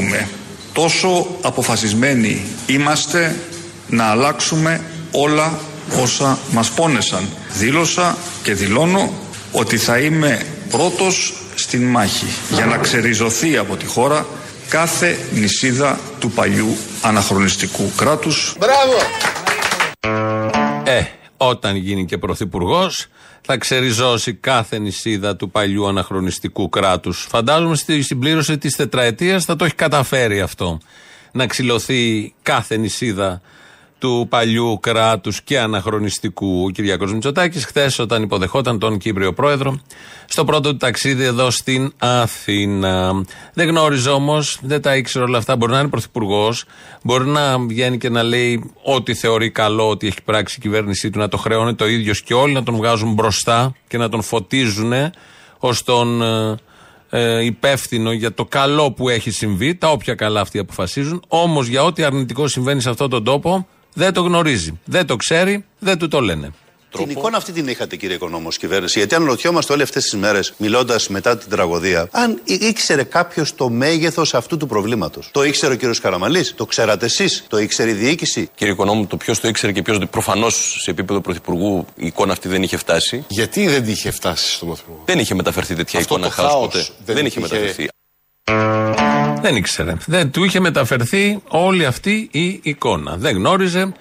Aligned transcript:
νιώθουμε, 0.00 0.28
τόσο 0.72 1.26
αποφασισμένοι 1.42 2.42
είμαστε 2.66 3.36
να 3.88 4.04
αλλάξουμε 4.04 4.80
όλα 5.10 5.58
όσα 6.02 6.38
μας 6.50 6.70
πόνεσαν. 6.70 7.28
Δήλωσα 7.52 8.16
και 8.42 8.54
δηλώνω 8.54 9.12
ότι 9.52 9.76
θα 9.76 9.98
είμαι 9.98 10.46
πρώτος 10.70 11.34
στην 11.54 11.82
μάχη 11.82 12.26
για 12.50 12.66
να 12.66 12.76
ξεριζωθεί 12.76 13.56
από 13.56 13.76
τη 13.76 13.86
χώρα 13.86 14.26
κάθε 14.68 15.18
νησίδα 15.32 15.98
του 16.18 16.30
παλιού 16.30 16.76
αναχρονιστικού 17.02 17.92
κράτους. 17.96 18.54
Μπράβο! 18.58 19.33
Ε, 21.44 21.48
όταν 21.48 21.76
γίνει 21.76 22.04
και 22.04 22.18
πρωθυπουργός, 22.18 23.06
θα 23.40 23.56
ξεριζώσει 23.56 24.34
κάθε 24.34 24.78
νησίδα 24.78 25.36
του 25.36 25.50
παλιού 25.50 25.86
αναχρονιστικού 25.86 26.68
κράτους. 26.68 27.26
Φαντάζομαι 27.28 27.76
στη 27.76 28.02
συμπλήρωση 28.02 28.58
της 28.58 28.76
τετραετίας 28.76 29.44
θα 29.44 29.56
το 29.56 29.64
έχει 29.64 29.74
καταφέρει 29.74 30.40
αυτό. 30.40 30.78
Να 31.32 31.46
ξυλωθεί 31.46 32.34
κάθε 32.42 32.76
νησίδα 32.76 33.40
του 33.98 34.26
παλιού 34.28 34.78
κράτους 34.80 35.42
και 35.42 35.58
αναχρονιστικού. 35.58 36.64
Ο 36.64 36.70
Κυριακός 36.70 37.12
Μητσοτάκης, 37.12 37.64
χθες, 37.64 37.98
όταν 37.98 38.22
υποδεχόταν 38.22 38.78
τον 38.78 38.98
Κύπριο 38.98 39.32
Πρόεδρο, 39.32 39.80
στο 40.26 40.44
πρώτο 40.44 40.70
του 40.70 40.76
ταξίδι 40.76 41.24
εδώ 41.24 41.50
στην 41.50 41.92
Αθήνα. 41.98 43.24
Δεν 43.54 43.68
γνώριζε 43.68 44.10
όμως, 44.10 44.58
δεν 44.62 44.82
τα 44.82 44.96
ήξερε 44.96 45.24
όλα 45.24 45.38
αυτά. 45.38 45.56
Μπορεί 45.56 45.72
να 45.72 45.78
είναι 45.78 45.88
πρωθυπουργός, 45.88 46.64
μπορεί 47.02 47.26
να 47.26 47.58
βγαίνει 47.58 47.98
και 47.98 48.08
να 48.08 48.22
λέει 48.22 48.72
ό,τι 48.82 49.14
θεωρεί 49.14 49.50
καλό 49.50 49.88
ότι 49.88 50.06
έχει 50.06 50.22
πράξει 50.24 50.56
η 50.58 50.60
κυβέρνησή 50.60 51.10
του, 51.10 51.18
να 51.18 51.28
το 51.28 51.36
χρεώνει 51.36 51.74
το 51.74 51.88
ίδιο 51.88 52.14
και 52.24 52.34
όλοι 52.34 52.52
να 52.52 52.62
τον 52.62 52.76
βγάζουν 52.76 53.12
μπροστά 53.12 53.74
και 53.88 53.98
να 53.98 54.08
τον 54.08 54.22
φωτίζουν 54.22 54.92
ως 55.58 55.82
τον 55.82 56.22
ε, 56.22 56.56
ε, 57.10 57.44
υπεύθυνο 57.44 58.12
για 58.12 58.34
το 58.34 58.44
καλό 58.44 58.92
που 58.92 59.08
έχει 59.08 59.30
συμβεί, 59.30 59.74
τα 59.74 59.90
όποια 59.90 60.14
καλά 60.14 60.40
αυτοί 60.40 60.58
αποφασίζουν. 60.58 61.22
Όμως 61.28 61.66
για 61.66 61.84
ό,τι 61.84 62.02
αρνητικό 62.02 62.48
συμβαίνει 62.48 62.80
σε 62.80 62.90
αυτόν 62.90 63.10
τον 63.10 63.24
τόπο, 63.24 63.66
δεν 63.94 64.12
το 64.12 64.20
γνωρίζει. 64.22 64.78
Δεν 64.84 65.06
το 65.06 65.16
ξέρει, 65.16 65.64
δεν 65.78 65.98
του 65.98 66.08
το 66.08 66.20
λένε. 66.20 66.50
Την 66.96 67.10
εικόνα 67.10 67.36
αυτή 67.36 67.52
την 67.52 67.68
είχατε, 67.68 67.96
κύριε 67.96 68.14
Οικονόμος, 68.16 68.56
κυβέρνηση. 68.58 68.98
Γιατί 68.98 69.14
αν 69.14 69.24
ρωτιόμαστε 69.24 69.72
όλες 69.72 69.84
αυτές 69.84 70.02
τις 70.02 70.14
μέρες, 70.14 70.54
μιλώντας 70.56 71.08
μετά 71.08 71.36
την 71.38 71.50
τραγωδία, 71.50 72.08
αν 72.10 72.40
ήξερε 72.44 73.02
κάποιος 73.02 73.54
το 73.54 73.68
μέγεθος 73.68 74.34
αυτού 74.34 74.56
του 74.56 74.66
προβλήματος. 74.66 75.28
Το 75.32 75.44
ήξερε 75.44 75.72
ο 75.72 75.76
κύριος 75.76 76.00
Καραμαλής, 76.00 76.54
το 76.56 76.66
ξέρατε 76.66 77.04
εσείς, 77.06 77.44
το 77.48 77.58
ήξερε 77.58 77.90
η 77.90 77.92
διοίκηση; 77.92 78.50
Κύριε 78.54 78.72
Οικονόμου, 78.72 79.06
το 79.06 79.16
ποιος 79.16 79.40
το 79.40 79.48
ήξερε 79.48 79.72
και 79.72 79.82
ποιος. 79.82 79.98
Προφανώς 80.10 80.76
σε 80.82 80.90
επίπεδο 80.90 81.20
πρωθυπουργού 81.20 81.86
η 81.94 82.06
εικόνα 82.06 82.32
αυτή 82.32 82.48
δεν 82.48 82.62
είχε 82.62 82.76
φτάσει. 82.76 83.24
Γιατί 83.28 83.66
δεν 83.68 83.88
είχε 83.88 84.10
φτάσει 84.10 84.50
στον 84.52 84.68
πρωθυπουργό; 84.68 85.02
Δεν 85.04 85.18
είχε 85.18 85.34
μεταφερθεί 85.34 85.74
τέτοια 85.74 86.00
Αυτό 86.00 86.14
εικόνα 86.14 86.28
το 86.28 86.34
χάος 86.34 86.50
χάος 86.52 86.64
ποτέ. 86.66 86.86
δεν 87.04 87.14
Δεν 87.16 87.26
είχε 87.26 87.40
είχε- 87.40 87.52
μεταφερθεί. 87.54 87.88
Δεν 89.44 89.56
ήξερε. 89.56 89.96
Δεν 90.06 90.30
του 90.30 90.44
είχε 90.44 90.60
μεταφερθεί 90.60 91.42
όλη 91.48 91.86
αυτή 91.86 92.28
η 92.32 92.60
εικόνα. 92.62 93.16
Δεν 93.16 93.36
γνώριζε. 93.36 93.92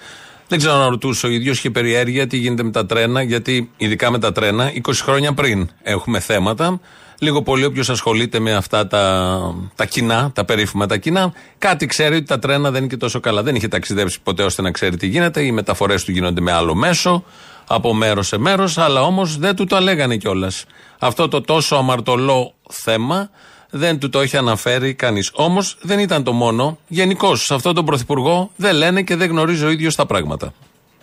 Δεν 0.48 0.58
ξέρω 0.58 0.78
να 0.78 0.90
ρωτούσε 0.90 1.26
ο 1.26 1.30
ίδιος. 1.30 1.58
Είχε 1.58 1.70
περιέργεια 1.70 2.28
τι 2.28 2.38
γίνεται 2.38 2.64
με 2.64 2.72
τα 2.72 2.86
τρένα, 2.86 3.22
γιατί 3.22 3.70
ειδικά 3.78 4.12
με 4.12 4.20
τα 4.20 4.32
τρένα, 4.32 4.72
20 4.74 4.92
χρόνια 4.94 5.34
πριν 5.34 5.70
έχουμε 5.82 6.20
θέματα. 6.20 6.80
Λίγο 7.20 7.42
πολύ 7.42 7.66
όποιος 7.66 7.90
ασχολείται 7.90 8.40
με 8.40 8.54
αυτά 8.54 8.88
τα, 8.88 9.40
τα 9.76 9.86
κοινά, 9.86 10.32
τα 10.34 10.46
περίφημα 10.46 10.86
τα 10.86 10.98
κοινά, 10.98 11.34
κάτι 11.58 11.86
ξέρει 11.86 12.16
ότι 12.16 12.26
τα 12.26 12.40
τρένα 12.40 12.72
δεν 12.72 12.80
είναι 12.80 12.90
και 12.90 12.98
τόσο 12.98 13.20
καλά. 13.20 13.44
Δεν 13.44 13.56
είχε 13.56 13.68
ταξιδέψει 13.68 14.20
ποτέ 14.24 14.44
ώστε 14.44 14.62
να 14.62 14.72
ξέρει 14.72 14.98
τι 14.98 15.08
γίνεται. 15.08 15.42
Οι 15.42 15.52
μεταφορές 15.52 16.04
του 16.04 16.12
γίνονται 16.12 16.42
με 16.42 16.52
άλλο 16.52 16.76
μέσο, 16.76 17.24
από 17.68 17.94
μέρος 17.94 18.28
σε 18.28 18.38
μέρος, 18.38 18.78
αλλά 18.78 19.02
όμως 19.02 19.38
δεν 19.38 19.56
του 19.56 19.66
το 19.66 19.80
λέγανε 19.80 20.18
κιόλας. 20.18 20.66
Αυτό 21.00 21.28
το 21.28 21.42
τόσο 21.42 21.76
αμαρτωλό 21.76 22.54
θέμα 22.70 23.30
δεν 23.76 24.00
του 24.00 24.10
το 24.10 24.20
έχει 24.20 24.38
αναφέρει 24.38 24.94
κανείς. 24.94 25.30
Όμως 25.34 25.78
δεν 25.82 26.00
ήταν 26.00 26.24
το 26.24 26.32
μόνο. 26.34 26.78
Γενικώς 26.88 27.44
σε 27.46 27.54
αυτόν 27.54 27.76
τον 27.76 27.86
πρωθυπουργό 27.86 28.52
δεν 28.56 28.76
λένε 28.76 29.02
και 29.02 29.16
δεν 29.16 29.30
γνωρίζει 29.30 29.66
ο 29.66 29.70
ίδιος 29.70 29.96
τα 29.96 30.06
πράγματα. 30.06 30.54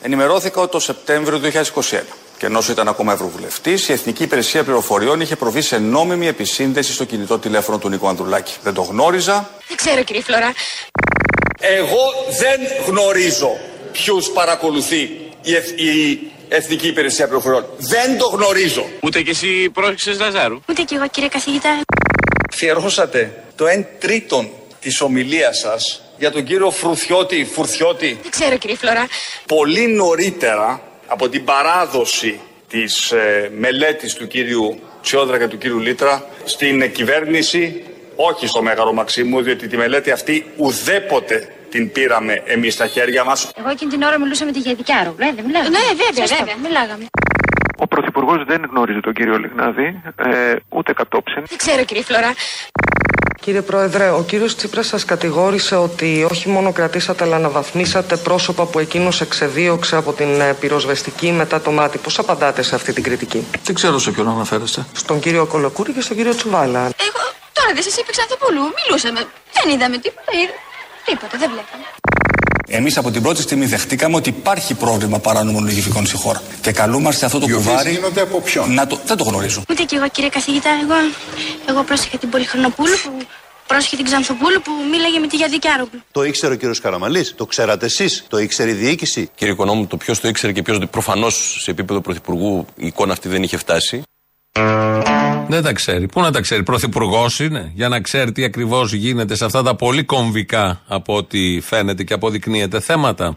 Ενημερώθηκα 0.03 0.61
ότι 0.61 0.71
το 0.71 0.81
Σεπτέμβριο 0.81 1.39
του 1.39 1.51
2021 1.91 2.01
και 2.39 2.47
ενώ 2.47 2.63
ήταν 2.71 2.89
ακόμα 2.89 3.13
Ευρωβουλευτής, 3.13 3.89
η 3.89 3.93
Εθνική 3.93 4.23
Υπηρεσία 4.23 4.65
Πληροφοριών 4.65 5.21
είχε 5.21 5.37
προβεί 5.37 5.61
σε 5.63 5.79
νόμιμη 5.79 6.27
επισύνδεση 6.27 6.93
στο 6.93 7.05
κινητό 7.05 7.39
τηλέφωνο 7.39 7.79
του 7.79 7.89
Νίκο 7.89 8.09
Ανδρουλάκη. 8.09 8.53
Δεν 8.63 8.75
το 8.75 8.83
γνώριζα. 8.83 9.51
Δεν 9.69 9.77
ξέρω 9.77 10.03
κύριε 10.03 10.23
Φλωρά. 10.23 10.53
Εγώ 11.61 11.99
δεν 12.41 12.61
γνωρίζω 12.87 13.51
ποιους 13.93 14.29
παρακολουθεί 14.31 15.01
η, 15.43 15.55
Εθ- 15.55 15.81
η 15.81 16.19
Εθνική 16.49 16.87
Υπηρεσία 16.87 17.25
Πληροφοριών. 17.27 17.65
Δεν 17.79 18.19
το 18.19 18.27
γνωρίζω. 18.27 18.85
Ούτε 19.03 19.23
κι 19.23 19.31
εσύ 19.31 19.71
πρόσεξες 19.73 20.19
Λαζάρου. 20.19 20.61
Ούτε 20.69 20.83
κι 20.83 20.95
εγώ 20.95 21.09
κύριε 21.09 21.29
καθηγητά. 21.29 21.81
Αφιερώσατε 22.61 23.43
το 23.57 23.65
1 23.65 23.85
τρίτον 23.99 24.51
της 24.81 25.01
ομιλίας 25.01 25.59
σας 25.59 26.03
για 26.19 26.31
τον 26.31 26.45
κύριο 26.45 26.71
Φρουθιώτη, 26.71 27.45
Φουρθιώτη, 27.53 28.19
Δεν 28.23 28.31
ξέρω 28.31 28.57
κύριε 28.57 28.77
Φλωρά. 28.77 29.07
πολύ 29.47 29.87
νωρίτερα 29.87 30.83
από 31.07 31.29
την 31.29 31.45
παράδοση 31.45 32.41
της 32.69 33.11
ε, 33.11 33.51
μελέτης 33.59 34.15
του 34.15 34.27
κύριου 34.27 34.81
Τσιόδρα 35.03 35.39
και 35.39 35.47
του 35.47 35.59
κύριου 35.59 35.79
Λίτρα 35.79 36.27
στην 36.45 36.93
κυβέρνηση, 36.93 37.85
όχι 38.17 38.47
στο 38.47 38.63
Μέγαρο 38.63 38.93
Μαξίμου, 38.93 39.43
διότι 39.43 39.69
τη 39.69 39.77
μελέτη 39.77 40.11
αυτή 40.11 40.47
ουδέποτε 40.57 41.55
την 41.71 41.93
πήραμε 41.93 42.43
εμείς 42.47 42.75
στα 42.75 42.87
χέρια 42.87 43.25
μας. 43.25 43.51
Εγώ 43.59 43.69
εκείνη 43.69 43.91
την 43.91 44.03
ώρα 44.03 44.19
μιλούσα 44.19 44.45
με 44.45 44.53
τη 44.53 44.59
Γεδικιάρου. 44.59 45.15
Ναι, 45.19 45.33
δεν 45.37 45.45
μιλάγαμε. 45.45 45.79
Ναι, 45.79 46.05
βέβαια, 46.05 46.39
βέβαια. 46.39 46.57
Μιλάγαμε. 46.63 47.07
Ο 47.83 47.87
Πρωθυπουργός 47.87 48.45
δεν 48.47 48.67
γνωρίζει 48.71 49.01
τον 49.01 49.13
κύριο 49.13 49.39
Λιγνάδη, 49.39 50.03
ε, 50.17 50.55
ούτε 50.69 50.93
κατόψεν. 50.93 51.43
Δεν 51.49 51.59
ξέρω 51.59 51.85
κύριε 51.85 52.03
Φλωρά. 52.03 52.33
Κύριε 53.41 53.61
Πρόεδρε, 53.63 54.11
ο 54.11 54.23
κύριος 54.23 54.57
Τσίπρας 54.57 54.87
σας 54.87 55.05
κατηγόρησε 55.05 55.77
ότι 55.77 56.27
όχι 56.31 56.49
μόνο 56.49 56.73
κρατήσατε 56.73 57.25
αλλά 57.25 57.37
αναβαθμίσατε 57.37 58.17
πρόσωπα 58.17 58.65
που 58.67 58.79
εκείνος 58.79 59.21
εξεδίωξε 59.21 59.97
από 59.97 60.13
την 60.13 60.41
ε, 60.41 60.55
πυροσβεστική 60.61 61.33
μετά 61.33 61.61
το 61.61 61.71
μάτι. 61.71 61.99
Πώς 61.99 62.19
απαντάτε 62.19 62.63
σε 62.63 62.75
αυτή 62.75 62.93
την 62.93 63.03
κριτική; 63.03 63.47
Δεν 63.65 63.75
ξέρω 63.75 63.99
σε 63.99 64.11
ποιον 64.11 64.29
αναφέρεστε. 64.29 64.87
Στον 64.93 65.21
κύριο 65.21 65.47
Κολοκούρη 65.47 65.93
και 65.93 66.01
στον 66.01 66.17
κύριο 66.17 66.35
Τσουβάλα. 66.35 66.81
Εγώ 66.81 67.23
τώρα 67.53 67.71
δεν 67.75 67.83
σας 67.83 67.97
είπε 67.97 68.11
Ξανθοπούλου. 68.11 68.61
Μιλούσαμε. 68.87 69.21
Δεν 69.63 69.75
είδαμε 69.75 69.99
τίποτα. 69.99 70.33
Είδα- 70.43 70.69
Τίποτα, 71.05 71.39
δεν 71.39 71.51
βλέπαμε. 71.51 71.85
Εμείς 72.73 72.97
από 72.97 73.11
την 73.11 73.23
πρώτη 73.23 73.43
στιγμή 73.43 73.67
δεχτήκαμε 73.67 74.17
ότι 74.17 74.29
υπάρχει 74.29 74.75
πρόβλημα 74.75 75.19
παράνομων 75.19 75.65
λογιστικών 75.65 76.07
στη 76.07 76.17
χώρα. 76.17 76.43
Και 76.61 76.73
καλούμαστε 76.73 77.27
αυτό 77.27 77.39
το 77.39 77.47
Οι 77.49 77.53
οποίες 77.53 77.67
κουβάρι. 77.67 77.91
γίνονται 77.91 78.21
από 78.21 78.41
ποιον; 78.41 78.75
Να 78.75 78.87
το... 78.87 78.99
Δεν 79.05 79.17
το 79.17 79.25
γνωρίζω. 79.25 79.63
Ούτε 79.71 79.83
κι 79.83 79.95
εγώ 79.95 80.09
κύριε 80.09 80.29
καθηγητά. 80.31 80.71
Εγώ, 80.83 80.95
εγώ 81.69 81.83
πρόσεχα 81.83 82.19
την 82.19 82.29
Πολυχρονοπούλου 82.31 82.95
που 83.05 83.11
πρόσεχε 83.67 83.97
την 83.97 84.05
Ξανθοπούλου 84.05 84.61
που 84.63 84.71
μίλαγε 84.91 85.19
με 85.19 85.27
τη 85.27 85.37
Γιαδικιάρου. 85.37 85.87
Το 86.13 86.25
ήξερε 86.25 86.53
ο 86.53 86.57
κύριος 86.57 86.81
Καραμαλής, 86.81 87.35
το 87.37 87.47
ξέρατε 87.47 87.87
εσείς, 87.87 88.25
το 88.29 88.39
ήξερε 88.39 88.71
η 88.71 88.75
διοίκηση. 88.75 89.31
Κύριε 89.35 89.53
Οικονόμου, 89.53 89.87
το 89.87 89.97
ποιος 89.97 90.21
το 90.21 90.29
ήξερε 90.29 90.53
και 90.53 90.63
ποιο. 90.63 90.79
Προφανώς 90.91 91.57
σε 91.63 91.71
επίπεδο 91.71 92.01
πρωθυπουργού 92.01 92.67
η 92.77 92.87
εικόνα 92.87 93.13
αυτή 93.13 93.29
δεν 93.29 93.43
είχε 93.43 93.57
φτάσει. 93.57 94.03
Δεν 95.49 95.63
τα 95.63 95.73
ξέρει. 95.73 96.07
Πού 96.07 96.21
να 96.21 96.31
τα 96.31 96.41
ξέρει, 96.41 96.63
Πρωθυπουργός 96.63 97.41
είναι, 97.41 97.73
για 97.75 97.89
να 97.89 98.01
ξέρει 98.01 98.33
τι 98.33 98.45
ακριβώς 98.45 98.93
γίνεται 98.93 99.35
σε 99.35 99.45
αυτά 99.45 99.63
τα 99.63 99.75
πολύ 99.75 100.05
κομβικά 100.05 100.81
από 100.87 101.17
ό,τι 101.17 101.61
φαίνεται 101.61 102.05
και 102.05 102.15
αποδεικνύεται 102.15 102.81
θέματα. 102.81 103.37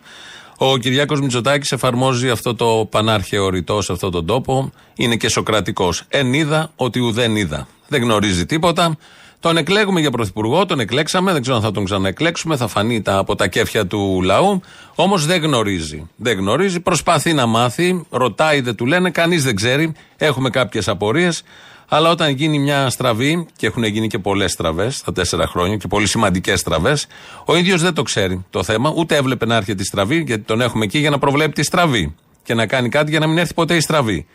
Ο 0.57 0.77
Κυριάκος 0.77 1.21
Μητσοτάκης 1.21 1.71
εφαρμόζει 1.71 2.29
αυτό 2.29 2.55
το 2.55 2.87
πανάρχαιο 2.89 3.49
ρητό 3.49 3.81
σε 3.81 3.91
αυτόν 3.91 4.11
τον 4.11 4.25
τόπο. 4.25 4.71
Είναι 4.95 5.15
και 5.15 5.29
σοκρατικός. 5.29 6.03
Εν 6.07 6.33
είδα 6.33 6.71
ότι 6.75 6.99
ουδέν 6.99 7.35
είδα. 7.35 7.67
Δεν 7.87 8.01
γνωρίζει 8.01 8.45
τίποτα. 8.45 8.97
Τον 9.43 9.57
εκλέγουμε 9.57 9.99
για 9.99 10.11
πρωθυπουργό, 10.11 10.65
τον 10.65 10.79
εκλέξαμε, 10.79 11.31
δεν 11.31 11.41
ξέρω 11.41 11.57
αν 11.57 11.63
θα 11.63 11.71
τον 11.71 11.85
ξαναεκλέξουμε, 11.85 12.55
θα 12.55 12.67
φανεί 12.67 13.01
τα, 13.01 13.17
από 13.17 13.35
τα 13.35 13.47
κέφια 13.47 13.87
του 13.87 14.21
λαού. 14.23 14.61
Όμως 14.95 15.25
δεν 15.25 15.41
γνωρίζει. 15.41 16.09
Δεν 16.15 16.37
γνωρίζει, 16.37 16.79
προσπαθεί 16.79 17.33
να 17.33 17.45
μάθει, 17.45 18.05
ρωτάει, 18.09 18.61
δεν 18.61 18.75
του 18.75 18.85
λένε, 18.85 19.09
κανείς 19.09 19.43
δεν 19.43 19.55
ξέρει. 19.55 19.93
Έχουμε 20.17 20.49
κάποιες 20.49 20.87
απορίες. 20.87 21.43
Αλλά 21.87 22.09
όταν 22.09 22.29
γίνει 22.29 22.59
μια 22.59 22.89
στραβή, 22.89 23.47
και 23.55 23.67
έχουν 23.67 23.83
γίνει 23.83 24.07
και 24.07 24.19
πολλές 24.19 24.51
στραβές 24.51 24.95
στα 24.95 25.13
τέσσερα 25.13 25.47
χρόνια 25.47 25.77
και 25.77 25.87
πολύ 25.87 26.07
σημαντικές 26.07 26.59
στραβές, 26.59 27.07
ο 27.45 27.55
ίδιος 27.55 27.81
δεν 27.81 27.93
το 27.93 28.01
ξέρει 28.01 28.45
το 28.49 28.63
θέμα, 28.63 28.93
ούτε 28.95 29.15
έβλεπε 29.15 29.45
να 29.45 29.55
έρχεται 29.55 29.81
η 29.81 29.85
στραβή, 29.85 30.23
γιατί 30.27 30.43
τον 30.43 30.61
έχουμε 30.61 30.85
εκεί 30.85 30.99
για 30.99 31.09
να 31.09 31.19
προβλέπει 31.19 31.53
τη 31.53 31.63
στραβή 31.63 32.15
και 32.43 32.53
να 32.53 32.65
κάνει 32.65 32.89
κάτι 32.89 33.09
για 33.09 33.19
να 33.19 33.27
μην 33.27 33.37
έρθει 33.37 33.53
ποτέ 33.53 33.75
η 33.75 33.79
στραβή. 33.79 34.25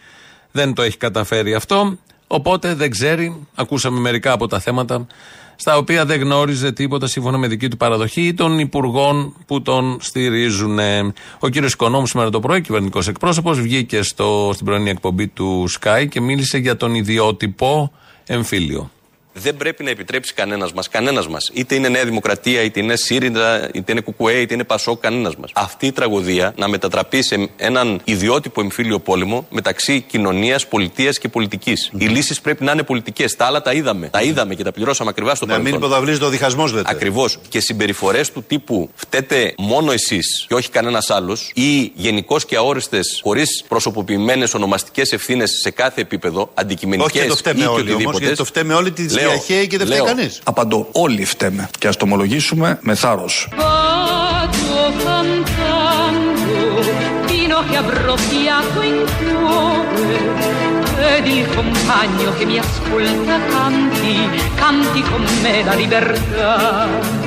Δεν 0.50 0.75
το 0.75 0.82
έχει 0.82 0.96
καταφέρει 0.96 1.54
αυτό, 1.54 1.99
οπότε 2.28 2.75
δεν 2.75 2.90
ξέρει. 2.90 3.46
Ακούσαμε 3.54 4.00
μερικά 4.00 4.32
από 4.32 4.46
τα 4.46 4.58
θέματα 4.58 5.06
στα 5.60 5.76
οποία 5.76 6.04
δεν 6.04 6.20
γνώριζε 6.20 6.72
τίποτα 6.72 7.06
σύμφωνα 7.06 7.38
με 7.38 7.46
δική 7.46 7.69
του 7.69 7.76
παραδοχή 7.76 8.26
ή 8.26 8.34
των 8.34 8.58
υπουργών 8.58 9.34
που 9.46 9.62
τον 9.62 9.98
στηρίζουν. 10.00 10.78
Ο 11.38 11.48
κύριος 11.48 11.72
Οικονόμου 11.72 12.06
σήμερα 12.06 12.30
το 12.30 12.40
πρωί, 12.40 12.60
κυβερνητικός 12.60 13.08
εκπρόσωπος, 13.08 13.60
βγήκε 13.60 14.02
στο, 14.02 14.50
στην 14.52 14.66
πρωινή 14.66 14.90
εκπομπή 14.90 15.26
του 15.26 15.66
Sky 15.80 16.06
και 16.08 16.20
μίλησε 16.20 16.58
για 16.58 16.76
τον 16.76 16.94
ιδιότυπο 16.94 17.92
εμφύλιο 18.26 18.90
δεν 19.43 19.56
πρέπει 19.56 19.85
να 19.85 19.90
επιτρέψει 19.90 20.35
κανένας 20.35 20.73
μας, 20.73 20.88
κανένας 20.88 21.29
μας, 21.29 21.50
είτε 21.52 21.75
είναι 21.75 21.88
Νέα 21.88 22.05
Δημοκρατία, 22.05 22.62
είτε 22.62 22.81
είναι 22.81 22.96
ΣΥΡΙΝΤΑ, 22.96 23.70
είτε 23.73 23.93
είναι 23.93 24.00
ΚΚΕ, 24.00 24.40
είτε 24.40 24.55
είναι 24.55 24.64
ΠΑΣΟ, 24.64 24.96
κανένας 24.96 25.37
μας. 25.37 25.50
Αυτή 25.55 25.87
η 25.87 25.93
τραγωδία 25.93 26.52
να 26.56 26.69
μετατραπεί 26.69 27.23
σε 27.23 27.49
έναν 27.56 28.00
ιδιότυπο 28.05 28.61
εμφύλιο 28.61 28.99
πόλεμο 28.99 29.46
μεταξύ 29.50 30.00
κοινωνίας, 30.00 30.67
πολιτείας 30.67 31.19
και 31.19 31.29
πολιτικής. 31.29 31.90
Οι 31.99 32.05
λύσεις 32.05 32.40
πρέπει 32.40 32.64
να 32.64 32.73
είναι 32.73 32.82
πολιτικές. 32.82 33.37
Τα 33.37 33.44
άλλα 33.44 33.62
τα 33.62 33.73
είδαμε. 33.73 34.08
Τα 34.08 34.23
είδαμε 34.23 34.55
και 34.55 34.62
τα 34.62 34.73
πληρώσαμε 34.73 35.11
ακριβά 35.11 35.35
στο 35.35 35.46
παρελθόν. 35.46 35.73
Να 35.73 35.79
μην 35.79 35.87
υποδαβλίζεται 35.87 36.25
ο 36.25 36.29
διχασμός, 36.29 36.73
λέτε. 36.73 36.90
Ακριβώς. 36.90 37.38
Και 37.49 37.61
συμπεριφορές 37.61 38.32
του 38.32 38.44
τύπου 38.46 38.90
φταίτε 38.94 39.55
μόνο 39.58 39.93
εσείς 39.93 40.44
και 40.49 40.55
όχι 40.55 40.70
κανένας 40.70 41.11
άλλος 41.11 41.50
ή 41.55 41.93
γενικώς 41.94 42.44
και 42.44 42.56
αόριστες, 42.56 43.20
χωρίς 43.23 43.64
προσωποποιημένες 43.69 44.55
ονομαστικές 44.55 45.12
ευθύνες 45.12 45.50
σε 45.62 45.70
κάθε 45.70 46.00
επίπεδο, 46.00 46.50
αντικειμενικές 46.55 47.40
ή 47.40 47.43
και 47.43 47.67
οτιδήποτε. 47.67 48.35
το 48.35 48.44
φταίμε 48.44 48.75
όλοι 48.75 48.90
τη 48.90 49.06
διαχέει 49.28 49.66
και 49.66 49.78
δεν 49.78 49.86
φταίει 49.86 50.02
κανείς. 50.04 50.40
Απαντώ. 50.44 50.88
Όλοι 50.92 51.25
φταίμε. 51.25 51.69
Και 51.78 51.88
ας 51.88 51.96
το 51.96 52.04
ομολογήσουμε 52.04 52.78
με 52.80 52.94
θάρρος. 52.94 53.48
ed 61.19 61.26
il 61.26 61.46
compagno 61.54 62.32
che 62.36 62.44
mi 62.44 62.58
ascolta 62.58 63.38
canti, 63.54 64.16
canti 64.54 65.00
con 65.02 65.25
me 65.42 65.64
la 65.64 65.75
libertà. 65.75 67.17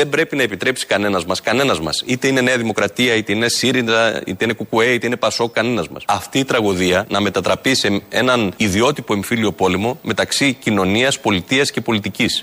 Δεν 0.00 0.08
πρέπει 0.08 0.36
να 0.36 0.42
επιτρέψει 0.42 0.86
κανένας 0.86 1.24
μας, 1.24 1.40
κανένας 1.40 1.80
μας, 1.80 2.02
είτε 2.06 2.28
είναι 2.28 2.40
Νέα 2.40 2.56
Δημοκρατία, 2.56 3.14
είτε 3.14 3.32
είναι 3.32 3.48
ΣΥΡΙΝΤΑ, 3.48 4.22
είτε 4.26 4.44
είναι 4.44 4.52
ΚΚΕ, 4.52 4.92
είτε 4.92 5.06
είναι 5.06 5.16
ΠΑΣΟ, 5.16 5.48
κανένας 5.48 5.88
μας. 5.88 6.02
Αυτή 6.06 6.38
η 6.38 6.44
τραγωδία 6.44 7.06
να 7.08 7.20
μετατραπεί 7.20 7.74
σε 7.74 8.02
έναν 8.08 8.52
ιδιότυπο 8.56 9.14
εμφύλιο 9.14 9.52
πόλεμο 9.52 9.98
μεταξύ 10.02 10.52
κοινωνίας, 10.52 11.20
πολιτείας 11.20 11.70
και 11.70 11.80
πολιτικής. 11.80 12.42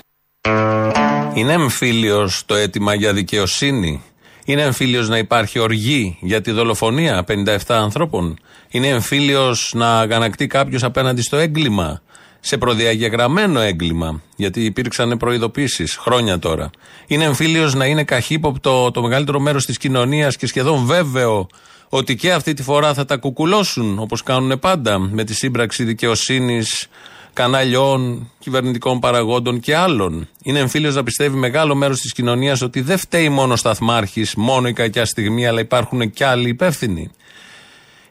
Είναι 1.34 1.52
εμφύλιος 1.52 2.42
το 2.46 2.54
αίτημα 2.54 2.94
για 2.94 3.12
δικαιοσύνη; 3.12 4.02
Είναι 4.44 4.62
εμφύλιος 4.62 5.08
να 5.08 5.18
υπάρχει 5.18 5.58
οργή 5.58 6.18
για 6.20 6.40
τη 6.40 6.50
δολοφονία 6.50 7.24
57 7.28 7.56
ανθρώπων; 7.66 8.38
Είναι 8.68 8.88
εμφύλιος 8.88 9.72
να 9.74 9.98
αγανακτεί 9.98 10.46
κάποιος 10.46 10.82
απέναντι 10.82 11.22
στο 11.22 11.36
έγκλημα; 11.36 12.02
Σε 12.48 12.58
προδιαγεγραμμένο 12.58 13.60
έγκλημα, 13.60 14.22
γιατί 14.36 14.64
υπήρξαν 14.64 15.16
προειδοποίησεις 15.16 15.96
χρόνια 15.96 16.38
τώρα. 16.38 16.70
Είναι 17.06 17.24
εμφύλιος 17.24 17.74
να 17.74 17.84
είναι 17.86 18.04
καχύποπτο 18.04 18.90
το 18.90 19.02
μεγαλύτερο 19.02 19.40
μέρος 19.40 19.64
της 19.64 19.78
κοινωνίας 19.78 20.36
και 20.36 20.46
σχεδόν 20.46 20.84
βέβαιο 20.84 21.46
ότι 21.88 22.16
και 22.16 22.32
αυτή 22.32 22.54
τη 22.54 22.62
φορά 22.62 22.94
θα 22.94 23.04
τα 23.04 23.16
κουκουλώσουν 23.16 23.98
όπως 23.98 24.22
κάνουν 24.22 24.58
πάντα 24.58 24.98
με 24.98 25.24
τη 25.24 25.34
σύμπραξη 25.34 25.84
δικαιοσύνης, 25.84 26.88
καναλιών, 27.32 28.30
κυβερνητικών 28.38 28.98
παραγόντων 28.98 29.60
και 29.60 29.76
άλλων. 29.76 30.28
Είναι 30.42 30.58
εμφύλιος 30.58 30.94
να 30.94 31.02
πιστεύει 31.02 31.36
μεγάλο 31.36 31.74
μέρος 31.74 32.00
της 32.00 32.12
κοινωνίας 32.12 32.62
ότι 32.62 32.80
δεν 32.80 32.98
φταίει 32.98 33.28
μόνο 33.28 33.52
ο 33.52 33.56
σταθμάρχης, 33.56 34.34
μόνο 34.34 34.68
η 34.68 34.72
κακιά 34.72 35.04
στιγμή, 35.04 35.46
αλλά 35.46 35.60
υπάρχουν 35.60 36.10
και 36.10 36.24
άλλοι 36.24 36.48
υπεύθυνοι. 36.48 37.10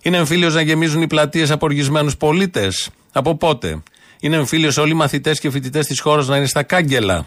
Είναι 0.01 0.17
εμφύλιος 0.17 0.53
να 0.53 0.61
γεμίζουν 0.61 1.01
οι 1.01 1.07
πλατείες 1.07 1.51
από 1.51 1.65
οργισμένου 1.65 2.11
πολίτες. 2.19 2.89
Από 3.11 3.35
πότε; 3.35 3.81
Είναι 4.19 4.35
εμφύλιος 4.35 4.77
όλοι 4.77 4.91
οι 4.91 4.95
μαθητές 4.95 5.39
και 5.39 5.49
φοιτητές 5.49 5.85
της 5.85 5.99
χώρας 5.99 6.27
να 6.27 6.37
είναι 6.37 6.45
στα 6.45 6.63
κάγκελα. 6.63 7.25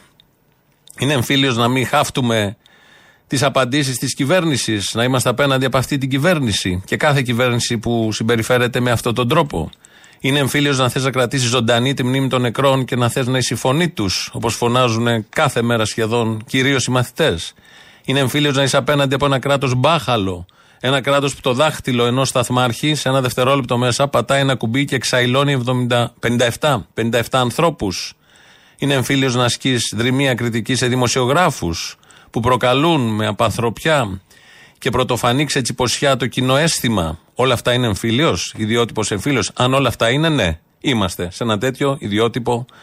Είναι 0.98 1.12
εμφύλιος 1.12 1.56
να 1.56 1.69
μην 1.69 1.87
χάφτουμε 1.87 2.56
τις 3.26 3.42
απαντήσεις 3.42 3.98
της 3.98 4.14
κυβέρνησης, 4.14 4.94
να 4.94 5.04
είμαστε 5.04 5.28
απέναντι 5.28 5.64
από 5.64 5.78
αυτή 5.78 5.98
την 5.98 6.10
κυβέρνηση 6.10 6.82
και 6.84 6.96
κάθε 6.96 7.22
κυβέρνηση 7.22 7.78
που 7.78 8.12
συμπεριφέρεται 8.12 8.81
με 8.81 8.90
αυτόν 8.90 9.14
τον 9.14 9.28
τρόπο. 9.28 9.70
Είναι 10.20 10.38
εμφύλιος 10.38 10.78
να 10.78 10.88
θες 10.88 11.04
να 11.04 11.10
κρατήσεις 11.10 11.48
ζωντανή 11.48 11.94
τη 11.94 12.04
μνήμη 12.04 12.28
των 12.28 12.40
νεκρών 12.40 12.84
και 12.84 12.96
να 12.96 13.08
θες 13.08 13.26
να 13.26 13.38
είσαι 13.38 13.54
η 13.54 13.56
φωνή 13.56 13.88
τους, 13.88 14.31
όπως 14.32 14.54
φωνάζουν 14.54 15.28
κάθε 15.28 15.62
μέρα 15.62 15.84
σχεδόν, 15.84 16.43
κυρίως 16.46 16.84
οι 16.84 16.90
μαθητές. 16.90 17.54
Είναι 18.04 18.19
εμφύλιος 18.19 18.56
να 18.56 18.62
είσαι 18.62 18.76
απέναντι 18.76 19.14
από 19.14 19.26
ένα 19.26 19.38
κράτος 19.38 19.75
μπάχαλο, 19.75 20.46
ένα 20.81 21.00
κράτος 21.00 21.35
που 21.35 21.41
το 21.41 21.53
δάχτυλο 21.53 22.06
ενός 22.06 22.29
σταθμάρχη 22.29 22.94
σε 22.94 23.09
ένα 23.09 23.21
δευτερόλεπτο 23.21 23.79
μέσα 23.79 24.09
πατάει 24.09 24.41
ένα 24.41 24.55
κουμπί 24.55 24.85
και 24.85 24.94
εξαϊλώνει 24.94 25.62
70, 25.88 26.06
57, 26.61 26.82
57 26.94 27.21
ανθρώπους. 27.31 28.15
Είναι 28.79 28.94
εμφύλιος 28.94 29.35
να 29.35 29.44
ασκεί 29.44 29.77
δρυμία 29.93 30.35
κριτική 30.35 30.75
σε 30.75 30.87
δημοσιογράφους 30.87 31.99
που 32.31 32.41
προκαλούν 32.41 33.00
με 33.00 33.27
απανθρωπιά 33.27 34.21
και 34.79 34.91
πρωτοφανή 34.91 35.44
ξετσιποσιά 35.44 36.17
το 36.17 36.27
κοινό 36.27 36.56
αίσθημα. 36.56 37.19
Όλα 37.35 37.55
αυτά 37.55 37.73
είναι 37.73 37.87
εμφύλιος, 37.87 38.55
ιδιότυπος 38.56 39.11
εμφύλιος. 39.11 39.50
Αν 39.55 39.75
όλα 39.75 39.88
αυτά 39.88 40.11
είναι, 40.11 40.29
ναι, 40.29 40.59
είμαστε 40.81 41.29
σε 41.31 41.43
ένα 41.43 41.59
τέτοιο 41.59 41.97
ιδιότυπο 42.00 42.53
εμφύλιο. 42.53 42.79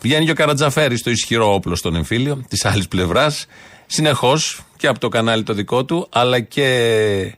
Βγαίνει 0.00 0.24
και 0.24 0.30
ο 0.30 0.34
Καρατζαφέρης 0.34 1.02
το 1.02 1.10
ισχυρό 1.10 1.54
όπλο 1.54 1.74
στον 1.74 1.96
εμφύλιο, 1.96 2.44
της 2.48 2.64
άλλης 2.64 2.88
πλευράς, 2.88 3.46
συνεχώς 3.86 4.60
και 4.76 4.86
από 4.86 4.98
το 4.98 5.08
κανάλι 5.08 5.42
το 5.42 5.52
δικό 5.52 5.84
του, 5.84 6.08
αλλά 6.10 6.40
και 6.40 7.34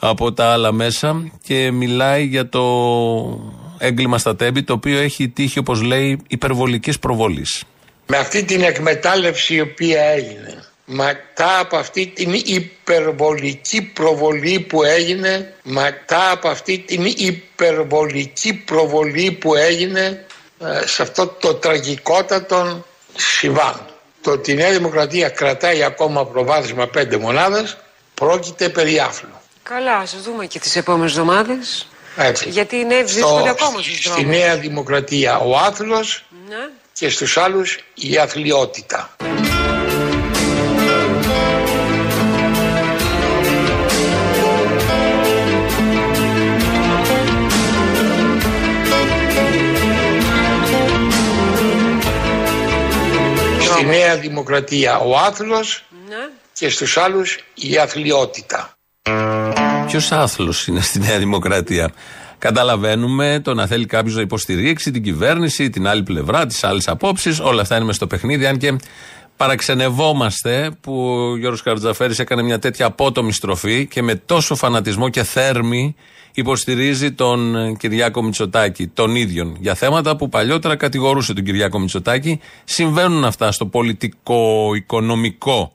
από 0.00 0.32
τα 0.32 0.52
άλλα 0.52 0.72
μέσα 0.72 1.30
και 1.42 1.70
μιλάει 1.70 2.24
για 2.24 2.48
το 2.48 2.64
έγκλημα 3.78 4.18
στα 4.18 4.36
τέμπη, 4.36 4.62
το 4.62 4.72
οποίο 4.72 4.98
έχει 4.98 5.28
τύχει, 5.28 5.58
όπως 5.58 5.82
λέει, 5.82 6.20
υπερβολικής 6.28 6.98
προβολής. 6.98 7.64
Με 8.06 8.16
αυτή 8.16 8.44
την 8.44 8.62
εκμετάλλευση 8.62 9.54
η 9.54 9.60
οποία 9.60 10.02
έγινε, 10.02 10.64
μετά 10.84 11.58
από 11.58 11.76
αυτή 11.76 12.06
την 12.06 12.32
υπερβολική 12.32 13.82
προβολή 13.82 14.60
που 14.60 14.82
έγινε, 14.82 15.54
μετά 15.62 16.30
από 16.30 16.48
αυτή 16.48 16.78
την 16.78 17.04
υπερβολική 17.04 18.54
προβολή 18.54 19.32
που 19.32 19.54
έγινε 19.54 20.00
ε, 20.00 20.33
σε 20.84 21.02
αυτό 21.02 21.26
το 21.26 21.54
τραγικότατο 21.54 22.84
συμβάν 23.16 23.80
το 24.24 24.30
ότι 24.30 24.52
η 24.52 24.54
Νέα 24.54 24.70
Δημοκρατία 24.70 25.28
κρατάει 25.28 25.82
ακόμα 25.82 26.26
προβάδισμα 26.26 26.86
πέντε 26.86 27.16
μονάδες 27.16 27.76
πρόκειται 28.14 28.68
περί 28.68 28.98
άφλου. 28.98 29.28
Καλά, 29.62 29.96
ας 29.96 30.16
δούμε 30.22 30.46
και 30.46 30.58
τις 30.58 30.76
επόμενες 30.76 31.10
εβδομάδες. 31.10 31.88
Έτσι. 32.16 32.48
Γιατί 32.48 32.76
είναι 32.76 33.02
δύσκολο 33.02 33.50
ακόμα 33.50 33.82
στους 33.82 34.00
δρόμους. 34.00 34.20
Στη 34.20 34.24
Νέα 34.24 34.56
Δημοκρατία 34.56 35.38
ο 35.38 35.56
άθλος 35.56 36.24
ναι. 36.48 36.68
και 36.92 37.08
στους 37.08 37.36
άλλους 37.36 37.78
η 37.94 38.18
αθλειότητα. 38.18 39.16
Στη 53.74 53.84
Νέα 53.86 54.16
Δημοκρατία 54.16 54.98
ο 54.98 55.16
άθλος 55.16 55.84
ναι. 56.08 56.16
και 56.52 56.68
στους 56.68 56.96
άλλους 56.96 57.38
η 57.54 57.78
αθλειότητα. 57.78 58.72
Ποιος 59.86 60.12
άθλος 60.12 60.66
είναι 60.66 60.80
στη 60.80 60.98
Νέα 60.98 61.18
Δημοκρατία; 61.18 61.92
Καταλαβαίνουμε 62.38 63.40
το 63.44 63.54
να 63.54 63.66
θέλει 63.66 63.86
κάποιος 63.86 64.14
να 64.14 64.20
υποστηρίξει 64.20 64.90
την 64.90 65.02
κυβέρνηση, 65.02 65.70
την 65.70 65.86
άλλη 65.86 66.02
πλευρά, 66.02 66.46
τις 66.46 66.64
άλλες 66.64 66.88
απόψεις. 66.88 67.40
Όλα 67.40 67.62
αυτά 67.62 67.76
είναι 67.76 67.84
μες 67.84 67.96
στο 67.96 68.06
παιχνίδι. 68.06 68.46
Αν 68.46 68.58
και 68.58 68.76
παραξενευόμαστε 69.36 70.70
που 70.80 71.06
ο 71.06 71.36
Γιώργος 71.36 71.62
Καρτζαφέρης 71.62 72.18
έκανε 72.18 72.42
μια 72.42 72.58
τέτοια 72.58 72.86
απότομη 72.86 73.32
στροφή 73.32 73.86
και 73.86 74.02
με 74.02 74.14
τόσο 74.14 74.54
φανατισμό 74.54 75.08
και 75.08 75.22
θέρμη 75.22 75.94
υποστηρίζει 76.34 77.12
τον 77.12 77.56
Κυριάκο 77.76 78.22
Μητσοτάκη, 78.22 78.86
τον 78.86 79.14
ίδιον, 79.14 79.56
για 79.60 79.74
θέματα 79.74 80.16
που 80.16 80.28
παλιότερα 80.28 80.76
κατηγορούσε 80.76 81.34
τον 81.34 81.44
Κυριάκο 81.44 81.78
Μητσοτάκη. 81.78 82.40
Συμβαίνουν 82.64 83.24
αυτά 83.24 83.52
στο 83.52 83.66
πολιτικό, 83.66 84.74
οικονομικό 84.74 85.72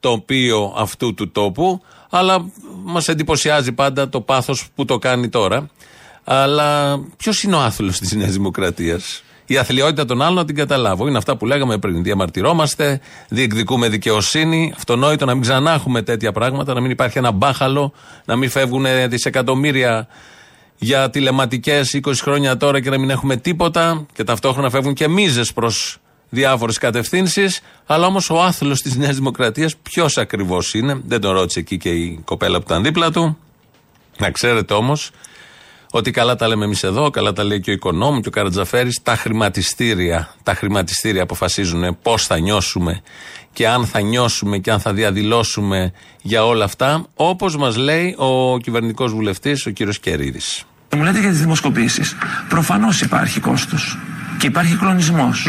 τοπίο 0.00 0.74
αυτού 0.76 1.14
του 1.14 1.30
τόπου, 1.30 1.82
αλλά 2.10 2.50
μας 2.84 3.08
εντυπωσιάζει 3.08 3.72
πάντα 3.72 4.08
το 4.08 4.20
πάθος 4.20 4.68
που 4.74 4.84
το 4.84 4.98
κάνει 4.98 5.28
τώρα. 5.28 5.70
Αλλά 6.24 6.98
ποιος 7.16 7.42
είναι 7.42 7.54
ο 7.54 7.60
άθλος 7.60 7.98
της 7.98 8.12
Νέας 8.12 8.32
Δημοκρατίας; 8.32 9.22
Η 9.46 9.56
αθλειότητα 9.56 10.04
των 10.04 10.22
άλλων 10.22 10.34
να 10.34 10.44
την 10.44 10.54
καταλάβω. 10.54 11.06
Είναι 11.06 11.18
αυτά 11.18 11.36
που 11.36 11.46
λέγαμε 11.46 11.78
πριν. 11.78 12.02
Διαμαρτυρόμαστε, 12.02 13.00
διεκδικούμε 13.28 13.88
δικαιοσύνη. 13.88 14.72
Αυτονόητο 14.76 15.24
να 15.24 15.32
μην 15.32 15.42
ξανά 15.42 15.72
έχουμε 15.72 16.02
τέτοια 16.02 16.32
πράγματα, 16.32 16.74
να 16.74 16.80
μην 16.80 16.90
υπάρχει 16.90 17.18
ένα 17.18 17.30
μπάχαλο, 17.30 17.92
να 18.24 18.36
μην 18.36 18.50
φεύγουν 18.50 18.86
δισεκατομμύρια 19.08 20.08
για 20.78 21.10
τηλεματικές 21.10 22.00
20 22.04 22.12
χρόνια 22.20 22.56
τώρα 22.56 22.80
και 22.80 22.90
να 22.90 22.98
μην 22.98 23.10
έχουμε 23.10 23.36
τίποτα 23.36 24.06
και 24.14 24.24
ταυτόχρονα 24.24 24.70
φεύγουν 24.70 24.94
και 24.94 25.08
μίζες 25.08 25.52
προς 25.52 25.98
διάφορες 26.28 26.78
κατευθύνσεις. 26.78 27.60
Αλλά 27.86 28.06
όμως 28.06 28.30
ο 28.30 28.42
άθλος 28.42 28.80
της 28.80 28.96
Νέας 28.96 29.16
Δημοκρατίας 29.16 29.76
ποιος 29.76 30.18
ακριβώς 30.18 30.74
είναι, 30.74 31.00
δεν 31.06 31.20
τον 31.20 31.32
ρώτησε 31.32 31.58
εκεί 31.58 31.76
και 31.76 31.90
η 31.90 32.20
κοπέλα 32.24 32.58
που 32.58 32.64
ήταν 32.66 32.82
δίπλα 32.82 33.10
του. 33.10 33.38
Να 34.18 34.30
ξέρετε 34.30 34.74
όμως 34.74 35.10
Ότι 35.96 36.10
καλά 36.10 36.36
τα 36.36 36.48
λέμε 36.48 36.64
εμείς 36.64 36.82
εδώ, 36.82 37.10
καλά 37.10 37.32
τα 37.32 37.44
λέει 37.44 37.60
και 37.60 37.70
ο 37.70 37.72
Οικονόμου 37.72 38.20
και 38.20 38.28
ο 38.28 38.30
Καρατζαφέρης. 38.30 39.00
Τα 39.02 39.16
χρηματιστήρια, 39.16 40.34
τα 40.42 40.54
χρηματιστήρια 40.54 41.22
αποφασίζουν 41.22 41.96
πώς 42.02 42.26
θα 42.26 42.38
νιώσουμε 42.38 43.02
και 43.52 43.68
αν 43.68 43.86
θα 43.86 44.00
νιώσουμε 44.00 44.58
και 44.58 44.70
αν 44.70 44.80
θα 44.80 44.92
διαδηλώσουμε 44.92 45.92
για 46.22 46.46
όλα 46.46 46.64
αυτά, 46.64 47.06
όπως 47.14 47.56
μας 47.56 47.76
λέει 47.76 48.14
ο 48.18 48.58
κυβερνητικός 48.58 49.12
βουλευτής, 49.12 49.66
ο 49.66 49.70
κύριος 49.70 49.98
Κερίδης. 49.98 50.64
Μου 50.96 51.02
λέτε 51.02 51.20
για 51.20 51.30
τις 51.30 51.40
δημοσκοπήσεις. 51.40 52.16
Προφανώς 52.48 53.00
υπάρχει 53.00 53.40
κόστος. 53.40 53.98
Και 54.38 54.46
υπάρχει 54.46 54.76
κλονισμός. 54.76 55.48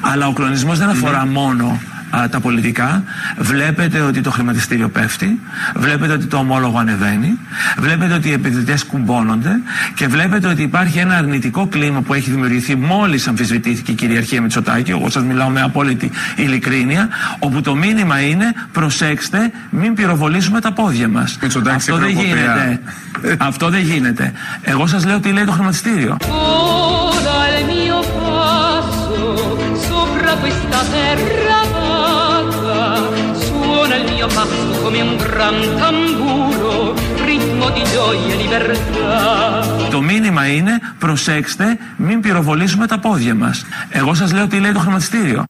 Αλλά 0.00 0.26
ο 0.26 0.32
κλονισμός 0.32 0.78
δεν 0.78 0.88
αφορά 0.88 1.26
μόνο 1.26 1.80
α, 2.10 2.28
τα 2.28 2.40
πολιτικά. 2.40 3.04
Βλέπετε 3.38 4.00
ότι 4.00 4.20
το 4.20 4.30
χρηματιστήριο 4.30 4.88
πέφτει. 4.88 5.40
Βλέπετε 5.74 6.12
ότι 6.12 6.26
το 6.26 6.36
ομόλογο 6.36 6.78
ανεβαίνει. 6.78 7.38
Βλέπετε 7.78 8.14
ότι 8.14 8.28
οι 8.28 8.32
επενδυτέ 8.32 8.78
κουμπώνονται. 8.86 9.50
Και 9.94 10.06
βλέπετε 10.06 10.48
ότι 10.48 10.62
υπάρχει 10.62 10.98
ένα 10.98 11.16
αρνητικό 11.16 11.66
κλίμα 11.66 12.00
που 12.00 12.14
έχει 12.14 12.30
δημιουργηθεί 12.30 12.76
μόλις 12.76 13.28
αμφισβητήθηκε 13.28 13.90
η 13.90 13.94
κυριαρχία 13.94 14.40
Μητσοτάκη. 14.40 14.90
Εγώ 14.90 15.10
σας 15.10 15.22
μιλάω 15.22 15.48
με 15.48 15.62
απόλυτη 15.62 16.10
ειλικρίνεια. 16.36 17.08
Όπου 17.38 17.60
το 17.60 17.74
μήνυμα 17.74 18.20
είναι 18.20 18.52
προσέξτε, 18.72 19.50
μην 19.70 19.94
πυροβολήσουμε 19.94 20.60
τα 20.60 20.72
πόδια 20.72 21.08
μας. 21.08 21.38
Αυτό 21.74 21.96
δεν 21.96 22.08
γίνεται. 22.08 22.80
Αυτό 23.38 23.68
δεν 23.68 23.80
γίνεται. 23.80 24.32
Εγώ 24.62 24.86
σας 24.86 25.04
λέω 25.04 25.20
τι 25.20 25.32
λέει 25.32 25.44
το 25.44 25.52
χρηματιστήριο. 25.52 26.16
Gran 35.40 35.58
tamburo, 35.82 36.94
ritmo 37.28 37.66
di 37.76 37.82
gioia 37.92 38.34
e 38.34 38.36
libertà. 38.42 39.08
Το 39.90 40.00
μήνυμα 40.02 40.46
είναι 40.46 40.78
προσέξτε, 40.98 41.78
μην 41.96 42.20
πυροβολήσουμε 42.20 42.86
τα 42.86 42.98
πόδια 42.98 43.34
μας. 43.34 43.64
Εγώ 43.90 44.14
σας 44.14 44.32
λέω 44.32 44.46
τι 44.46 44.58
λέει 44.58 44.72
το 44.72 44.78
χρηματιστήριο. 44.78 45.44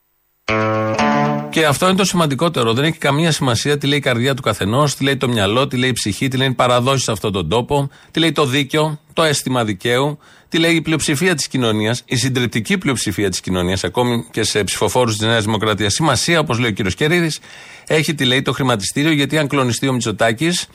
Και 1.61 1.67
αυτό 1.67 1.89
είναι 1.89 1.97
το 1.97 2.05
σημαντικότερο. 2.05 2.73
Δεν 2.73 2.85
έχει 2.85 2.99
καμία 2.99 3.33
σημασία 3.33 3.79
τι 3.79 3.87
λέει 3.87 3.99
η 3.99 4.01
καρδιά 4.01 4.35
του 4.35 4.43
καθενός, 4.43 4.95
τι 4.95 5.05
λέει 5.05 5.17
το 5.17 5.29
μυαλό, 5.29 5.67
τι 5.67 5.77
λέει 5.77 5.89
η 5.89 5.93
ψυχή, 5.93 6.29
τι 6.29 6.37
λέει 6.37 6.49
οι 6.49 6.53
παραδόσεις 6.53 7.05
σε 7.05 7.13
αυτόν 7.13 7.33
τον 7.33 7.49
τόπο, 7.49 7.91
τι 8.11 8.21
λέει 8.21 8.33
το 8.33 8.47
δίκαιο, 8.47 9.01
το 9.13 9.23
αίσθημα 9.23 9.65
δικαίου, 9.65 10.19
τι 10.49 10.59
λέει 10.59 10.75
η 10.75 10.81
πλειοψηφία 10.81 11.35
της 11.35 11.49
κοινωνίας, 11.49 12.03
η 12.05 12.17
συντριπτική 12.17 12.79
πλειοψηφία 12.79 13.31
της 13.31 13.41
κοινωνίας, 13.41 13.85
ακόμη 13.85 14.27
και 14.31 14.43
σε 14.43 14.65
ψηφοφόρους 14.65 15.17
της 15.17 15.27
Νέας 15.27 15.45
Δημοκρατίας. 15.45 15.93
Σημασία, 15.93 16.41
όπως 16.41 16.59
λέει 16.59 16.71
ο 16.71 16.73
κύριος 16.73 16.95
Κερίδης, 16.95 17.39
έχει 17.87 18.15
τι 18.15 18.25
λέει 18.25 18.43
το 18.43 18.53
χρηματιστήριο, 18.53 19.13
γιατί 19.13 19.39
αν 19.39 19.49
κλονιστεί 19.49 19.89
ο 19.89 19.93
Μητσοτάκης, 19.93 20.67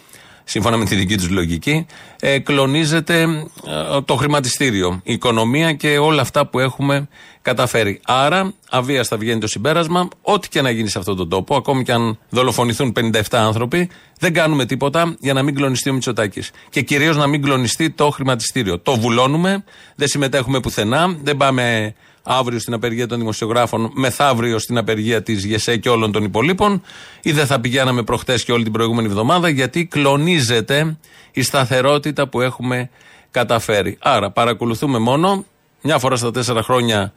σύμφωνα 0.45 0.77
με 0.77 0.85
τη 0.85 0.95
δική 0.95 1.17
τους 1.17 1.29
λογική, 1.29 1.85
ε, 2.19 2.39
κλονίζεται 2.39 3.21
ε, 3.21 4.01
το 4.05 4.15
χρηματιστήριο, 4.15 5.01
η 5.03 5.13
οικονομία 5.13 5.73
και 5.73 5.97
όλα 5.97 6.21
αυτά 6.21 6.47
που 6.47 6.59
έχουμε 6.59 7.07
καταφέρει. 7.41 7.99
Άρα, 8.05 8.53
αβίαστα 8.69 9.17
βγαίνει 9.17 9.39
το 9.39 9.47
συμπέρασμα, 9.47 10.07
ό,τι 10.21 10.49
και 10.49 10.61
να 10.61 10.69
γίνει 10.69 10.89
σε 10.89 10.99
αυτόν 10.99 11.15
τον 11.15 11.29
τόπο, 11.29 11.55
ακόμη 11.55 11.83
και 11.83 11.91
αν 11.91 12.19
δολοφονηθούν 12.29 12.93
57 12.99 13.21
άνθρωποι, 13.31 13.89
δεν 14.19 14.33
κάνουμε 14.33 14.65
τίποτα 14.65 15.15
για 15.19 15.33
να 15.33 15.43
μην 15.43 15.55
κλονιστεί 15.55 15.89
ο 15.89 15.93
Μητσοτάκης. 15.93 16.51
Και 16.69 16.81
κυρίως 16.81 17.17
να 17.17 17.27
μην 17.27 17.41
κλονιστεί 17.41 17.89
το 17.89 18.09
χρηματιστήριο. 18.09 18.79
Το 18.79 18.95
βουλώνουμε, 18.95 19.63
δεν 19.95 20.07
συμμετέχουμε 20.07 20.59
πουθενά, 20.59 21.17
δεν 21.23 21.37
πάμε 21.37 21.95
αύριο 22.25 22.59
στην 22.59 22.73
απεργία 22.73 23.07
των 23.07 23.17
δημοσιογράφων, 23.17 23.91
μεθαύριο 23.93 24.59
στην 24.59 24.77
απεργία 24.77 25.23
της 25.23 25.45
ΓΕΣΕ 25.45 25.77
και 25.77 25.89
όλων 25.89 26.11
των 26.11 26.23
υπολείπων, 26.23 26.81
ή 27.21 27.31
δεν 27.31 27.45
θα 27.45 27.59
πηγαίναμε 27.59 28.03
προχτές 28.03 28.43
και 28.43 28.51
όλη 28.51 28.63
την 28.63 28.71
προηγούμενη 28.71 29.07
εβδομάδα, 29.07 29.49
γιατί 29.49 29.85
κλονίζεται 29.85 30.97
η 31.31 31.41
σταθερότητα 31.41 32.27
που 32.27 32.41
έχουμε 32.41 32.89
καταφέρει. 33.31 33.97
Άρα 34.01 34.31
παρακολουθούμε 34.31 34.99
μόνο, 34.99 35.45
μια 35.81 35.99
φορά 35.99 36.15
στα 36.15 36.31
τέσσερα 36.31 36.63
χρόνια 36.63 37.13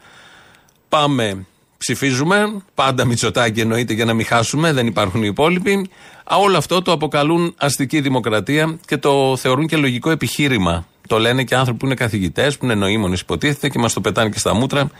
πάμε, 0.88 1.46
ψηφίζουμε, 1.78 2.62
πάντα 2.74 3.04
Μητσοτάκη 3.04 3.60
εννοείται 3.60 3.92
για 3.92 4.04
να 4.04 4.14
μην 4.14 4.26
χάσουμε, 4.26 4.72
δεν 4.72 4.86
υπάρχουν 4.86 5.22
οι 5.22 5.28
υπόλοιποι. 5.30 5.90
Α, 6.24 6.36
όλο 6.36 6.56
αυτό 6.56 6.82
το 6.82 6.92
αποκαλούν 6.92 7.54
αστική 7.56 8.00
δημοκρατία 8.00 8.78
και 8.86 8.96
το 8.96 9.36
θεωρούν 9.36 9.66
και 9.66 9.76
λογικό 9.76 10.10
επιχείρημα. 10.10 10.86
Το 11.08 11.18
λένε 11.18 11.44
και 11.44 11.54
άνθρωποι 11.54 11.78
που 11.78 11.86
είναι 11.86 11.94
καθηγητές, 11.94 12.58
που 12.58 12.64
είναι 12.64 12.74
νοήμονες, 12.74 13.20
υποτίθεται 13.20 13.68
και 13.68 13.78
μας 13.78 13.92
το 13.92 14.00
πετάνε 14.00 14.28
και 14.28 14.38
στα 14.38 14.54
μούτρα, 14.54 14.90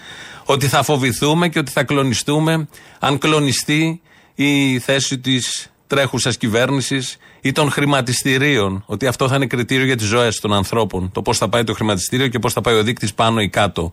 ότι 0.45 0.67
θα 0.67 0.83
φοβηθούμε 0.83 1.49
και 1.49 1.59
ότι 1.59 1.71
θα 1.71 1.85
κλονιστούμε 1.85 2.69
αν 2.99 3.19
κλονιστεί 3.19 4.01
η 4.35 4.79
θέση 4.79 5.19
της 5.19 5.71
τρέχουσας 5.87 6.37
κυβέρνησης 6.37 7.17
ή 7.41 7.53
των 7.53 7.71
χρηματιστηρίων. 7.71 8.83
Ότι 8.87 9.07
αυτό 9.07 9.29
θα 9.29 9.37
είναι 9.37 9.47
κριτήριο 9.47 9.85
για 9.85 9.97
τις 9.97 10.07
ζωές 10.07 10.41
των 10.41 10.53
ανθρώπων. 10.53 11.13
Το 11.13 11.23
πώς 11.23 11.39
θα 11.39 11.49
πάει 11.49 11.65
το 11.65 11.75
χρηματιστήριο 11.75 12.29
και 12.29 12.39
πώς 12.39 12.53
θα 12.53 12.61
πάει 12.61 12.75
ο 12.75 12.83
δείκτης 12.83 13.15
πάνω 13.15 13.41
ή 13.41 13.49
κάτω. 13.49 13.93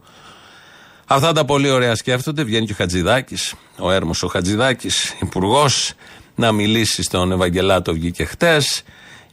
Αυτά 1.06 1.32
τα 1.32 1.46
πολύ 1.46 1.70
ωραία 1.70 1.96
σκέφτονται. 1.96 2.44
Βγαίνει 2.44 2.66
και 2.66 2.72
ο 2.72 2.76
Χατζηδάκης, 2.76 3.54
ο 3.78 3.92
Έρμος 3.92 4.24
ο 4.24 4.28
Χατζηδάκης, 4.28 5.16
υπουργός, 5.22 5.94
να 6.36 6.52
μιλήσει 6.52 7.04
στον 7.04 7.32
Ευαγγελάτο, 7.32 7.94
βγήκε 7.94 8.26
χτες 8.26 8.84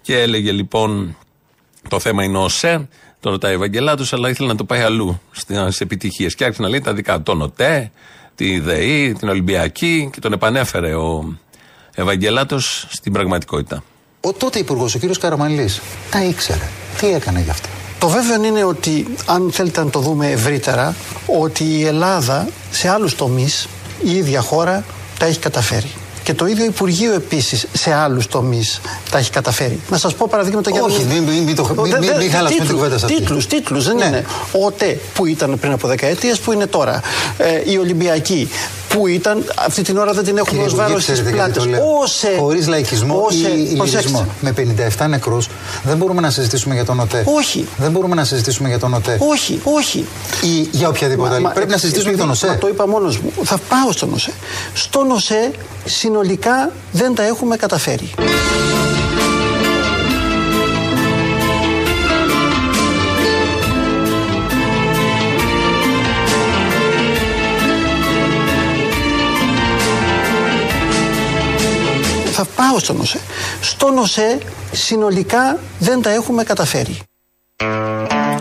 και 0.02 0.20
έλεγε 0.20 0.52
λοιπόν 0.52 1.16
το 1.88 1.98
θέμα 2.00 2.24
είναι 2.24 2.38
ο 2.38 2.48
ΣΕ, 2.48 2.88
το 3.20 3.30
ρωτάει 3.30 3.52
ο 3.52 3.54
Ευαγγελάτο, 3.54 4.04
αλλά 4.10 4.28
ήθελε 4.28 4.48
να 4.48 4.54
το 4.54 4.64
πάει 4.64 4.80
αλλού 4.80 5.20
στις 5.32 5.80
επιτυχίες. 5.80 6.34
Και 6.34 6.44
άρχισε 6.44 6.62
να 6.62 6.68
λέει 6.68 6.80
τα 6.80 6.92
δικά 6.92 7.16
του. 7.16 7.22
Τον 7.22 7.42
ΟΤΕ, 7.42 7.90
τη 8.34 8.60
ΔΕΗ, 8.60 9.12
την 9.12 9.28
Ολυμπιακή 9.28 10.10
και 10.12 10.20
τον 10.20 10.32
επανέφερε 10.32 10.94
ο 10.94 11.36
Ευαγγελάτος 11.94 12.86
στην 12.90 13.12
πραγματικότητα. 13.12 13.82
Ο 14.20 14.32
τότε 14.32 14.58
υπουργός, 14.58 14.94
ο 14.94 14.98
κύριος 14.98 15.18
Καραμαλής, 15.18 15.80
τα 16.10 16.24
ήξερε. 16.24 16.68
Τι 17.00 17.06
έκανε 17.06 17.40
γι' 17.40 17.50
αυτό; 17.50 17.68
Το 17.98 18.08
βέβαιο 18.08 18.44
είναι 18.44 18.64
ότι, 18.64 19.06
αν 19.26 19.52
θέλετε 19.52 19.84
να 19.84 19.90
το 19.90 20.00
δούμε 20.00 20.30
ευρύτερα, 20.30 20.94
ότι 21.26 21.64
η 21.64 21.84
Ελλάδα 21.84 22.48
σε 22.70 22.88
άλλους 22.88 23.14
τομείς, 23.14 23.68
η 24.04 24.16
ίδια 24.16 24.40
χώρα, 24.40 24.84
τα 25.18 25.26
έχει 25.26 25.38
καταφέρει. 25.38 25.90
Και 26.22 26.34
το 26.34 26.46
ίδιο 26.46 26.64
Υπουργείο 26.64 27.12
επίσης 27.14 27.66
σε 27.72 27.92
άλλους 27.92 28.26
τομείς 28.26 28.80
τα 29.10 29.18
έχει 29.18 29.30
καταφέρει. 29.30 29.80
Να 29.90 29.98
σας 29.98 30.14
πω 30.14 30.26
παραδείγματα 30.30 30.70
για 30.70 30.82
Όχι, 30.82 31.04
μην, 31.04 31.22
μην, 31.22 31.42
μην, 31.42 31.54
το, 31.54 31.68
μην, 31.82 31.96
μην, 31.98 32.16
μην 32.18 32.30
χαλάσουμε 32.30 32.64
την 32.64 32.74
κουβέντα 32.74 32.98
σε 32.98 33.04
αυτή. 33.04 33.16
Τίτλους, 33.18 33.46
τίτλους 33.46 33.84
δεν 33.86 33.96
Ναι. 33.96 34.04
είναι. 34.04 34.24
Ο 34.66 34.70
ΤΕ 34.72 34.98
που 35.14 35.26
ήταν 35.26 35.58
πριν 35.60 35.72
από 35.72 35.88
δεκαετίες, 35.88 36.38
που 36.38 36.52
είναι 36.52 36.66
τώρα. 36.66 37.00
Ε, 37.38 37.70
η 37.72 37.76
Ολυμπιακή 37.78 38.48
που 38.88 39.06
ήταν, 39.06 39.44
αυτή 39.66 39.82
την 39.82 39.96
ώρα 39.98 40.12
δεν 40.12 40.24
την 40.24 40.36
έχουμε 40.36 40.50
Κύριε 40.50 40.66
ως 40.66 40.74
βάρο 40.74 40.88
Υπουργέ, 40.88 41.04
στι 41.04 41.12
ξέρετε 41.12 41.34
γιατί 41.34 41.50
πλάτε. 41.52 41.70
το 41.70 41.76
λέω. 41.76 41.98
Όσε. 42.02 42.34
Χωρίς 42.38 42.66
λαϊκισμό 42.66 43.22
όσε- 43.26 43.36
ή 43.48 43.74
προσέξτε. 43.76 44.08
ηλισμό. 44.08 44.26
Με 44.40 44.52
57 44.52 45.06
νεκρούς 45.08 45.48
δεν 45.82 45.96
μπορούμε 45.96 46.20
να 46.20 46.30
συζητήσουμε 46.30 46.74
για 46.74 46.84
τον 46.84 47.00
ΟΤΕ. 47.00 47.24
Όχι. 47.36 47.68
Δεν 47.76 47.90
μπορούμε 47.90 48.14
να 48.14 48.24
συζητήσουμε 48.24 48.68
για 48.68 48.78
τον 48.78 48.94
ΟΤΕ. 48.94 49.16
Όχι, 49.32 49.60
όχι. 49.64 50.06
Ή 50.42 50.68
για 50.70 50.88
οποιαδήποτε 50.88 51.34
άλλη. 51.34 51.48
Πρέπει 51.54 51.70
να 51.70 51.76
συζητήσουμε 51.78 52.10
για 52.14 52.18
τον 52.22 52.30
επειδή- 52.30 52.44
ΟΣΕ. 52.48 52.54
μα 52.54 52.58
το 52.60 52.68
είπα 52.68 52.88
μόνος 52.88 53.18
μου. 53.18 53.32
Θα 53.44 53.58
πάω 53.68 53.92
στον 53.92 54.12
ΟΣΕ. 54.12 54.32
Στον 54.74 55.10
ΟΣΕ 55.10 55.50
συνολικά 56.12 56.70
δεν 56.92 57.14
τα 57.14 57.22
έχουμε 57.22 57.56
καταφέρει. 57.56 58.10
Θα 72.32 72.46
πάω 72.56 72.78
στον 72.78 73.00
ΟΣΕ. 73.00 73.20
Στον 73.60 73.98
ΟΣΕ 73.98 74.38
συνολικά 74.72 75.58
δεν 75.78 76.02
τα 76.02 76.10
έχουμε 76.10 76.44
καταφέρει. 76.44 76.98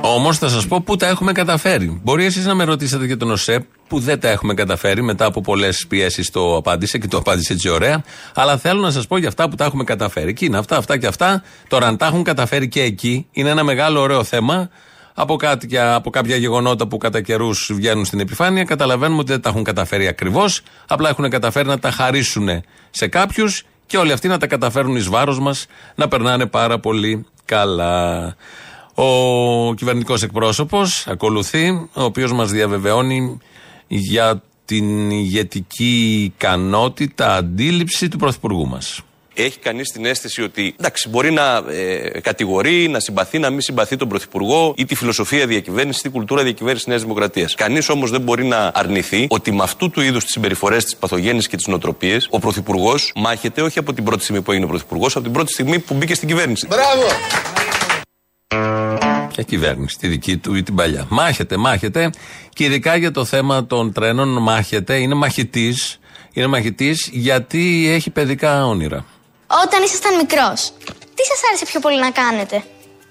Όμως 0.03 0.37
θα 0.37 0.49
σας 0.49 0.67
πω 0.67 0.81
πού 0.81 0.95
τα 0.95 1.07
έχουμε 1.07 1.31
καταφέρει. 1.31 1.99
Μπορεί 2.03 2.25
εσείς 2.25 2.45
να 2.45 2.55
με 2.55 2.63
ρωτήσετε 2.63 3.05
για 3.05 3.17
τον 3.17 3.31
ΟΣΕΠ 3.31 3.63
που 3.87 3.99
δεν 3.99 4.19
τα 4.19 4.29
έχουμε 4.29 4.53
καταφέρει 4.53 5.01
μετά 5.01 5.25
από 5.25 5.41
πολλές 5.41 5.85
πιέσεις 5.87 6.31
το 6.31 6.55
απάντησε 6.55 6.97
και 6.97 7.07
το 7.07 7.17
απάντησε 7.17 7.53
έτσι 7.53 7.69
ωραία. 7.69 8.03
Αλλά 8.35 8.57
θέλω 8.57 8.81
να 8.81 8.91
σας 8.91 9.07
πω 9.07 9.17
για 9.17 9.27
αυτά 9.27 9.49
που 9.49 9.55
τα 9.55 9.65
έχουμε 9.65 9.83
καταφέρει. 9.83 10.29
Εκεί 10.29 10.45
είναι 10.45 10.57
αυτά, 10.57 10.77
αυτά 10.77 10.97
και 10.97 11.07
αυτά. 11.07 11.43
Τώρα 11.67 11.87
αν 11.87 11.97
τα 11.97 12.05
έχουν 12.05 12.23
καταφέρει 12.23 12.67
και 12.67 12.81
εκεί 12.81 13.27
είναι 13.31 13.49
ένα 13.49 13.63
μεγάλο 13.63 13.99
ωραίο 13.99 14.23
θέμα. 14.23 14.69
Από, 15.13 15.35
κάτι, 15.35 15.67
και 15.67 15.79
από 15.79 16.09
κάποια 16.09 16.35
γεγονότα 16.35 16.87
που 16.87 16.97
κατά 16.97 17.21
καιρούς 17.21 17.71
βγαίνουν 17.73 18.05
στην 18.05 18.19
επιφάνεια, 18.19 18.63
καταλαβαίνουμε 18.63 19.19
ότι 19.19 19.31
δεν 19.31 19.41
τα 19.41 19.49
έχουν 19.49 19.63
καταφέρει 19.63 20.07
ακριβώς. 20.07 20.61
Απλά 20.87 21.09
έχουν 21.09 21.29
καταφέρει 21.29 21.67
να 21.67 21.79
τα 21.79 21.91
χαρίσουν 21.91 22.49
σε 22.89 23.07
κάποιους 23.07 23.63
και 23.85 23.97
όλοι 23.97 24.11
αυτοί 24.11 24.27
να 24.27 24.37
τα 24.37 24.47
καταφέρουν 24.47 24.95
εις 24.95 25.09
βάρος 25.09 25.39
μας, 25.39 25.65
να 25.95 26.07
περνάνε 26.07 26.45
πάρα 26.45 26.79
πολύ 26.79 27.25
καλά. 27.45 28.35
Ο 29.03 29.73
κυβερνητικός 29.73 30.23
εκπρόσωπος 30.23 31.07
ακολουθεί, 31.07 31.69
ο 31.93 32.03
οποίος 32.03 32.31
μας 32.33 32.51
διαβεβαιώνει 32.51 33.37
για 33.87 34.43
την 34.65 35.11
ηγετική 35.11 36.23
ικανότητα, 36.23 37.35
αντίληψη 37.35 38.07
του 38.07 38.17
Πρωθυπουργού 38.17 38.67
μας. 38.67 39.01
Έχει 39.33 39.59
κανείς 39.59 39.91
την 39.91 40.05
αίσθηση 40.05 40.41
ότι 40.41 40.75
εντάξει, 40.79 41.09
μπορεί 41.09 41.31
να 41.31 41.63
ε, 41.71 42.19
κατηγορεί, 42.19 42.87
να 42.87 42.99
συμπαθεί, 42.99 43.39
να 43.39 43.49
μην 43.49 43.61
συμπαθεί 43.61 43.95
τον 43.95 44.07
Πρωθυπουργό 44.07 44.73
ή 44.77 44.85
τη 44.85 44.95
φιλοσοφία 44.95 45.47
διακυβέρνησης 45.47 46.01
ή 46.01 46.03
τη 46.03 46.09
κουλτούρα 46.09 46.43
διακυβέρνησης 46.43 46.87
Νέας 46.87 47.01
Δημοκρατίας. 47.01 47.55
Κανείς 47.55 47.89
όμως 47.89 48.11
δεν 48.11 48.21
μπορεί 48.21 48.43
να 48.43 48.71
αρνηθεί 48.73 49.27
ότι 49.29 49.51
με 49.51 49.63
αυτού 49.63 49.89
του 49.89 50.01
είδους 50.01 50.23
τις 50.23 50.31
συμπεριφορές, 50.31 50.85
τι 50.85 50.95
παθογένειε 50.99 51.41
και 51.41 51.55
τις 51.55 51.67
νοοτροπίες, 51.67 52.27
ο 52.29 52.39
Πρωθυπουργός 52.39 53.11
μάχεται 53.15 53.61
όχι 53.61 53.79
από 53.79 53.93
την 53.93 54.03
πρώτη 54.03 54.23
στιγμή 54.23 54.41
που 54.41 54.51
έγινε 54.51 54.67
Πρωθυπουργός, 54.67 55.15
από 55.15 55.23
την 55.23 55.33
πρώτη 55.33 55.51
στιγμή 55.51 55.79
που 55.79 55.93
μπήκε 55.93 56.13
στην 56.15 56.27
κυβέρνηση. 56.27 56.67
Μπράβο! 56.67 57.05
Ποια 59.27 59.43
κυβέρνηση, 59.43 59.97
τη 59.97 60.07
δική 60.07 60.37
του 60.37 60.55
ή 60.55 60.63
την 60.63 60.75
παλιά. 60.75 61.05
Μάχεται, 61.09 61.57
μάχεται 61.57 62.09
και 62.53 62.63
ειδικά 62.63 62.95
για 62.95 63.11
το 63.11 63.25
θέμα 63.25 63.65
των 63.65 63.93
τρένων 63.93 64.41
μάχεται, 64.41 64.95
είναι 64.95 65.13
μαχητής. 65.15 65.99
Είναι 66.33 66.47
μαχητής 66.47 67.09
γιατί 67.11 67.87
έχει 67.89 68.09
παιδικά 68.09 68.65
όνειρα. 68.65 69.05
Όταν 69.65 69.83
ήσασταν 69.83 70.15
μικρός, 70.15 70.73
τι 71.15 71.23
σας 71.25 71.39
άρεσε 71.47 71.65
πιο 71.65 71.79
πολύ 71.79 71.99
να 71.99 72.11
κάνετε; 72.11 72.63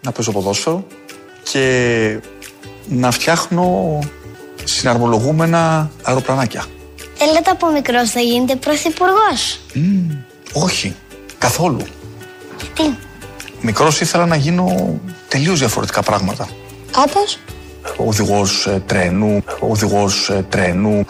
Να 0.02 0.12
παίζω 0.12 0.32
ποδόσφαιρο 0.32 0.86
και 1.52 2.20
να 2.88 3.10
φτιάχνω 3.10 3.98
συναρμολογούμενα 4.64 5.90
αεροπλανάκια. 6.02 6.64
Θέλετε 7.14 7.50
από 7.50 7.70
μικρός 7.70 8.10
θα 8.10 8.20
γίνετε 8.20 8.56
πρωθυπουργός; 8.56 9.60
Όχι, 10.52 10.94
καθόλου. 11.38 11.86
Τι, 12.74 12.82
Μικρός 13.62 14.00
ήθελα 14.00 14.26
να 14.26 14.36
γίνω 14.36 14.98
τελείως 15.28 15.58
διαφορετικά 15.58 16.02
πράγματα. 16.02 16.48
όπω. 16.96 17.20
Οδηγός 17.96 18.66
ε, 18.66 18.82
τρένου, 18.86 19.44
οδηγός 19.60 20.28
ε, 20.30 20.46
τρένου. 20.48 21.04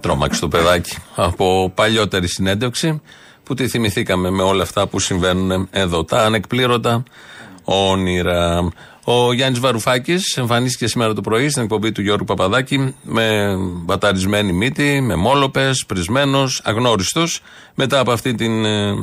Τρόμαξε 0.00 0.40
το 0.40 0.48
παιδάκι 0.48 0.96
από 1.14 1.72
παλιότερη 1.74 2.28
συνέντευξη 2.28 3.00
που 3.42 3.54
τη 3.54 3.68
θυμηθήκαμε 3.68 4.30
με 4.30 4.42
όλα 4.42 4.62
αυτά 4.62 4.86
που 4.86 4.98
συμβαίνουν 4.98 5.68
εδώ. 5.70 6.04
Τα 6.04 6.24
ανεκπλήρωτα 6.24 7.02
όνειρα. 7.64 8.68
Ο 9.04 9.32
Γιάννης 9.32 9.60
Βαρουφάκης 9.60 10.36
εμφανίστηκε 10.36 10.86
σήμερα 10.86 11.12
το 11.12 11.20
πρωί 11.20 11.48
στην 11.48 11.62
εκπομπή 11.62 11.92
του 11.92 12.02
Γιώργου 12.02 12.24
Παπαδάκη 12.24 12.94
με 13.02 13.56
μπαταρισμένη 13.58 14.52
μύτη, 14.52 15.00
με 15.00 15.14
μόλοπες, 15.14 15.84
πρισμένος, 15.86 16.60
αγνώριστος, 16.64 17.40
μετά 17.74 17.98
από 17.98 18.12
αυτή 18.12 18.34
την 18.34 18.64
ε, 18.64 18.94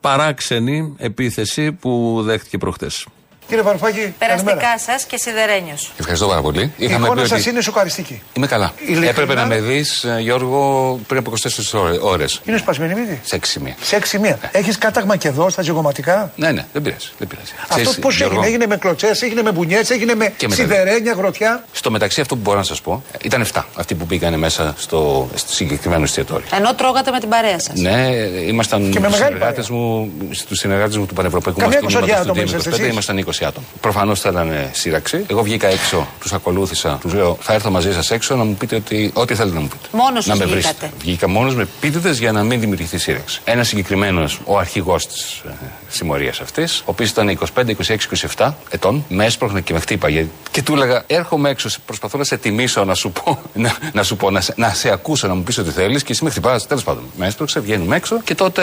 παράξενη 0.00 0.94
επίθεση 0.98 1.72
που 1.72 2.20
δέχτηκε 2.24 2.58
προχτές. 2.58 3.06
Κύριε 3.48 3.62
Βαρουφάκη, 3.62 4.14
καλημέρα. 4.18 4.44
Περαστικά 4.44 4.78
σας 4.92 5.04
και 5.04 5.16
σιδερένιος. 5.16 5.92
Ευχαριστώ 5.98 6.26
πάρα 6.26 6.40
πολύ. 6.40 6.60
Η 6.62 6.72
Είχαμε 6.76 7.06
εικόνα 7.06 7.22
πει 7.22 7.28
σας 7.28 7.40
ότι 7.40 7.48
είναι 7.50 7.60
σοκαριστική. 7.60 8.22
είμαι 8.32 8.46
καλά. 8.46 8.72
Ειλικρινά. 8.80 9.08
Έπρεπε 9.08 9.34
να 9.34 9.46
με 9.46 9.60
δεις, 9.60 10.06
Γιώργο, 10.20 10.60
πριν 11.06 11.20
από 11.20 11.32
24 11.72 11.98
ώρε. 12.00 12.24
Είναι 12.44 12.56
σπασμένη 12.56 12.94
μύτη; 12.94 13.20
Σε 13.24 13.36
6 13.36 13.60
μία. 13.60 13.74
Σε 13.80 13.96
έξι 13.96 14.18
μία. 14.18 14.38
Έχεις 14.52 14.78
κάταγμα 14.78 15.16
και 15.16 15.28
εδώ 15.28 15.50
στα 15.50 15.62
ζυγωματικά. 15.62 16.32
Ναι, 16.36 16.52
ναι, 16.52 16.64
δεν 16.72 16.82
πειράζει. 16.82 17.08
Δεν 17.18 17.28
πειράζει. 17.28 17.52
Αυτό 17.62 17.74
Ξέρεις, 17.74 17.98
πώς 17.98 18.16
Γιώργο, 18.16 18.34
έγινε, 18.34 18.46
έγινε 18.48 18.66
με 18.66 18.76
κλωτσές, 18.76 19.22
έγινε 19.22 19.42
με 19.42 19.52
μπουνιές, 19.52 19.90
έγινε 19.90 20.14
με 20.14 20.32
Και 20.36 20.48
με 20.48 20.54
σιδερένια, 20.54 21.12
γροθιά; 21.12 21.64
Στο 21.72 21.90
μεταξύ, 21.90 22.20
αυτό 22.20 22.34
που 22.34 22.40
μπορώ 22.40 22.58
να 22.58 22.64
σας 22.64 22.80
πω, 22.80 23.02
ήταν 23.22 23.40
7 23.52 23.64
αυτοί 23.74 23.94
που 23.94 24.06
πήγανε 24.06 24.36
μέσα 24.36 24.74
στο, 24.78 25.28
στο 25.34 25.52
συγκεκριμένο 25.52 26.02
εστιατόριο. 26.02 26.46
Ενώ 26.56 26.74
τρώγατε 26.74 27.10
με 27.10 27.20
την 27.20 27.28
παρέα 27.28 27.60
σας. 27.60 27.74
Ναι, 27.80 28.06
ήμασταν 28.46 28.90
Και 28.90 29.00
με 29.00 29.08
στους 29.08 29.18
μεγάλη 29.18 29.34
συνεργάτες 29.34 29.68
μου, 29.68 30.12
στους 30.30 30.58
συνεργάτες 30.58 30.96
μου 30.96 31.06
του 31.06 31.14
Πανευρωπαϊκού 31.14 31.60
Καμιά 31.60 31.80
Μαθήματο 31.82 32.06
εικοσαριά 32.06 32.24
του 32.24 32.30
άτομα 32.30 32.44
Δήμου 32.44 32.58
είσαστε 32.58 32.70
25, 32.70 32.72
εσείς; 32.80 32.92
ήμασταν 32.92 33.24
20 33.26 33.37
άτομα. 33.44 33.66
Προφανώς 33.80 34.20
θέλανε 34.20 34.70
σύραξη. 34.72 35.24
Εγώ 35.30 35.42
βγήκα 35.42 35.66
έξω, 35.68 36.06
τους 36.20 36.32
ακολούθησα, 36.32 36.98
τους 37.00 37.12
λέω 37.14 37.36
θα 37.40 37.52
έρθω 37.52 37.70
μαζί 37.70 37.92
σας 37.92 38.10
έξω 38.10 38.36
να 38.36 38.44
μου 38.44 38.54
πείτε 38.54 38.76
ότι, 38.76 39.10
ό,τι 39.14 39.34
θέλετε 39.34 39.54
να 39.54 39.60
μου 39.60 39.68
πείτε. 39.68 39.88
Μόνος 39.92 40.26
να 40.26 40.34
σας 40.34 40.38
με 40.46 40.54
βγήκατε. 40.54 40.74
βρίσετε. 40.76 40.90
Βγήκα 41.00 41.28
μόνος 41.28 41.54
με 41.54 41.62
επίτηδες 41.62 42.18
για 42.18 42.32
να 42.32 42.42
μην 42.42 42.60
δημιουργηθεί 42.60 42.98
σύραξη. 42.98 43.40
Ένας 43.44 43.68
συγκεκριμένος, 43.68 44.40
ο 44.44 44.58
αρχηγός 44.58 45.06
της 45.06 45.42
ε, 45.46 45.50
συμμορίας 45.88 46.40
αυτής, 46.40 46.78
ο 46.80 46.82
οποίος 46.84 47.10
ήταν 47.10 47.28
25, 47.28 47.74
26, 47.86 47.96
27 48.36 48.52
ετών, 48.70 49.04
με 49.08 49.24
έσπροχνε 49.24 49.60
και 49.60 49.72
με 49.72 49.80
χτύπαγε. 49.80 50.26
Και 50.50 50.62
του 50.62 50.72
έλεγα, 50.72 51.02
έρχομαι 51.06 51.50
έξω, 51.50 51.68
σε- 51.68 51.78
προσπαθώ 51.86 52.18
να 52.18 52.24
σε 52.24 52.36
τιμήσω, 52.36 52.84
να 52.84 52.94
σου 52.94 53.10
πω, 53.12 53.38
να, 53.54 53.76
να 53.92 54.02
σου 54.02 54.16
πω, 54.16 54.30
να 54.30 54.40
σε, 54.40 54.54
να 54.56 54.68
σε 54.68 54.90
ακούσω, 54.92 55.26
να 55.26 55.34
μου 55.34 55.42
πεις 55.42 55.58
ό,τι 55.58 55.70
θέλεις 55.70 56.02
και 56.02 56.12
εσύ 56.12 56.24
με 56.24 56.30
χτυπάς. 56.30 56.66
Τέλος 56.66 56.82
πάντων, 56.84 57.02
με 57.16 57.26
έσπρωξε, 57.26 57.60
βγαίνουμε 57.60 57.96
έξω 57.96 58.20
και 58.22 58.34
τότε 58.34 58.62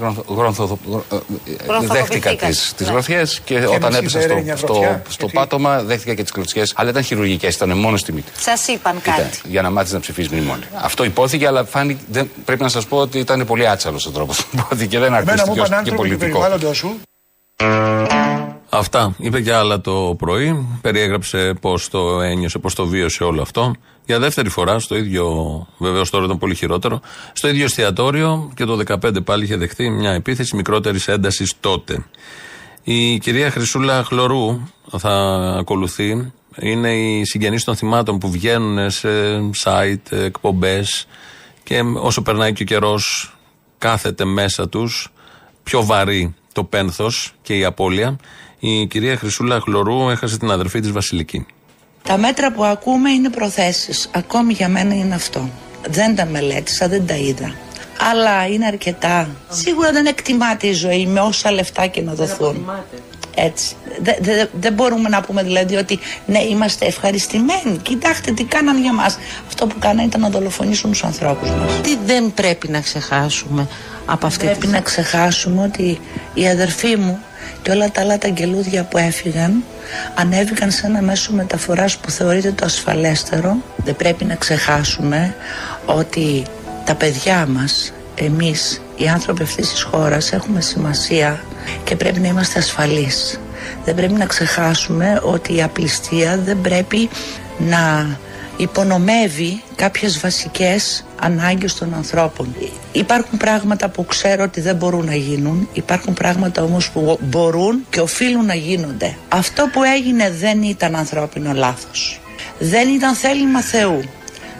γρονθο- 0.00 0.24
γρονθο- 0.36 0.78
γρο- 0.90 1.04
ε, 1.12 1.14
ε, 1.14 1.18
δέχτηκα 1.48 1.64
Γρονθοποιηθήκατε. 1.66 2.46
τις 2.46 2.74
Ναι. 2.78 2.86
γροθιές 2.92 3.40
και, 3.44 3.58
με 3.58 3.66
όταν 3.66 3.93
στο, 3.94 4.56
στο, 4.56 5.02
στο 5.08 5.28
πάτωμα, 5.28 5.82
δέχτηκα 5.82 6.14
και 6.14 6.22
τις 6.22 6.32
κλωτσιές, 6.32 6.72
αλλά 6.76 6.90
ήταν 6.90 7.02
χειρουργικές, 7.02 7.54
ήταν 7.54 7.78
μόνος 7.78 8.00
στη 8.00 8.12
μύτη. 8.12 8.32
Σας 8.38 8.66
είπαν 8.68 9.00
κάτι. 9.02 9.20
Ήταν, 9.20 9.30
για 9.44 9.62
να 9.62 9.70
μάθεις 9.70 9.92
να 9.92 10.00
ψηφίσει 10.00 10.28
μνημόνιο. 10.32 10.66
Αυτό 10.74 11.04
υπόθηκε, 11.04 11.46
αλλά 11.46 11.64
φάνηκε, 11.64 12.00
δεν, 12.10 12.30
πρέπει 12.44 12.62
να 12.62 12.68
σας 12.68 12.86
πω 12.86 12.96
ότι 12.96 13.18
ήταν 13.18 13.46
πολύ 13.46 13.68
άτσαλος 13.68 14.06
ο 14.06 14.10
τρόπος 14.10 14.44
που 14.44 14.56
υπόθηκε. 14.58 14.98
Δεν 14.98 15.14
ακούστηκε 15.14 15.60
ως 15.60 15.68
και 15.84 15.92
πολιτικό. 15.92 16.46
Αυτά. 18.68 19.14
Είπε 19.18 19.40
και 19.40 19.52
άλλα 19.52 19.80
το 19.80 20.14
πρωί. 20.18 20.78
Περιέγραψε 20.80 21.54
πώς 21.60 21.88
το 21.88 22.20
ένιωσε, 22.20 22.58
πώς 22.58 22.74
το 22.74 22.86
βίωσε 22.86 23.24
όλο 23.24 23.42
αυτό. 23.42 23.74
Για 24.06 24.18
δεύτερη 24.18 24.48
φορά, 24.48 24.78
στο 24.78 24.96
ίδιο, 24.96 25.26
βεβαίως 25.78 26.10
τώρα 26.10 26.24
ήταν 26.24 26.38
πολύ 26.38 26.54
χειρότερο, 26.54 27.00
στο 27.32 27.48
ίδιο 27.48 27.64
εστιατόριο 27.64 28.52
και 28.54 28.64
το 28.64 28.78
2015 28.88 29.24
πάλι 29.24 29.44
είχε 29.44 29.56
δεχτεί 29.56 29.90
μια 29.90 30.10
επίθεση 30.10 30.56
μικρότερης 30.56 31.08
έντασης 31.08 31.52
τότε. 31.60 32.04
Η 32.86 33.18
κυρία 33.18 33.50
Χρυσούλα 33.50 34.04
Χλωρού 34.04 34.60
θα 34.98 35.10
ακολουθεί. 35.58 36.32
Είναι 36.60 36.94
οι 36.94 37.24
συγγενείς 37.24 37.64
των 37.64 37.76
θυμάτων 37.76 38.18
που 38.18 38.30
βγαίνουν 38.30 38.90
σε 38.90 39.08
site, 39.64 40.12
εκπομπές 40.12 41.06
και 41.62 41.80
όσο 41.94 42.22
περνάει 42.22 42.52
και 42.52 42.62
ο 42.62 42.66
καιρός, 42.66 43.34
κάθεται 43.78 44.24
μέσα 44.24 44.68
τους 44.68 45.12
πιο 45.62 45.84
βαρύ 45.84 46.34
το 46.52 46.64
πένθος 46.64 47.34
και 47.42 47.58
η 47.58 47.64
απώλεια. 47.64 48.16
Η 48.58 48.86
κυρία 48.86 49.16
Χρυσούλα 49.16 49.60
Χλωρού 49.60 50.10
έχασε 50.10 50.38
την 50.38 50.50
αδερφή 50.50 50.80
της 50.80 50.92
Βασιλική. 50.92 51.46
Τα 52.02 52.18
μέτρα 52.18 52.52
που 52.52 52.64
ακούμε 52.64 53.10
είναι 53.10 53.30
προθέσεις. 53.30 54.08
Ακόμη 54.14 54.52
για 54.52 54.68
μένα 54.68 54.94
είναι 54.94 55.14
αυτό. 55.14 55.50
Δεν 55.88 56.16
τα 56.16 56.24
μελέτησα, 56.24 56.88
δεν 56.88 57.06
τα 57.06 57.16
είδα. 57.16 57.54
Αλλά 58.12 58.46
είναι 58.46 58.66
αρκετά. 58.66 59.28
Σίγουρα 59.48 59.92
δεν 59.92 60.06
εκτιμάται 60.06 60.66
η 60.66 60.72
ζωή 60.72 61.06
με 61.06 61.20
όσα 61.20 61.52
λεφτά 61.52 61.86
και 61.86 62.02
να 62.02 62.12
δοθούν. 62.12 62.70
Έτσι. 63.34 63.76
Δεν 64.02 64.16
δε, 64.20 64.46
δεν 64.60 64.72
μπορούμε 64.72 65.08
να 65.08 65.20
πούμε 65.20 65.42
δηλαδή 65.42 65.76
ότι 65.76 65.98
ναι, 66.26 66.42
είμαστε 66.42 66.86
ευχαριστημένοι. 66.86 67.78
Κοιτάξτε 67.82 68.32
τι 68.32 68.44
κάναν 68.44 68.80
για 68.80 68.92
μας. 68.92 69.18
Αυτό 69.46 69.66
που 69.66 69.74
κάναν 69.78 70.06
ήταν 70.06 70.20
να 70.20 70.28
δολοφονήσουν 70.28 70.90
τους 70.90 71.04
ανθρώπους 71.04 71.50
μας. 71.50 71.80
Τι 71.82 71.96
δεν 72.06 72.32
πρέπει 72.34 72.68
να 72.68 72.80
ξεχάσουμε 72.80 73.68
από 74.06 74.26
αυτή 74.26 74.44
Πρέπει 74.44 74.60
τη 74.60 74.66
να 74.66 74.80
ξεχάσουμε 74.80 75.62
ότι 75.62 76.00
η 76.34 76.48
αδερφή 76.48 76.96
μου 76.96 77.18
και 77.62 77.70
όλα 77.70 77.90
τα 77.90 78.00
άλλα 78.00 78.18
τα 78.18 78.26
αγγελούδια 78.26 78.84
που 78.84 78.98
έφυγαν 78.98 79.64
ανέβηκαν 80.14 80.70
σε 80.70 80.86
ένα 80.86 81.02
μέσο 81.02 81.32
μεταφοράς 81.32 81.96
που 81.96 82.10
θεωρείται 82.10 82.52
το 82.52 82.64
ασφαλέστερο. 82.64 83.56
Δεν 83.76 83.96
πρέπει 83.96 84.24
να 84.24 84.34
ξεχάσουμε 84.34 85.34
ότι 85.86 86.42
τα 86.84 86.94
παιδιά 86.94 87.46
μας, 87.46 87.92
εμείς, 88.14 88.82
οι 88.96 89.08
άνθρωποι 89.08 89.42
αυτής 89.42 89.70
της 89.70 89.82
χώρας 89.82 90.32
έχουμε 90.32 90.60
σημασία 90.60 91.44
και 91.84 91.96
πρέπει 91.96 92.20
να 92.20 92.28
είμαστε 92.28 92.58
ασφαλείς. 92.58 93.40
Δεν 93.84 93.94
πρέπει 93.94 94.12
να 94.12 94.26
ξεχάσουμε 94.26 95.20
ότι 95.22 95.54
η 95.54 95.62
απληστία 95.62 96.38
δεν 96.38 96.60
πρέπει 96.60 97.08
να 97.58 98.16
υπονομεύει 98.56 99.62
κάποιες 99.76 100.20
βασικές 100.20 101.04
ανάγκες 101.20 101.74
των 101.74 101.94
ανθρώπων. 101.94 102.54
Υπάρχουν 102.92 103.38
πράγματα 103.38 103.88
που 103.88 104.04
ξέρω 104.04 104.42
ότι 104.42 104.60
δεν 104.60 104.76
μπορούν 104.76 105.04
να 105.04 105.14
γίνουν, 105.14 105.68
υπάρχουν 105.72 106.14
πράγματα 106.14 106.62
όμως 106.62 106.90
που 106.90 107.18
μπορούν 107.22 107.86
και 107.90 108.00
οφείλουν 108.00 108.46
να 108.46 108.54
γίνονται. 108.54 109.16
Αυτό 109.28 109.68
που 109.72 109.82
έγινε 109.82 110.30
δεν 110.30 110.62
ήταν 110.62 110.94
ανθρώπινο 110.94 111.52
λάθος. 111.52 112.20
Δεν 112.58 112.88
ήταν 112.88 113.14
θέλημα 113.14 113.60
Θεού. 113.60 114.00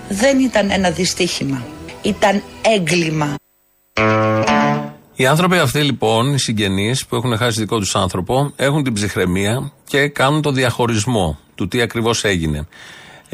Δεν 0.08 0.38
ήταν 0.38 0.70
ένα 0.70 0.90
δυστύχημα. 0.90 1.62
Ήταν 2.04 2.42
έγκλημα. 2.62 3.34
Οι 5.16 5.26
άνθρωποι 5.26 5.56
αυτοί 5.58 5.82
λοιπόν, 5.82 6.34
οι 6.34 6.38
συγγενείς 6.38 7.06
που 7.06 7.16
έχουν 7.16 7.36
χάσει 7.36 7.60
δικό 7.60 7.78
τους 7.78 7.94
άνθρωπο, 7.96 8.52
έχουν 8.56 8.82
την 8.82 8.92
ψυχραιμία 8.92 9.72
και 9.86 10.08
κάνουν 10.08 10.42
το 10.42 10.50
διαχωρισμό 10.50 11.38
του 11.54 11.68
τι 11.68 11.80
ακριβώς 11.80 12.24
έγινε. 12.24 12.66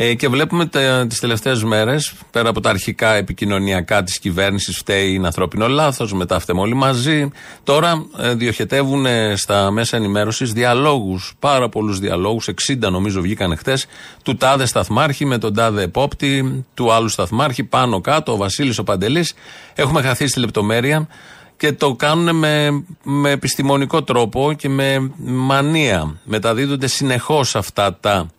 Ε, 0.03 0.15
και 0.15 0.29
βλέπουμε 0.29 0.69
τις 1.09 1.21
τελευταίες 1.21 1.65
μέρες, 1.65 2.13
πέρα 2.31 2.49
από 2.49 2.61
τα 2.61 2.71
αρχικά 2.71 3.15
επικοινωνιακά 3.15 4.03
της 4.03 4.19
κυβέρνησης, 4.19 4.77
φταίει 4.77 5.13
είναι 5.13 5.27
ανθρώπινο 5.27 5.69
λάθος, 5.69 6.13
μετά 6.13 6.39
φταίμε 6.39 6.61
όλοι 6.61 6.75
μαζί. 6.75 7.29
Τώρα 7.65 8.07
ε, 8.19 8.35
διοχετεύουν 8.35 9.07
ε, 9.07 9.37
στα 9.37 9.71
μέσα 9.71 9.97
ενημέρωσης 9.97 10.53
διαλόγους, 10.53 11.35
πάρα 11.39 11.69
πολλούς 11.69 11.99
διαλόγους, 11.99 12.49
60 12.69 12.77
νομίζω 12.79 13.21
βγήκαν 13.21 13.57
χτες, 13.57 13.87
του 14.23 14.37
τάδε 14.37 14.67
σταθμάρχη 14.67 15.25
με 15.25 15.39
τον 15.39 15.55
τάδε 15.55 15.83
επόπτη, 15.83 16.65
του 16.75 16.93
άλλου 16.93 17.09
σταθμάρχη, 17.09 17.65
πάνω 17.65 18.01
κάτω, 18.01 18.33
ο 18.33 18.37
Βασίλης, 18.37 18.79
ο 18.79 18.83
Παντελής. 18.83 19.35
Έχουμε 19.75 20.03
χαθεί 20.03 20.27
στη 20.27 20.41
λεπτομέρεια 20.41 21.09
και 21.57 21.73
το 21.73 21.95
κάνουν 21.95 22.37
με, 22.37 22.85
με 23.03 23.31
επιστημονικό 23.31 24.03
τρόπο 24.03 24.53
και 24.53 24.69
με 24.69 25.13
μανία. 25.25 26.21
Μεταδίδονται 26.25 26.87
συνεχώς 26.87 27.57
αυτά 27.57 27.97
τα 28.01 28.31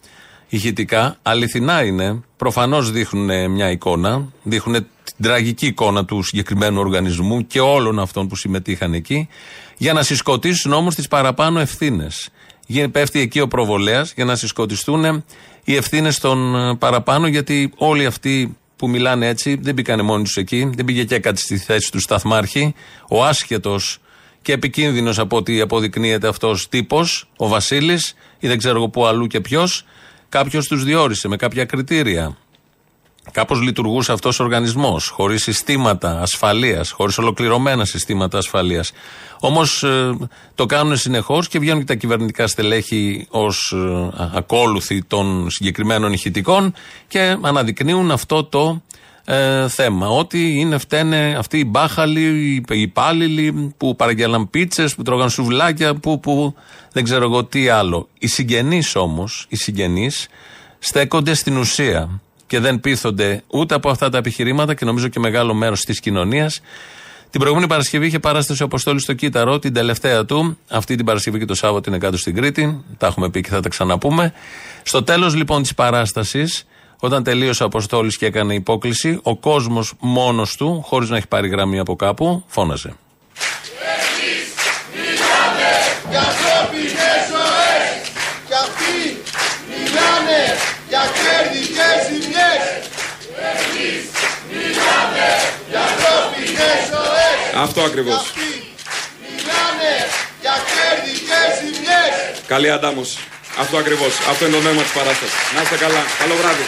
ηχητικά. 0.51 1.17
Αληθινά 1.21 1.83
είναι. 1.83 2.21
Προφανώς 2.37 2.91
δείχνουν 2.91 3.51
μια 3.51 3.71
εικόνα. 3.71 4.27
Δείχνουν 4.43 4.87
την 5.03 5.15
τραγική 5.21 5.65
εικόνα 5.65 6.05
του 6.05 6.23
συγκεκριμένου 6.23 6.79
οργανισμού 6.79 7.47
και 7.47 7.59
όλων 7.59 7.99
αυτών 7.99 8.27
που 8.27 8.35
συμμετείχαν 8.35 8.93
εκεί. 8.93 9.27
Για 9.77 9.93
να 9.93 10.03
συσκοτήσουν 10.03 10.73
όμως 10.73 10.95
τις 10.95 11.07
παραπάνω 11.07 11.59
ευθύνες. 11.59 12.29
Πέφτει 12.91 13.19
εκεί 13.19 13.39
ο 13.39 13.47
προβολέας 13.47 14.13
για 14.15 14.25
να 14.25 14.35
συσκοτιστούν 14.35 15.23
οι 15.63 15.75
ευθύνες 15.75 16.19
των 16.19 16.55
ε, 16.55 16.75
παραπάνω, 16.75 17.27
γιατί 17.27 17.71
όλοι 17.75 18.05
αυτοί 18.05 18.57
που 18.75 18.89
μιλάνε 18.89 19.27
έτσι 19.27 19.59
δεν 19.61 19.73
μπήκανε 19.73 20.01
μόνοι 20.01 20.23
τους 20.23 20.37
εκεί. 20.37 20.69
Δεν 20.75 20.85
πήγε 20.85 21.03
και 21.03 21.19
κάτι 21.19 21.41
στη 21.41 21.57
θέση 21.57 21.91
του 21.91 21.99
σταθμάρχη. 21.99 22.73
Ο 23.09 23.25
άσχετος 23.25 23.99
και 24.41 24.53
επικίνδυνος 24.53 25.19
από 25.19 25.37
ό,τι 25.37 25.61
αποδεικνύεται 25.61 26.27
αυτός 26.27 26.69
τύπος, 26.69 27.29
ο 27.37 27.47
Βασίλης, 27.47 28.15
ή 28.39 28.47
δεν 28.47 28.57
ξέρω 28.57 28.77
εγώ 28.77 28.89
πού 28.89 29.05
αλλού 29.05 29.27
και 29.27 29.39
ποιος, 29.39 29.85
κάποιος 30.31 30.67
τους 30.67 30.83
διόρισε 30.83 31.27
με 31.27 31.35
κάποια 31.35 31.65
κριτήρια. 31.65 32.37
Κάπως 33.31 33.61
λειτουργούσε 33.61 34.11
αυτός 34.11 34.39
ο 34.39 34.43
οργανισμός, 34.43 35.07
χωρίς 35.07 35.43
συστήματα 35.43 36.21
ασφαλείας, 36.21 36.91
χωρίς 36.91 37.17
ολοκληρωμένα 37.17 37.85
συστήματα 37.85 38.37
ασφαλείας. 38.37 38.91
Όμως 39.39 39.85
το 40.55 40.65
κάνουν 40.65 40.97
συνεχώς 40.97 41.47
και 41.47 41.59
βγαίνουν 41.59 41.79
και 41.79 41.85
τα 41.85 41.95
κυβερνητικά 41.95 42.47
στελέχη 42.47 43.27
ως 43.29 43.75
ακόλουθοι 44.33 45.03
των 45.03 45.49
συγκεκριμένων 45.49 46.13
ηχητικών 46.13 46.73
και 47.07 47.37
αναδεικνύουν 47.41 48.11
αυτό 48.11 48.43
το 48.43 48.81
ε, 49.25 49.67
θέμα. 49.67 50.07
Ότι 50.07 50.59
είναι 50.59 50.77
φταίνε 50.77 51.35
αυτοί 51.37 51.57
οι 51.57 51.65
μπάχαλοι, 51.67 52.63
οι 52.69 52.81
υπάλληλοι 52.81 53.73
που 53.77 53.95
παραγγέλναν 53.95 54.49
πίτσες, 54.49 54.95
που 54.95 55.03
τρώγαν 55.03 55.29
σουβλάκια, 55.29 55.95
που, 55.95 56.19
που 56.19 56.55
δεν 56.91 57.03
ξέρω 57.03 57.23
εγώ 57.23 57.43
τι 57.43 57.69
άλλο. 57.69 58.07
Οι 58.19 58.27
συγγενείς 58.27 58.95
όμως, 58.95 59.45
οι 59.49 59.55
συγγενείς 59.55 60.27
στέκονται 60.79 61.33
στην 61.33 61.57
ουσία 61.57 62.21
και 62.47 62.59
δεν 62.59 62.79
πείθονται 62.79 63.43
ούτε 63.47 63.75
από 63.75 63.89
αυτά 63.89 64.09
τα 64.09 64.17
επιχειρήματα 64.17 64.73
και 64.73 64.85
νομίζω 64.85 65.07
και 65.07 65.19
μεγάλο 65.19 65.53
μέρος 65.53 65.81
της 65.81 65.99
κοινωνίας. 65.99 66.61
Την 67.29 67.39
προηγούμενη 67.39 67.69
Παρασκευή 67.69 68.05
είχε 68.05 68.19
παράσταση 68.19 68.61
ο 68.61 68.65
Αποστόλης 68.65 69.03
στο 69.03 69.13
Κύτταρο, 69.13 69.59
την 69.59 69.73
τελευταία 69.73 70.25
του. 70.25 70.57
Αυτή 70.69 70.95
την 70.95 71.05
Παρασκευή 71.05 71.39
και 71.39 71.45
το 71.45 71.55
Σάββατο 71.55 71.89
είναι 71.89 71.99
κάτω 71.99 72.17
στην 72.17 72.35
Κρήτη. 72.35 72.83
Τα 72.97 73.07
έχουμε 73.07 73.29
πει 73.29 73.41
και 73.41 73.49
θα 73.49 73.59
τα 73.59 73.69
ξαναπούμε. 73.69 74.33
Στο 74.83 75.03
τέλος 75.03 75.35
λοιπόν 75.35 75.61
της 75.61 75.73
παράστασης, 75.73 76.65
όταν 77.03 77.23
τελείωσε 77.23 77.63
ο 77.63 77.65
Αποστόλης 77.65 78.17
και 78.17 78.25
έκανε 78.25 78.53
υπόκληση, 78.53 79.19
ο 79.23 79.35
κόσμος 79.37 79.93
μόνος 79.99 80.55
του, 80.55 80.81
χωρίς 80.85 81.09
να 81.09 81.17
έχει 81.17 81.27
πάρει 81.27 81.47
γραμμή 81.47 81.79
από 81.79 81.95
κάπου, 81.95 82.43
φώναζε. 82.47 82.93
για 86.11 86.19
ανθρώπινες 86.31 87.21
ζωές 87.33 87.91
και 88.47 88.55
αυτοί 88.65 88.97
μιλάνε 89.69 90.41
για 90.91 91.03
κέρδη 91.17 91.63
και 91.75 91.87
ζημιές. 92.05 92.63
Εμείς 93.53 94.03
μιλάμε 94.51 95.27
για 95.71 95.81
ανθρώπινες 95.89 96.79
ζωές. 96.93 97.37
Αυτό 97.65 97.81
ακριβώς. 97.89 98.15
Αυτοί 98.15 98.49
μιλάνε 99.25 99.93
για 100.43 100.55
κέρδη 100.71 101.13
και 101.27 101.39
ζημιές. 101.59 102.13
Καλή 102.53 102.69
αντάμωση. 102.77 103.17
Αυτό 103.63 103.77
ακριβώς. 103.77 104.13
Αυτό 104.29 104.45
είναι 104.45 104.55
το 104.55 104.61
νόημα 104.61 104.81
της 104.81 104.91
παράστασης. 104.99 105.35
Να 105.55 105.61
είστε 105.61 105.77
καλά. 105.83 106.01
Καλό 106.21 106.35
βράδυ. 106.41 106.65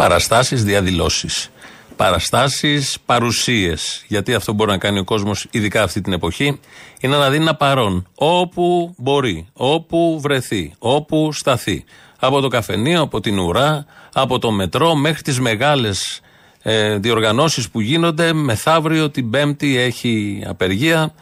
Παραστάσεις, 0.00 0.64
διαδηλώσεις. 0.64 1.50
Παραστάσεις, 1.96 2.98
παρουσίες. 3.06 4.04
Γιατί 4.06 4.34
αυτό 4.34 4.52
μπορεί 4.52 4.70
να 4.70 4.78
κάνει 4.78 4.98
ο 4.98 5.04
κόσμος, 5.04 5.46
ειδικά 5.50 5.82
αυτή 5.82 6.00
την 6.00 6.12
εποχή, 6.12 6.60
είναι 7.00 7.16
να 7.16 7.30
δίνει 7.30 7.42
ένα 7.42 7.54
παρόν. 7.54 8.06
Όπου 8.14 8.94
μπορεί, 8.96 9.46
όπου 9.52 10.20
βρεθεί, 10.20 10.72
όπου 10.78 11.32
σταθεί. 11.32 11.84
Από 12.18 12.40
το 12.40 12.48
καφενείο, 12.48 13.02
από 13.02 13.20
την 13.20 13.38
ουρά, 13.38 13.86
από 14.12 14.38
το 14.38 14.50
μετρό, 14.50 14.94
μέχρι 14.94 15.22
τις 15.22 15.40
μεγάλες 15.40 16.20
ε, 16.62 16.96
διοργανώσεις 16.96 17.70
που 17.70 17.80
γίνονται. 17.80 18.32
Μεθαύριο 18.32 19.10
την 19.10 19.30
Πέμπτη 19.30 19.78
έχει 19.78 20.42
απεργία. 20.46 21.14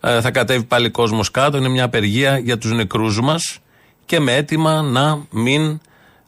Ε, 0.00 0.20
θα 0.20 0.30
κατέβει 0.30 0.64
πάλι 0.64 0.90
κόσμος 0.90 1.30
κάτω. 1.30 1.56
Είναι 1.56 1.68
μια 1.68 1.84
απεργία 1.84 2.38
για 2.38 2.58
τους 2.58 2.72
νεκρούς 2.72 3.20
μας 3.20 3.58
και 4.04 4.20
με 4.20 4.34
αίτημα 4.34 4.82
να 4.82 5.26
μην 5.30 5.80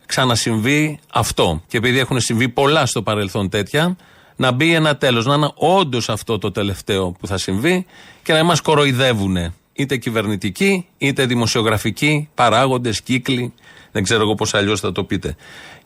ξανασυμβεί 0.09 0.99
αυτό. 1.13 1.63
Και 1.67 1.77
επειδή 1.77 1.99
έχουν 1.99 2.21
συμβεί 2.21 2.49
πολλά 2.49 2.87
στο 2.87 3.03
παρελθόν 3.03 3.49
τέτοια, 3.49 3.97
να 4.37 4.51
μπει 4.51 4.75
ένα 4.75 4.97
τέλος. 4.97 5.27
Να 5.27 5.35
είναι 5.35 5.51
όντως 5.55 6.09
αυτό 6.09 6.39
το 6.39 6.51
τελευταίο 6.51 7.11
που 7.11 7.27
θα 7.27 7.39
συμβεί 7.39 7.87
και 8.23 8.33
να 8.33 8.45
μας 8.45 8.61
κοροϊδεύουν 8.61 9.37
είτε 9.73 9.97
κυβερνητικοί, 9.97 10.87
είτε 10.99 11.27
δημοσιογραφικοί, 11.27 12.29
παράγοντες, 12.35 13.03
κύκλοι. 13.03 13.53
Δεν 13.93 14.03
ξέρω 14.03 14.23
εγώ 14.23 14.35
πώς 14.35 14.55
αλλιώς 14.55 14.81
θα 14.81 14.93
το 14.93 15.05
πείτε. 15.05 15.37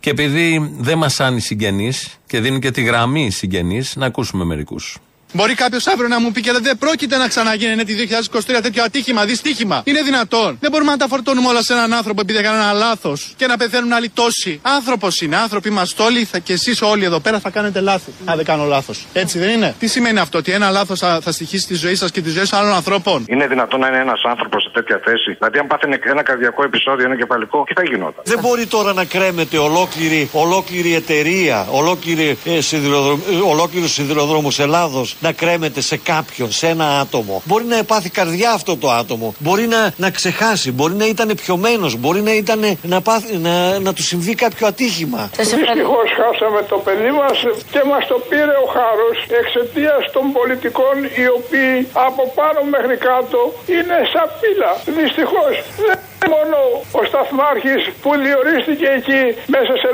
Και 0.00 0.10
επειδή 0.10 0.74
δεν 0.78 0.98
μας 0.98 1.18
οι 1.18 1.38
συγγενείς 1.38 2.18
και 2.26 2.40
δίνουν 2.40 2.60
και 2.60 2.70
τη 2.70 2.82
γραμμή 2.82 3.24
οι 3.24 3.30
συγγενείς, 3.30 3.96
να 3.96 4.06
ακούσουμε 4.06 4.44
μερικούς. 4.44 4.98
Μπορεί 5.34 5.54
κάποιος 5.54 5.86
αύριο 5.86 6.08
να 6.08 6.20
μου 6.20 6.32
πει 6.32 6.40
και 6.40 6.52
δεν 6.52 6.78
πρόκειται 6.78 7.16
να 7.16 7.28
ξαναγίνει 7.28 7.72
είναι 7.72 7.84
τη 7.84 7.94
2023 8.32 8.40
τέτοιο 8.62 8.82
ατύχημα, 8.84 9.24
δυστύχημα. 9.24 9.82
Είναι 9.84 10.02
δυνατόν. 10.02 10.56
Δεν 10.60 10.70
μπορούμε 10.70 10.90
να 10.90 10.96
τα 10.96 11.08
φορτώνουμε 11.08 11.48
όλα 11.48 11.62
σε 11.62 11.72
έναν 11.72 11.92
άνθρωπο 11.92 12.20
επειδή 12.20 12.38
έκανε 12.38 12.56
ένα 12.56 12.72
λάθος 12.72 13.32
και 13.36 13.46
να 13.46 13.56
πεθαίνουν 13.56 13.92
άλλοι 13.92 14.08
τόσοι. 14.08 14.60
Άνθρωπος 14.62 15.20
είναι, 15.20 15.36
άνθρωποι 15.36 15.68
είμαστε 15.68 16.02
όλοι 16.02 16.24
θα, 16.24 16.38
και 16.38 16.52
εσείς 16.52 16.82
όλοι 16.82 17.04
εδώ 17.04 17.20
πέρα 17.20 17.38
θα 17.38 17.50
κάνετε 17.50 17.80
λάθη. 17.80 18.12
Αν 18.24 18.36
δεν 18.36 18.44
κάνω 18.44 18.64
λάθος. 18.64 19.06
Έτσι 19.12 19.38
δεν 19.38 19.48
είναι. 19.50 19.74
Τι 19.78 19.86
σημαίνει 19.86 20.18
αυτό, 20.18 20.38
ότι 20.38 20.52
ένα 20.52 20.70
λάθος 20.70 20.98
θα, 20.98 21.20
θα 21.22 21.32
στοιχήσει 21.32 21.66
τη 21.66 21.74
ζωή 21.74 21.94
σας 21.94 22.10
και 22.10 22.20
τη 22.20 22.30
ζωή 22.30 22.44
άλλων 22.50 22.72
ανθρώπων; 22.72 23.24
Είναι 23.28 23.46
δυνατόν 23.46 23.80
να 23.80 23.88
είναι 23.88 23.98
ένας 23.98 24.20
άνθρωπος 24.24 24.62
σε 24.62 24.70
τέτοια 24.72 25.00
θέση; 25.04 25.32
Δηλαδή, 25.32 25.58
αν 25.58 25.66
πάθαινε 25.66 25.98
ένα 26.02 26.22
καρδιακό 26.22 26.64
επεισόδιο, 26.64 27.04
ένα 27.04 27.16
κεφαλικό, 27.16 27.64
τι 27.64 27.72
θα 27.74 27.82
γινόταν; 27.84 28.22
Δεν 28.24 28.38
μπορεί 28.40 28.66
τώρα 28.66 28.92
να 28.92 29.04
κρέμεται 29.04 29.58
ολόκληρη, 29.58 30.28
ολόκληρη 30.32 30.94
εταιρεία, 30.94 31.66
ολόκληρη, 31.70 32.38
ε, 32.44 32.60
σιδηροδρομ, 32.60 33.20
ε, 33.30 33.50
ολόκληρος 33.50 33.92
σιδηροδρόμος 33.92 34.58
Ελλάδος 34.58 35.16
να 35.22 35.32
κρέμεται 35.32 35.80
σε 35.80 35.96
κάποιον, 35.96 36.52
σε 36.52 36.66
ένα 36.66 37.00
άτομο. 37.00 37.42
Μπορεί 37.44 37.64
να 37.64 37.76
επάθει 37.76 38.10
καρδιά 38.10 38.50
αυτό 38.50 38.76
το 38.76 38.90
άτομο. 38.90 39.34
Μπορεί 39.38 39.66
να, 39.66 39.92
να 39.96 40.10
ξεχάσει. 40.10 40.72
Μπορεί 40.72 40.94
να 40.94 41.06
ήταν 41.06 41.28
πιωμένος. 41.44 41.96
Μπορεί 41.96 42.20
να, 42.20 42.34
ήταν, 42.34 42.78
να, 42.82 43.00
πάθει, 43.00 43.36
να, 43.36 43.78
να 43.78 43.92
του 43.92 44.02
συμβεί 44.02 44.34
κάποιο 44.34 44.66
ατύχημα. 44.66 45.30
Δυστυχώ 45.36 46.00
χάσαμε 46.18 46.60
το 46.72 46.78
παιδί 46.84 47.12
μας 47.20 47.36
και 47.72 47.82
μας 47.90 48.02
το 48.10 48.16
πήρε 48.28 48.56
ο 48.64 48.66
χάρος 48.76 49.16
εξαιτίας 49.40 50.02
των 50.14 50.24
πολιτικών 50.36 50.94
οι 51.20 51.26
οποίοι 51.38 51.76
από 52.08 52.22
πάνω 52.38 52.60
μέχρι 52.74 52.96
κάτω 53.08 53.40
είναι 53.74 53.96
σαν 54.12 54.28
πύλα. 54.40 54.72
Δυστυχώς 54.98 55.54
δεν 55.84 55.96
είναι 56.12 56.28
μόνο 56.36 56.58
ο 56.98 57.00
σταθμάρχης 57.10 57.82
που 58.02 58.10
διορίστηκε 58.24 58.88
εκεί 58.98 59.22
μέσα 59.54 59.72
σε 59.82 59.88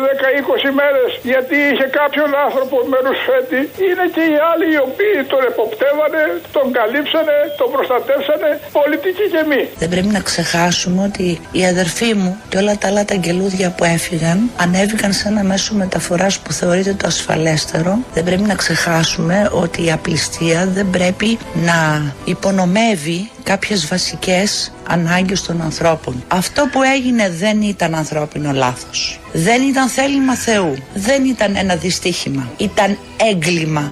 10-20 0.71 0.81
μέρες 0.81 1.11
γιατί 1.31 1.57
είχε 1.71 1.87
κάποιον 2.01 2.31
άνθρωπο 2.47 2.77
με 2.91 2.99
ρουσφέτη. 3.07 3.61
Είναι 3.87 4.07
και 4.14 4.25
οι 4.31 4.37
άλλοι 4.51 4.67
οι 4.75 4.81
οποίοι 4.88 5.17
τον 5.33 5.42
εποπτεύανε, 5.50 6.22
τον 6.52 6.66
καλύψανε, 6.78 7.37
τον 7.59 7.68
προστατεύσανε, 7.74 8.50
πολιτικοί 8.72 9.24
και 9.35 9.42
μη. 9.50 9.68
Δεν 9.78 9.88
πρέπει 9.88 10.07
να 10.07 10.20
ξεχάσουμε 10.20 11.02
ότι 11.02 11.40
οι 11.52 11.64
αδερφοί 11.66 12.14
μου 12.14 12.38
και 12.48 12.57
όλα 12.59 12.78
τα 12.78 12.88
άλλα 12.88 13.04
τα 13.04 13.14
αγγελούδια 13.14 13.70
που 13.70 13.85
έφυγαν 13.85 14.50
ανέβηκαν 14.57 15.12
σε 15.12 15.28
ένα 15.28 15.42
μέσο 15.42 15.74
μεταφοράς 15.74 16.38
που 16.38 16.52
θεωρείται 16.52 16.94
το 16.94 17.07
ασφαλέστερο. 17.07 17.98
Δεν 18.14 18.24
πρέπει 18.24 18.42
να 18.42 18.54
ξεχάσουμε 18.54 19.50
ότι 19.52 19.85
η 19.85 19.92
απληστία 19.92 20.66
δεν 20.66 20.90
πρέπει 20.90 21.38
να 21.54 22.12
υπονομεύει 22.24 23.31
κάποιες 23.42 23.87
βασικές 23.87 24.72
ανάγκες 24.88 25.42
των 25.42 25.62
ανθρώπων. 25.62 26.24
Αυτό 26.28 26.68
που 26.72 26.83
έγινε 26.83 27.31
δεν 27.31 27.62
ήταν 27.62 27.94
ανθρώπινο 27.94 28.52
λάθος. 28.52 29.20
Δεν 29.33 29.62
ήταν 29.62 29.88
θέλημα 29.88 30.35
Θεού. 30.35 30.74
Δεν 30.94 31.24
ήταν 31.24 31.57
ένα 31.57 31.74
δυστύχημα. 31.74 32.50
Ήταν 32.57 32.98
έγκλημα. 33.31 33.90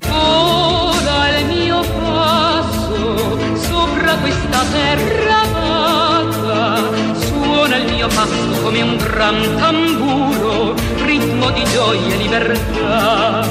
questa 4.56 4.65
terra 4.71 5.41
amata, 5.41 6.89
suona 7.25 7.75
il 7.77 7.91
mio 7.91 8.08
passo 8.08 8.62
come 8.63 8.82
un 8.82 8.95
gran 8.97 9.56
tamburo, 9.58 10.75
ritmo 11.04 11.51
di 11.51 11.63
gioia 11.65 12.13
e 12.13 12.17
libertà. 12.17 13.45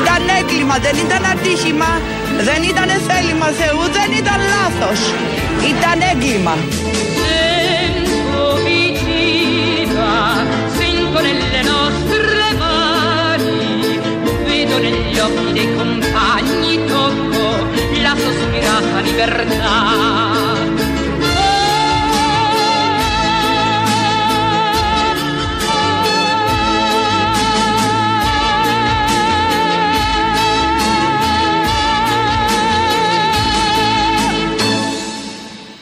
Ήταν 0.00 0.28
έγκλημα, 0.38 0.78
δεν 0.78 0.96
ήταν 0.96 1.24
ατύχημα, 1.32 2.00
δεν 2.48 2.62
ήταν 2.62 2.88
θέλημα 3.06 3.46
Θεού, 3.46 3.82
δεν 3.96 4.10
ήταν 4.18 4.40
λάθος. 4.54 5.00
Ήταν 5.72 6.00
έγκλημα. 6.12 6.54
la 18.31 18.37
sospirata 18.39 18.99
libertà. 19.07 19.75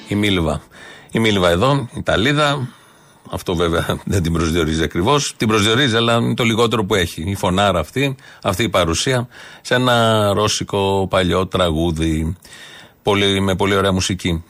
Η 0.08 0.16
Μίλβα. 0.16 0.62
Η 1.12 1.20
Μίλβα 1.20 1.50
εδώ, 1.50 1.88
η 1.94 2.02
Ταλίδα. 2.02 2.68
Αυτό 3.32 3.56
βέβαια 3.56 4.00
δεν 4.06 4.24
την 4.24 4.34
προσδιορίζει 4.34 4.84
ακριβώς. 4.84 5.34
Την 5.38 5.48
προσδιορίζει, 5.48 5.96
αλλά 5.96 6.16
είναι 6.16 6.34
το 6.34 6.44
λιγότερο 6.44 6.86
που 6.86 6.96
έχει. 6.96 7.24
Η 7.28 7.36
φωνάρα 7.36 7.80
αυτή, 7.80 8.16
αυτή 8.44 8.64
η 8.64 8.70
παρουσία, 8.70 9.28
σε 9.62 9.76
ένα 9.76 10.28
ρώσικο 10.34 11.08
παλιό 11.10 11.48
τραγούδι. 11.48 12.38
Πολύ, 13.04 13.42
με 13.42 13.56
πολύ 13.56 13.76
ωραία 13.76 13.92
μουσική. 13.92 14.44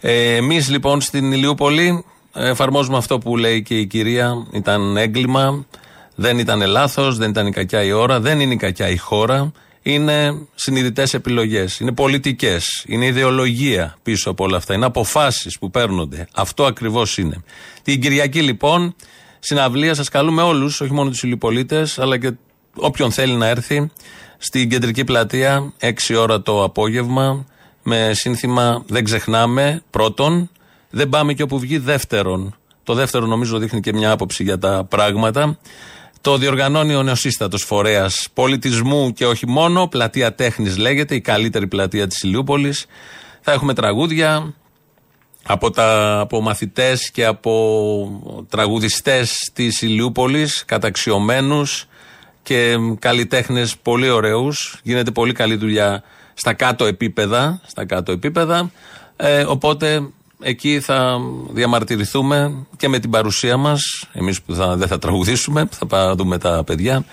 Ε, 0.00 0.34
Εμείς 0.34 0.70
λοιπόν 0.70 1.00
στην 1.00 1.32
Ηλιούπολη 1.32 2.04
εφαρμόζουμε 2.32 2.96
αυτό 2.96 3.18
που 3.18 3.36
λέει 3.36 3.62
και 3.62 3.78
η 3.78 3.86
κυρία. 3.86 4.46
Ήταν 4.52 4.96
έγκλημα, 4.96 5.64
δεν 6.14 6.38
ήταν 6.38 6.66
λάθος, 6.66 7.16
δεν 7.16 7.30
ήταν 7.30 7.46
η 7.46 7.52
κακιά 7.52 7.82
η 7.82 7.92
ώρα, 7.92 8.20
δεν 8.20 8.40
είναι 8.40 8.52
η 8.54 8.56
κακιά 8.56 8.88
η 8.88 8.96
χώρα. 8.96 9.52
Είναι 9.88 10.46
συνειδητές 10.54 11.14
επιλογές, 11.14 11.80
είναι 11.80 11.92
πολιτικές, 11.92 12.84
είναι 12.86 13.06
ιδεολογία 13.06 13.96
πίσω 14.02 14.30
από 14.30 14.44
όλα 14.44 14.56
αυτά, 14.56 14.74
είναι 14.74 14.84
αποφάσεις 14.84 15.58
που 15.58 15.70
παίρνονται. 15.70 16.28
Αυτό 16.34 16.64
ακριβώς 16.64 17.18
είναι. 17.18 17.42
Την 17.82 18.00
Κυριακή 18.00 18.42
λοιπόν, 18.42 18.94
συναυλία, 19.38 19.94
σας 19.94 20.08
καλούμε 20.08 20.42
όλους, 20.42 20.80
όχι 20.80 20.92
μόνο 20.92 21.10
τους 21.10 21.22
ηλιπολίτες, 21.22 21.98
αλλά 21.98 22.18
και 22.18 22.32
όποιον 22.76 23.12
θέλει 23.12 23.34
να 23.34 23.46
έρθει 23.46 23.90
στην 24.38 24.70
κεντρική 24.70 25.04
πλατεία, 25.04 25.72
6 25.80 26.16
ώρα 26.18 26.42
το 26.42 26.62
απόγευμα, 26.64 27.46
με 27.82 28.10
σύνθημα 28.14 28.84
Δεν 28.86 29.04
ξεχνάμε, 29.04 29.82
πρώτον. 29.90 30.50
Δεν 30.90 31.08
πάμε 31.08 31.32
και 31.32 31.42
όπου 31.42 31.58
βγει, 31.58 31.78
δεύτερον. 31.78 32.56
Το 32.82 32.94
δεύτερο 32.94 33.26
νομίζω 33.26 33.58
δείχνει 33.58 33.80
και 33.80 33.92
μια 33.92 34.10
άποψη 34.10 34.42
για 34.42 34.58
τα 34.58 34.84
πράγματα. 34.88 35.58
Το 36.20 36.36
διοργανώνει 36.36 36.94
ο 36.94 37.02
νεοσύστατος 37.02 37.62
φορέας 37.64 38.28
πολιτισμού 38.34 39.12
και 39.12 39.26
όχι 39.26 39.46
μόνο. 39.48 39.88
Πλατεία 39.88 40.34
τέχνης 40.34 40.76
λέγεται, 40.76 41.14
η 41.14 41.20
καλύτερη 41.20 41.66
πλατεία 41.66 42.06
της 42.06 42.22
Ηλιούπολης. 42.22 42.86
Θα 43.40 43.52
έχουμε 43.52 43.74
τραγούδια 43.74 44.54
από, 45.46 45.70
τα, 45.70 46.18
από 46.20 46.40
μαθητές 46.40 47.10
και 47.10 47.24
από 47.24 48.46
τραγουδιστές 48.48 49.50
της 49.52 49.82
Ηλιούπολης, 49.82 50.64
καταξιωμένους 50.64 51.86
και 52.42 52.74
καλλιτέχνες 52.98 53.76
πολύ 53.76 54.10
ωραίους. 54.10 54.80
Γίνεται 54.82 55.10
πολύ 55.10 55.32
καλή 55.32 55.56
δουλειά 55.56 56.02
στα 56.34 56.52
κάτω 56.52 56.84
επίπεδα. 56.84 57.60
Στα 57.66 57.86
κάτω 57.86 58.12
επίπεδα. 58.12 58.70
Ε, 59.16 59.42
οπότε 59.42 60.08
εκεί 60.40 60.80
θα 60.80 61.20
διαμαρτυρηθούμε 61.50 62.66
και 62.76 62.88
με 62.88 62.98
την 62.98 63.10
παρουσία 63.10 63.56
μας, 63.56 64.08
εμείς 64.12 64.42
που 64.42 64.54
θα, 64.54 64.76
δεν 64.76 64.88
θα 64.88 64.98
τραγουδήσουμε, 64.98 65.68
θα 65.70 65.86
πάμε 65.86 66.14
δούμε 66.14 66.38
τα 66.38 66.64
παιδιά 66.64 67.04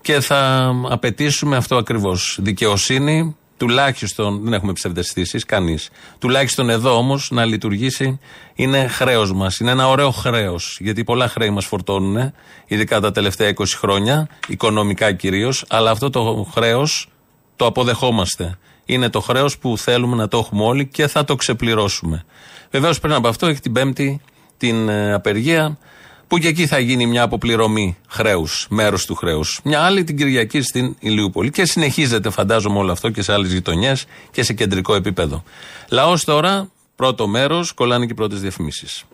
και 0.00 0.20
θα 0.20 0.72
απαιτήσουμε 0.88 1.56
αυτό 1.56 1.76
ακριβώς. 1.76 2.38
Δικαιοσύνη, 2.40 3.36
τουλάχιστον, 3.56 4.40
δεν 4.42 4.52
έχουμε 4.52 4.72
ψευδεστήσεις, 4.72 5.44
κανείς. 5.44 5.90
Τουλάχιστον 6.18 6.70
εδώ 6.70 6.96
όμως 6.96 7.28
να 7.30 7.44
λειτουργήσει 7.44 8.18
είναι 8.54 8.86
χρέος 8.86 9.32
μας. 9.32 9.58
Είναι 9.58 9.70
ένα 9.70 9.88
ωραίο 9.88 10.10
χρέος, 10.10 10.78
γιατί 10.80 11.04
πολλά 11.04 11.28
χρέη 11.28 11.50
μας 11.50 11.64
φορτώνουν, 11.64 12.32
ειδικά 12.66 13.00
τα 13.00 13.12
τελευταία 13.12 13.48
20 13.48 13.76
χρόνια, 13.76 14.28
οικονομικά 14.48 15.12
κυρίως, 15.12 15.64
αλλά 15.68 15.90
αυτό 15.90 16.10
το 16.10 16.48
χρέος 16.52 17.08
το 17.56 17.66
αποδεχόμαστε. 17.66 18.58
Είναι 18.84 19.08
το 19.08 19.20
χρέος 19.20 19.58
που 19.58 19.78
θέλουμε 19.78 20.16
να 20.16 20.28
το 20.28 20.38
έχουμε 20.38 20.64
όλοι 20.64 20.86
και 20.86 21.06
θα 21.06 21.24
το 21.24 21.36
ξεπληρώσουμε. 21.36 22.24
Βεβαίως 22.72 23.00
πριν 23.00 23.12
από 23.12 23.28
αυτό 23.28 23.46
έχει 23.46 23.60
την 23.60 23.72
Πέμπτη 23.72 24.20
την 24.56 24.88
ε, 24.88 25.12
απεργία 25.12 25.78
που 26.26 26.38
και 26.38 26.48
εκεί 26.48 26.66
θα 26.66 26.78
γίνει 26.78 27.06
μια 27.06 27.22
αποπληρωμή 27.22 27.96
χρέους, 28.08 28.66
μέρος 28.70 29.06
του 29.06 29.14
χρέους. 29.14 29.60
Μια 29.64 29.80
άλλη 29.80 30.04
την 30.04 30.16
Κυριακή 30.16 30.62
στην 30.62 30.96
Ηλιούπολη. 30.98 31.50
Και 31.50 31.64
συνεχίζεται, 31.64 32.30
φαντάζομαι, 32.30 32.78
όλο 32.78 32.92
αυτό 32.92 33.10
και 33.10 33.22
σε 33.22 33.32
άλλες 33.32 33.52
γειτονιές 33.52 34.04
και 34.30 34.42
σε 34.42 34.52
κεντρικό 34.52 34.94
επίπεδο. 34.94 35.42
Λαός 35.90 36.24
τώρα, 36.24 36.70
πρώτο 36.96 37.26
μέρος, 37.26 37.72
κολλάνε 37.72 38.06
και 38.06 38.12
οι 38.12 38.14
πρώτες 38.14 38.40
διαφημίσεις. 38.40 39.04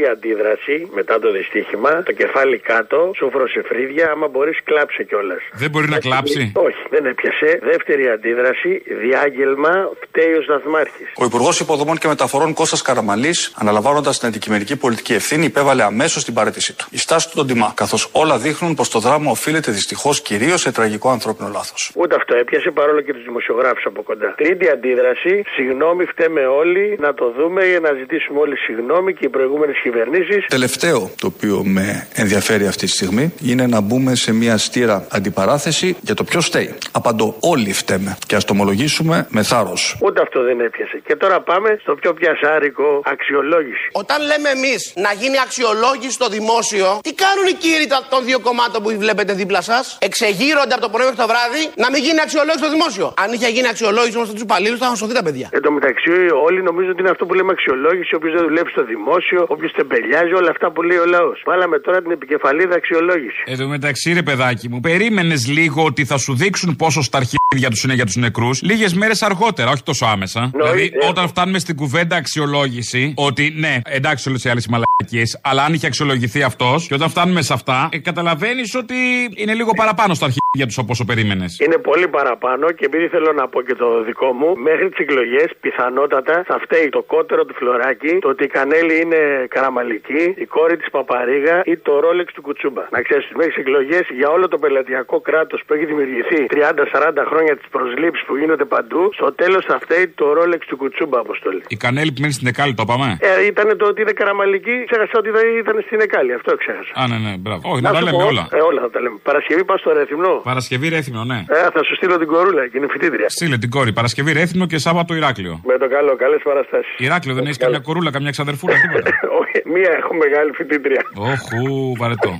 Πρώτη 0.00 0.12
αντίδραση 0.18 0.88
μετά 0.94 1.18
το 1.18 1.30
δυστύχημα, 1.32 2.02
το 2.02 2.12
κεφάλι 2.12 2.58
κάτω, 2.58 3.10
σούφρο 3.16 3.48
σε 3.48 3.62
φρύδια, 3.68 4.10
άμα 4.10 4.28
μπορείς 4.28 4.58
κλάψε 4.64 5.02
κιόλας. 5.04 5.42
Δεν 5.52 5.70
μπορεί 5.70 5.88
να 5.88 5.98
κλάψει; 5.98 6.52
Όχι, 6.54 6.82
δεν 6.90 7.06
έπιασε. 7.06 7.58
Δεύτερη 7.62 8.08
αντίδραση, 8.08 8.82
διάγγελμα, 9.02 9.72
φταίει 10.02 10.32
ο 10.32 10.42
Σταθμάρχης. 10.42 11.08
Ο 11.16 11.24
Υπουργός 11.24 11.60
Υποδομών 11.60 11.96
και 11.98 12.08
Μεταφορών 12.08 12.54
Κώστας 12.54 12.82
Καραμαλής, 12.82 13.54
αναλαμβάνοντας 13.56 14.18
την 14.18 14.28
αντικειμενική 14.28 14.76
πολιτική 14.76 15.12
ευθύνη, 15.14 15.44
υπέβαλε 15.44 15.82
αμέσως 15.82 16.24
την 16.24 16.34
παρέτησή 16.34 16.76
του. 16.76 16.86
Η 16.90 16.98
στάση 16.98 17.28
του 17.28 17.36
τον 17.36 17.46
τιμά, 17.46 17.72
καθώς 17.76 18.08
όλα 18.12 18.38
δείχνουν 18.38 18.74
πως 18.74 18.88
το 18.90 18.98
δράμα 18.98 19.30
οφείλεται 19.30 19.70
δυστυχώς 19.70 20.20
κυρίως 20.20 20.60
σε 20.60 20.72
τραγικό 20.72 21.10
ανθρώπινο 21.10 21.48
λάθος. 21.48 21.92
Ούτε 21.96 22.14
αυτό 22.14 22.34
έπιασε 22.36 22.70
παρόλο 22.70 23.00
και 23.00 23.12
τους 23.12 23.24
δημοσιογράφους 23.24 23.84
από 23.84 24.02
κοντά. 24.02 24.34
Τρίτη 24.36 24.68
αντίδραση, 24.68 25.42
συγγνώμη, 25.54 26.04
φταίμε 26.04 26.46
όλοι 26.46 26.96
να 27.00 27.14
το 27.14 27.32
δούμε 27.38 27.64
για 27.66 27.80
να 27.80 27.92
ζητήσουμε 27.92 28.38
όλοι 28.40 28.56
συγγνώμη 28.56 29.14
και 29.14 29.24
οι 29.26 29.28
προηγούμενες 29.28 29.76
κυβερνήσεις. 29.90 30.44
Τελευταίο 30.48 31.10
το 31.20 31.26
οποίο 31.26 31.62
με 31.64 32.08
ενδιαφέρει 32.14 32.66
αυτή 32.66 32.84
τη 32.86 32.92
στιγμή 32.92 33.32
είναι 33.50 33.66
να 33.66 33.80
μπούμε 33.80 34.14
σε 34.14 34.32
μια 34.32 34.56
στήρα 34.58 35.06
αντιπαράθεση 35.10 35.96
για 36.00 36.14
το 36.14 36.24
ποιος 36.24 36.44
φταίει. 36.46 36.74
Απαντώ, 36.92 37.36
όλοι 37.40 37.72
φταίμε 37.72 38.16
και 38.26 38.34
ας 38.36 38.44
το 38.44 38.52
ομολογήσουμε 38.52 39.26
με 39.30 39.42
θάρρος. 39.42 39.96
Ούτε 40.02 40.20
αυτό 40.26 40.42
δεν 40.42 40.60
έπιασε. 40.60 40.96
Και 41.06 41.16
τώρα 41.16 41.40
πάμε 41.40 41.68
στο 41.82 41.94
πιο 41.94 42.10
πιασάρικο 42.14 43.02
αξιολόγηση. 43.04 43.86
Όταν 43.92 44.18
λέμε 44.30 44.48
εμείς 44.56 44.92
να 45.06 45.10
γίνει 45.20 45.38
αξιολόγηση 45.46 46.10
στο 46.18 46.28
δημόσιο, 46.36 46.86
τι 47.06 47.12
κάνουν 47.24 47.46
οι 47.52 47.56
κύριοι 47.64 47.86
τα- 47.86 48.06
των 48.12 48.20
δύο 48.28 48.38
κομμάτων 48.48 48.78
που 48.82 48.90
βλέπετε 49.04 49.32
δίπλα 49.32 49.60
σας; 49.70 49.98
Εξεγείρονται 50.08 50.74
από 50.76 50.82
το 50.86 50.90
πρωί 50.94 51.04
μέχρι 51.08 51.20
το 51.24 51.28
βράδυ 51.32 51.62
να 51.84 51.86
μην 51.92 52.00
γίνει 52.06 52.20
αξιολόγηση 52.26 52.62
στο 52.64 52.70
δημόσιο. 52.76 53.06
Αν 53.22 53.28
είχε 53.34 53.48
γίνει 53.56 53.68
αξιολόγηση 53.74 54.16
όμως 54.18 54.28
στους 54.32 54.42
υπαλλήλους, 54.48 54.78
θα 54.80 54.84
είχαν 54.86 54.96
σωθεί 55.02 55.14
τα 55.20 55.24
παιδιά. 55.26 55.48
Εν 55.56 55.62
τω 55.66 55.70
μεταξύ, 55.78 56.12
όλοι 56.46 56.58
νομίζουν 56.68 56.90
ότι 56.94 57.00
είναι 57.02 57.12
αυτό 57.16 57.24
που 57.26 57.34
λέμε 57.38 57.50
αξιολόγηση. 57.56 58.10
Όποιος 58.18 58.32
δεν 58.36 58.42
δουλεύει 58.48 58.70
στο 58.76 58.84
δημόσιο, 58.92 59.40
όποιος 59.54 59.70
τεμπελιάζει, 59.80 60.32
όλα 60.40 60.50
αυτά 60.54 60.66
που 60.72 60.80
λέει 60.82 60.98
ο 60.98 61.06
λαός. 61.14 61.38
Βάλαμε 61.50 61.76
τώρα 61.78 61.98
την 62.02 62.10
επικεφαλίδα 62.10 62.74
αξιολόγηση. 62.80 63.42
Εδώ 63.54 63.66
μεταξύ, 63.76 64.12
ρε 64.12 64.22
παιδάκι 64.22 64.66
μου, 64.68 64.80
περίμενες 64.80 65.40
λίγο 65.48 65.84
ότι 65.84 66.04
θα 66.04 66.18
σου 66.18 66.32
δείξουν 66.42 66.76
πόσο 66.76 67.00
στα 67.02 67.16
αρχίδια 67.18 67.70
τους 67.70 67.82
είναι 67.84 67.94
για 67.94 68.04
τους 68.04 68.16
νεκρούς; 68.16 68.62
Λίγες 68.62 68.92
μέρες 68.94 69.22
αργότερα, 69.22 69.70
όχι 69.70 69.82
τόσο 69.82 70.06
άμεσα. 70.06 70.50
δηλαδή, 70.54 70.92
όταν 71.08 71.28
φτάνουμε 71.28 71.58
στην 71.58 71.76
κουβέντα 71.76 72.16
αξιολόγηση, 72.16 73.14
ότι 73.16 73.54
ναι, 73.56 73.78
εντάξει 73.84 74.28
όλες 74.28 74.44
οι 74.44 74.48
άλλες 74.48 74.66
μαλακίες, 74.66 75.40
αλλά 75.42 75.64
αν 75.64 75.72
είχε 75.74 75.86
αξιολογηθεί 75.86 76.42
αυτός, 76.42 76.86
και 76.86 76.94
όταν 76.94 77.08
φτάνουμε 77.08 77.42
σε 77.42 77.52
αυτά, 77.52 77.88
ε, 77.92 77.98
καταλαβαίνεις 77.98 78.74
ότι 78.74 78.94
είναι 79.36 79.54
λίγο 79.54 79.70
παραπάνω 79.76 80.14
στα 80.14 80.24
αρχίδια 80.24 80.49
τους 80.58 80.78
από 80.78 80.88
όσο 80.90 81.04
περίμενες. 81.04 81.58
Είναι 81.64 81.78
πολύ 81.78 82.08
παραπάνω 82.08 82.72
και 82.72 82.84
επειδή 82.84 83.06
θέλω 83.08 83.32
να 83.32 83.48
πω 83.48 83.62
και 83.62 83.74
το 83.74 84.02
δικό 84.02 84.32
μου, 84.32 84.56
μέχρι 84.56 84.88
τις 84.88 84.98
εκλογές 84.98 85.48
πιθανότατα 85.60 86.44
θα 86.46 86.58
φταίει 86.64 86.88
το 86.88 87.02
κότερο 87.02 87.44
του 87.44 87.54
φλωράκι, 87.54 88.18
το 88.20 88.28
ότι 88.28 88.44
η 88.44 88.46
Κανέλη 88.46 89.00
είναι 89.00 89.46
καραμαλική, 89.48 90.34
η 90.44 90.46
κόρη 90.46 90.76
της 90.76 90.90
Παπαρίγα 90.90 91.62
ή 91.64 91.76
το 91.76 92.00
ρόλεξ 92.00 92.32
του 92.32 92.42
Κουτσούμπα. 92.42 92.82
Να 92.90 93.02
ξέρεις, 93.02 93.28
μέχρι 93.34 93.52
τις 93.52 93.60
εκλογές 93.64 94.04
για 94.18 94.28
όλο 94.28 94.48
το 94.48 94.58
πελατειακό 94.58 95.20
κράτος 95.20 95.62
που 95.66 95.74
έχει 95.74 95.86
δημιουργηθεί 95.86 96.46
30-40 96.50 97.24
χρόνια 97.30 97.56
τις 97.56 97.68
προσλήψεις 97.70 98.24
που 98.26 98.36
γίνονται 98.36 98.64
παντού, 98.64 99.10
στο 99.12 99.32
τέλος 99.32 99.64
θα 99.64 99.78
φταίει 99.82 100.08
το 100.08 100.32
ρόλεξ 100.32 100.66
του 100.66 100.76
Κουτσούμπα, 100.76 101.18
αποστολή. 101.18 101.62
Η 101.68 101.76
κανέλη 101.76 102.12
που 102.12 102.20
μένει 102.20 102.32
στην 102.32 102.46
Εκάλη, 102.46 102.74
το 102.74 102.84
είπαμε. 102.86 103.18
Ε, 103.20 103.46
ήταν 103.46 103.76
το 103.78 103.84
ότι 103.86 104.00
είναι 104.02 104.12
καραμαλική, 104.12 104.84
ξέχασα 104.90 105.12
ότι 105.22 105.30
δεν 105.30 105.44
ήταν 105.62 105.76
στην 105.86 106.00
Εκάλη, 106.00 106.32
αυτό 106.32 106.56
ξέχασα. 106.56 106.92
Α, 106.94 107.08
ναι, 107.08 107.18
ναι, 107.26 107.32
μπράβο. 107.38 107.62
Όχι, 107.72 107.82
να, 107.82 107.88
Να 107.88 107.94
τα 107.94 108.00
σου 108.00 108.04
λέμε 108.04 108.22
πω, 108.22 108.28
όλα. 108.32 108.48
Ε, 108.52 108.60
όλα 108.60 108.80
θα 108.80 108.90
τα 108.90 109.00
λέμε. 109.00 109.16
Παρασκευή 109.22 109.64
πα 109.64 109.76
στο 109.76 109.92
Ρέθυμνο. 109.92 110.39
Παρασκευή 110.42 110.88
Ρέθυμνο, 110.88 111.24
ναι. 111.24 111.44
Ε, 111.48 111.70
θα 111.74 111.84
σου 111.84 111.94
στείλω 111.94 112.18
την 112.18 112.26
κορούλα 112.26 112.68
και 112.68 112.76
είναι 112.78 112.86
φοιτήτρια. 112.90 113.28
Στείλε 113.28 113.58
την 113.58 113.70
κόρη. 113.70 113.92
Παρασκευή 113.92 114.32
Ρέθυμνο 114.32 114.66
και 114.66 114.78
Σάββατο 114.78 115.14
Ηράκλειο. 115.14 115.60
Με 115.64 115.78
το 115.78 115.88
καλό, 115.88 116.16
καλές 116.16 116.40
παραστάσεις. 116.44 116.94
Ηράκλειο 116.98 117.34
δεν 117.34 117.44
έχεις 117.44 117.56
καμιά 117.56 117.78
κορούλα, 117.78 118.10
καμιά 118.10 118.30
ξαδερφούλα, 118.30 118.74
τίποτα. 118.80 119.10
Όχι, 119.40 119.62
μία 119.74 119.90
έχω 119.98 120.14
μεγάλη 120.14 120.50
φοιτήτρια. 120.52 121.02
Όχου, 121.14 121.96
βαρετό. 121.96 122.38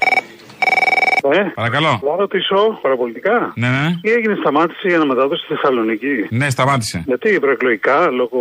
Ε, 1.29 1.41
Παρακαλώ. 1.55 2.01
Να 2.03 2.17
ρωτήσω 2.17 2.79
παραπολιτικά. 2.83 3.53
Ναι, 3.57 3.69
ναι. 3.69 3.99
Τι 4.03 4.11
έγινε, 4.11 4.35
σταμάτησε 4.41 4.89
η 4.89 4.95
αναμετάδοση 4.95 5.45
στη 5.45 5.55
Θεσσαλονίκη; 5.55 6.27
Ναι, 6.31 6.51
σταμάτησε. 6.51 7.03
Γιατί 7.07 7.41
προεκλογικά, 7.41 8.11
λόγω. 8.11 8.39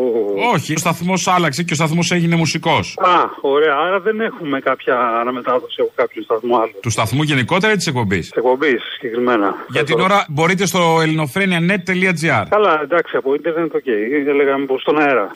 Όχι, 0.54 0.74
ο 0.74 0.78
σταθμός 0.78 1.28
άλλαξε 1.28 1.64
και 1.64 1.74
ο 1.74 1.76
σταθμός 1.76 2.12
έγινε 2.12 2.36
μουσικός. 2.36 2.98
Α, 2.98 3.14
ωραία. 3.42 3.76
Άρα 3.76 4.00
δεν 4.00 4.20
έχουμε 4.22 4.60
κάποια 4.60 4.96
αναμετάδοση 5.22 5.82
από 5.82 5.92
κάποιον 5.96 6.24
σταθμό 6.24 6.58
άλλο. 6.58 6.72
Του 6.82 6.90
σταθμού 6.90 7.24
γενικότερα 7.24 7.74
ή 7.74 7.76
της 7.76 7.88
εκπομπής; 7.88 8.20
Της 8.30 8.32
εκπομπής 8.32 8.82
συγκεκριμένα. 8.94 9.56
Για 9.70 9.84
την 9.84 10.00
ώρα 10.00 10.26
μπορείτε 10.30 10.66
στο 10.66 11.00
ελληνοφρένια.net.gr. 11.02 12.46
Καλά, 12.50 12.80
εντάξει, 12.84 13.18
από 13.18 13.34
ίντερνετ, 13.34 13.76
οκ. 13.76 13.88
Έλεγα 14.28 14.58
μήπως 14.58 14.80
στον 14.80 15.00
αέρα. 15.00 15.32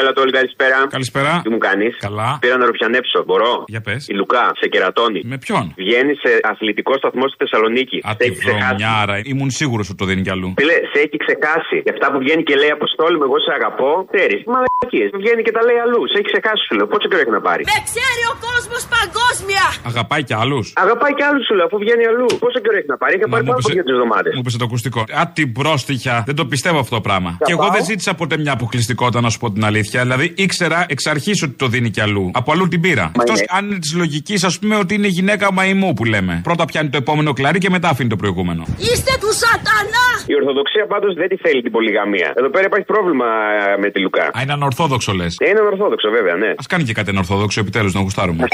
Έλα 0.00 0.10
Αποστόλη, 0.14 0.32
καλησπέρα. 0.38 0.78
Καλησπέρα. 0.96 1.32
Τι 1.44 1.50
μου 1.54 1.60
κάνεις; 1.68 1.92
Καλά. 2.06 2.28
Πήρα 2.44 2.56
να 2.62 2.66
ρουφιανέψω. 2.70 3.18
Μπορώ; 3.28 3.52
Για 3.74 3.80
πες. 3.86 4.00
Η 4.12 4.14
Λουκά 4.20 4.44
σε 4.60 4.66
κερατώνει. 4.72 5.20
Με 5.32 5.36
ποιον; 5.44 5.64
Βγαίνει 5.82 6.12
σε 6.24 6.30
αθλητικό 6.52 6.92
σταθμό 7.00 7.24
στη 7.30 7.36
Θεσσαλονίκη. 7.42 7.96
Α, 8.08 8.10
σε 8.10 8.16
τη 8.18 8.24
έχει 8.26 8.38
ξεχάσει. 8.42 8.64
βρωμιάρα. 8.66 9.14
Ήμουν 9.32 9.50
σίγουρος 9.60 9.86
ότι 9.90 9.98
το 10.02 10.06
δίνει 10.10 10.22
κι 10.26 10.32
αλλού. 10.36 10.48
Φίλε, 10.60 10.76
σε 10.92 10.98
έχει 11.04 11.16
ξεχάσει. 11.24 11.76
Και 11.86 11.92
αυτά 11.96 12.06
που 12.12 12.18
βγαίνει 12.24 12.42
και 12.48 12.54
λέει 12.62 12.72
Αποστόλη, 12.78 13.16
με 13.20 13.24
εγώ 13.28 13.38
σε 13.46 13.50
αγαπώ. 13.58 13.90
Ξέρεις. 14.12 14.40
Μαλακίες. 14.54 15.08
Βγαίνει 15.22 15.42
και 15.46 15.52
τα 15.56 15.62
λέει 15.68 15.78
αλλού. 15.84 16.00
Σε 16.10 16.16
έχει 16.18 16.26
ξεχάσει, 16.32 16.62
σου 16.68 16.74
λέω. 16.78 16.86
Πόσο 16.92 17.06
καιρό 17.10 17.20
έχει 17.24 17.34
να 17.38 17.42
πάρει; 17.48 17.62
Με 17.72 17.78
ξέρει 17.90 18.22
ο 18.32 18.34
κόσμος 18.46 18.82
παγκόσμια! 18.96 19.64
Αγαπάει 19.90 20.22
κι 20.28 20.36
άλλους; 20.42 20.66
Αγαπάει 20.84 21.12
και 21.18 21.24
άλλους, 21.28 21.42
σου 21.48 21.54
λέω, 21.58 21.66
αφού 21.68 21.76
βγαίνει 21.84 22.04
αλλού. 22.12 22.28
Πόσο 22.44 22.58
καιρό 22.64 22.76
έχει 22.80 22.90
να 22.94 22.98
πάρει; 23.02 23.12
Είχε 23.16 23.26
πάρει 23.32 23.42
μου 23.44 23.48
πάνω 23.50 23.60
από 23.60 23.68
έπεσε- 23.70 23.86
δύο 23.88 23.94
εβδομάδες. 23.96 24.30
Μου 24.36 24.42
πέσε 24.46 24.58
το 24.62 24.66
ακουστικό. 24.70 25.00
Α, 25.20 25.22
την 25.38 25.48
πρόστιχα. 25.58 26.16
Δεν 26.28 26.36
το 26.40 26.44
πιστεύω 26.52 26.78
αυτό 26.84 26.94
το 26.98 27.02
πράγμα. 27.08 27.30
Και 27.46 27.52
εγώ 27.56 27.66
δεν 27.76 27.82
ζήτησα 27.90 28.12
ποτέ 28.20 28.34
μια 28.44 28.52
αποκλειστικότητα, 28.58 29.20
να 29.26 29.30
σου 29.32 29.38
πω 29.42 29.48
την 29.56 29.64
αλήθεια. 29.64 29.82
Αλήθεια. 29.84 30.02
Δηλαδή 30.02 30.32
ήξερα 30.36 30.86
εξ 30.88 31.06
αρχής 31.06 31.42
ότι 31.42 31.52
το 31.52 31.66
δίνει 31.66 31.90
κι 31.90 32.00
αλλού. 32.00 32.30
Από 32.34 32.52
αλλού 32.52 32.68
την 32.68 32.80
πήρα. 32.80 33.12
Εκτός 33.16 33.38
είναι. 33.38 33.46
αν 33.50 33.64
είναι 33.70 33.78
της 33.78 33.94
λογικής, 33.94 34.44
ας 34.44 34.58
πούμε, 34.58 34.76
ότι 34.76 34.94
είναι 34.94 35.06
γυναίκα 35.06 35.52
μαϊμού 35.52 35.92
που 35.94 36.04
λέμε. 36.04 36.40
Πρώτα 36.42 36.64
πιάνει 36.64 36.88
το 36.88 36.96
επόμενο 36.96 37.32
κλαρί 37.32 37.58
και 37.58 37.70
μετά 37.70 37.88
αφήνει 37.88 38.08
το 38.08 38.16
προηγούμενο. 38.16 38.62
Είστε 38.78 39.12
του 39.20 39.30
σατανά! 39.42 40.06
Η 40.26 40.34
Ορθοδοξία 40.34 40.86
πάντως 40.86 41.14
δεν 41.14 41.28
τη 41.28 41.36
θέλει 41.36 41.62
την 41.62 41.72
πολυγαμία. 41.72 42.32
Εδώ 42.36 42.50
πέρα 42.50 42.64
υπάρχει 42.66 42.86
πρόβλημα 42.86 43.26
ε, 43.74 43.78
με 43.82 43.90
τη 43.90 44.00
Λουκά. 44.00 44.24
Α, 44.36 44.42
είναι 44.42 44.52
ανορθόδοξο 44.52 45.12
λες. 45.12 45.36
Ε, 45.38 45.48
Είναι 45.48 45.60
ορθόδοξο, 45.60 46.10
βέβαια, 46.10 46.34
ναι. 46.36 46.48
Α 46.48 46.64
κάνει 46.68 46.84
και 46.84 46.92
κάτι 46.92 47.10
ανορθόδοξο 47.10 47.60
επιτέλους 47.60 47.92
να 47.94 48.00
γουστάρουμε. 48.00 48.44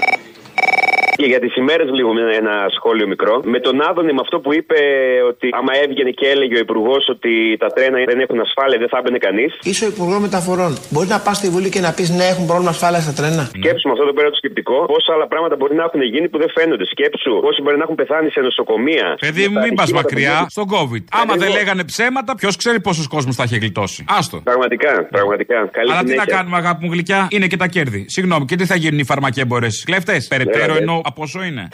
Και 1.20 1.26
για 1.32 1.40
τις 1.44 1.52
ημέρες 1.62 1.88
λίγο 1.98 2.10
με 2.16 2.22
ένα 2.42 2.54
σχόλιο 2.76 3.06
μικρό. 3.12 3.34
Με 3.54 3.58
τον 3.66 3.74
Άδωνη 3.88 4.12
με 4.18 4.22
αυτό 4.26 4.36
που 4.44 4.50
είπε 4.58 4.78
ότι 5.30 5.46
άμα 5.58 5.72
έβγαινε 5.84 6.10
και 6.18 6.26
έλεγε 6.34 6.54
ο 6.60 6.62
Υπουργός 6.66 7.02
ότι 7.14 7.32
τα 7.62 7.68
τρένα 7.76 7.96
δεν 8.10 8.18
έχουν 8.24 8.38
ασφάλεια, 8.46 8.78
δεν 8.82 8.88
θα 8.92 8.98
έμπαινε 9.00 9.18
κανείς. 9.26 9.50
Είσαι 9.70 9.84
ο 9.88 9.90
Υπουργός 9.94 10.20
Μεταφορών. 10.26 10.72
Μπορεί 10.92 11.08
να 11.14 11.20
πας 11.26 11.36
στη 11.40 11.48
Βουλή 11.54 11.68
και 11.74 11.80
να 11.86 11.90
πεις 11.96 12.08
ναι, 12.18 12.24
έχουν 12.32 12.44
πρόβλημα 12.50 12.70
ασφάλεια 12.76 13.00
στα 13.06 13.12
τρένα. 13.18 13.42
Σκέψου 13.60 13.84
με 13.88 13.92
αυτό 13.94 14.02
εδώ 14.06 14.14
πέρα 14.18 14.28
το 14.34 14.38
σκεπτικό, 14.42 14.76
πόσα 14.92 15.10
άλλα 15.16 15.26
πράγματα 15.32 15.54
μπορεί 15.60 15.74
να 15.80 15.84
έχουν 15.88 16.02
γίνει 16.14 16.26
που 16.32 16.38
δεν 16.42 16.50
φαίνονται. 16.56 16.84
Σκέψου 16.94 17.30
πόσοι 17.46 17.58
μπορεί 17.62 17.76
να 17.80 17.84
έχουν 17.86 17.96
πεθάνει 18.00 18.28
σε 18.36 18.40
νοσοκομεία. 18.48 19.06
Παιδί 19.24 19.44
μου, 19.50 19.54
Τα 19.58 19.60
μην 19.66 19.74
πας 19.78 19.84
ατυχήματα 19.88 20.08
μακριά. 20.08 20.36
που- 20.44 20.50
Στον 20.56 20.66
COVID. 20.74 21.02
Άμα 21.20 21.32
δεν 21.32 21.42
Ακριβώς. 21.42 21.56
λέγανε 21.58 21.82
ψέματα, 21.92 22.30
ποιος 22.40 22.54
ξέρει 22.60 22.78
πόσο 22.86 23.02
κόσμο 23.14 23.32
θα 23.38 23.44
είχε 23.46 23.56
γλιτώσει. 23.62 24.00
Άστο. 24.18 24.36
Πραγματικά, 24.50 24.92
πραγματικά. 25.16 25.58
Καλή 25.78 25.90
Αλλά 25.92 26.00
τι 26.00 26.06
να 26.06 26.10
συνέχεια. 26.12 26.34
κάνουμε, 26.36 26.56
αγάπη 26.62 26.80
μου 26.84 26.90
γλυκιά, 26.94 27.20
είναι 27.30 27.46
και 27.52 27.56
τα 27.62 27.66
κέρδη. 27.74 28.00
Συγγνώμη, 28.08 28.44
και 28.44 28.56
τι 28.56 28.64
θα 28.66 28.76
γίνουν 28.82 28.98
οι 28.98 29.04
φαρμακέμπορες; 29.04 29.74
Κλέφτες, 29.86 30.28
περαιτέρω 30.28 30.72
Βέβαια. 30.72 30.82
ενώ 30.82 31.00
από 31.10 31.22
όσο 31.22 31.42
είναι. 31.42 31.68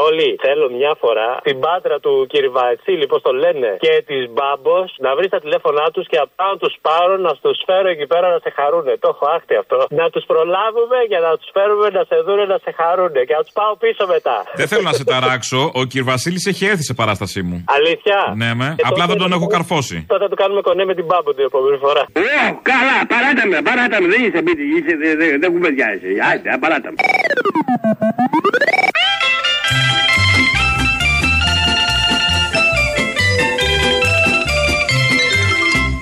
Τόλι, 0.00 0.30
θέλω 0.46 0.66
μια 0.78 0.92
φορά 1.02 1.28
την 1.46 1.56
πάτρα 1.64 1.96
του 2.04 2.12
Κυριβατσίλη, 2.32 3.06
πώς 3.12 3.20
το 3.26 3.32
λένε, 3.42 3.68
και 3.84 3.92
της 4.10 4.22
Μπάμπος 4.34 4.88
να 5.04 5.10
βρεις 5.16 5.30
τα 5.34 5.40
τηλέφωνά 5.44 5.84
τους 5.94 6.04
και 6.12 6.18
απλά 6.24 6.46
να 6.52 6.58
τους 6.62 6.74
πάρω, 6.86 7.14
να 7.26 7.32
τους 7.44 7.58
φέρω 7.68 7.88
εκεί 7.94 8.06
πέρα 8.12 8.26
να 8.34 8.38
σε 8.44 8.50
χαρούνε. 8.58 8.92
Το 9.04 9.08
έχω 9.12 9.24
άχτη 9.36 9.54
αυτό. 9.62 9.76
Να 10.00 10.06
τους 10.12 10.24
προλάβουμε 10.32 10.98
για 11.12 11.20
να 11.26 11.30
τους 11.38 11.48
φέρουμε 11.56 11.86
να 11.98 12.02
σε 12.10 12.16
δούνε 12.26 12.44
να 12.52 12.58
σε 12.64 12.70
χαρούνε 12.80 13.20
και 13.28 13.34
να 13.38 13.42
τους 13.44 13.52
πάω 13.58 13.72
πίσω 13.84 14.02
μετά. 14.14 14.36
Δεν 14.60 14.66
θέλω 14.70 14.84
να 14.90 14.94
σε 14.98 15.04
ταράξω, 15.12 15.60
ο 15.80 15.82
κ. 15.90 15.92
Βασίλης 16.10 16.44
έχει 16.52 16.64
έρθει 16.72 16.84
σε 16.90 16.94
παράστασή 17.00 17.40
μου. 17.48 17.56
Αλήθεια; 17.78 18.18
Ναι, 18.42 18.50
με. 18.60 18.68
Και 18.78 18.84
Απλά 18.90 19.04
τότε- 19.04 19.10
δεν 19.10 19.18
τον 19.24 19.30
έχω 19.36 19.46
καρφώσει. 19.56 19.96
Τότε 20.12 20.22
θα 20.24 20.30
του 20.32 20.38
κάνουμε 20.42 20.60
κονέ 20.68 20.84
με 20.90 20.94
την 20.98 21.06
Μπάμπο 21.08 21.30
την 21.38 21.44
επόμενη 21.50 21.76
φορά. 21.84 22.02
Ε, 22.12 22.22
καλά, 22.70 22.96
παράτα 23.12 23.42
με, 23.52 23.58
παράτα 23.68 23.96
με, 24.02 24.06
δεν 24.12 24.20
είσαι 24.24 24.38
σπίτι, 24.44 24.62
είσαι, 24.76 24.92
δεν, 25.02 25.12
δεν, 25.20 25.30
δεν 25.42 25.48
κουβεντιάζεσαι. 25.54 26.10
Άιτε, 26.28 26.48
παράτα 26.64 26.88
με. 26.92 26.98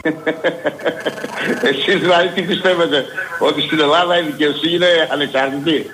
Εσείς 1.70 2.00
δηλαδή 2.00 2.28
τι 2.34 2.42
πιστεύετε, 2.42 3.04
ότι 3.38 3.60
στην 3.60 3.80
Ελλάδα 3.80 4.18
η 4.18 4.22
δικαιοσύνη 4.22 4.74
είναι 4.74 5.08
ανεξάρτητη; 5.12 5.90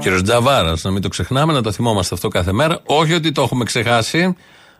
Κύριος 0.00 0.22
Τζαβάρα, 0.22 0.74
να 0.82 0.90
μην 0.90 1.02
το 1.02 1.08
ξεχνάμε, 1.08 1.52
να 1.52 1.62
το 1.62 1.72
θυμόμαστε 1.72 2.14
αυτό 2.14 2.28
κάθε 2.28 2.52
μέρα. 2.52 2.80
Όχι 2.84 3.14
ότι 3.14 3.32
το 3.32 3.42
έχουμε 3.42 3.64
ξεχάσει. 3.64 4.36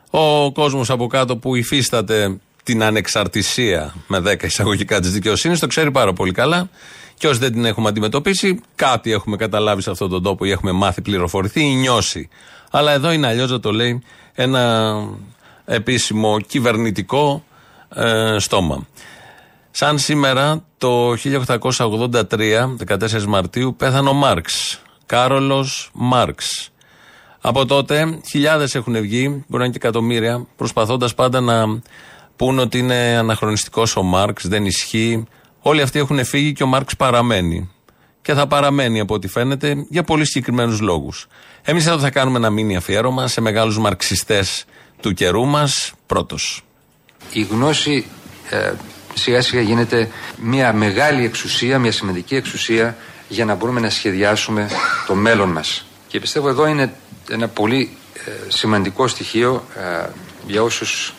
Ο 0.09 0.51
κόσμος 0.51 0.89
από 0.89 1.07
κάτω 1.07 1.37
που 1.37 1.55
υφίσταται 1.55 2.37
την 2.63 2.83
ανεξαρτησία 2.83 3.93
με 4.07 4.21
10 4.25 4.43
εισαγωγικά 4.43 4.99
της 4.99 5.11
δικαιοσύνης 5.11 5.59
το 5.59 5.67
ξέρει 5.67 5.91
πάρα 5.91 6.13
πολύ 6.13 6.31
καλά. 6.31 6.69
Και 7.17 7.27
όσοι 7.27 7.39
δεν 7.39 7.51
την 7.51 7.65
έχουμε 7.65 7.89
αντιμετωπίσει, 7.89 8.61
κάτι 8.75 9.11
έχουμε 9.11 9.35
καταλάβει 9.35 9.81
σε 9.81 9.91
αυτόν 9.91 10.09
τον 10.09 10.23
τόπο 10.23 10.45
ή 10.45 10.51
έχουμε 10.51 10.71
μάθει, 10.71 11.01
πληροφορηθεί 11.01 11.61
ή 11.61 11.75
νιώσει. 11.75 12.29
Αλλά 12.71 12.91
εδώ 12.91 13.11
είναι 13.11 13.27
αλλιώς 13.27 13.51
να 13.51 13.59
το 13.59 13.71
λέει 13.71 14.03
ένα 14.33 14.93
επίσημο 15.65 16.39
κυβερνητικό 16.39 17.43
ε, 17.95 18.35
στόμα. 18.39 18.87
Σαν 19.71 19.99
σήμερα 19.99 20.63
το 20.77 21.11
1883, 21.11 22.75
14 22.87 23.23
Μαρτίου, 23.27 23.75
πέθανε 23.75 24.09
ο 24.09 24.13
Μάρξ. 24.13 24.79
Κάρολος 25.05 25.89
Μάρξ. 25.93 26.71
Από 27.41 27.65
τότε 27.65 28.19
χιλιάδες 28.29 28.75
έχουν 28.75 29.01
βγει, 29.01 29.27
μπορεί 29.27 29.43
να 29.47 29.63
είναι 29.63 29.69
και 29.69 29.87
εκατομμύρια, 29.87 30.47
προσπαθώντας 30.55 31.13
πάντα 31.13 31.41
να 31.41 31.81
πούν 32.35 32.59
ότι 32.59 32.77
είναι 32.77 33.15
αναχρονιστικός 33.17 33.95
ο 33.95 34.03
Μάρξ, 34.03 34.47
δεν 34.47 34.65
ισχύει. 34.65 35.23
Όλοι 35.59 35.81
αυτοί 35.81 35.99
έχουν 35.99 36.25
φύγει 36.25 36.53
και 36.53 36.63
ο 36.63 36.67
Μάρξ 36.67 36.95
παραμένει. 36.95 37.69
Και 38.21 38.33
θα 38.33 38.47
παραμένει 38.47 38.99
από 38.99 39.13
ό,τι 39.13 39.27
φαίνεται 39.27 39.85
για 39.89 40.03
πολύ 40.03 40.25
συγκεκριμένους 40.25 40.79
λόγους. 40.79 41.27
Εμείς 41.61 41.87
εδώ 41.87 41.99
θα 41.99 42.09
κάνουμε 42.09 42.37
ένα 42.37 42.49
μήνυ 42.49 42.75
αφιέρωμα 42.75 43.27
σε 43.27 43.41
μεγάλους 43.41 43.77
μαρξιστές 43.77 44.65
του 45.01 45.13
καιρού 45.13 45.45
μας. 45.45 45.93
Πρώτος. 46.05 46.63
Η 47.39 47.47
γνώση 47.49 48.05
ε, 48.49 48.71
σιγά 49.13 49.41
σιγά 49.41 49.61
γίνεται 49.61 50.09
μια 50.37 50.73
μεγάλη 50.73 51.25
εξουσία, 51.25 51.79
μια 51.79 51.91
σημαντική 51.91 52.35
εξουσία 52.35 52.97
για 53.27 53.45
να 53.45 53.55
μπορούμε 53.55 53.79
να 53.79 53.89
σχεδιάσουμε 53.89 54.69
το 55.07 55.15
μέλλον 55.15 55.49
μας. 55.49 55.85
Και 56.07 56.19
πιστεύω 56.19 56.49
εδώ 56.49 56.67
είναι 56.67 56.93
ένα 57.29 57.47
πολύ 57.47 57.97
ε, 58.13 58.31
σημαντικό 58.47 59.07
στοιχείο 59.07 59.65
ε, 59.75 60.09
για 60.47 60.63
όσους 60.63 61.13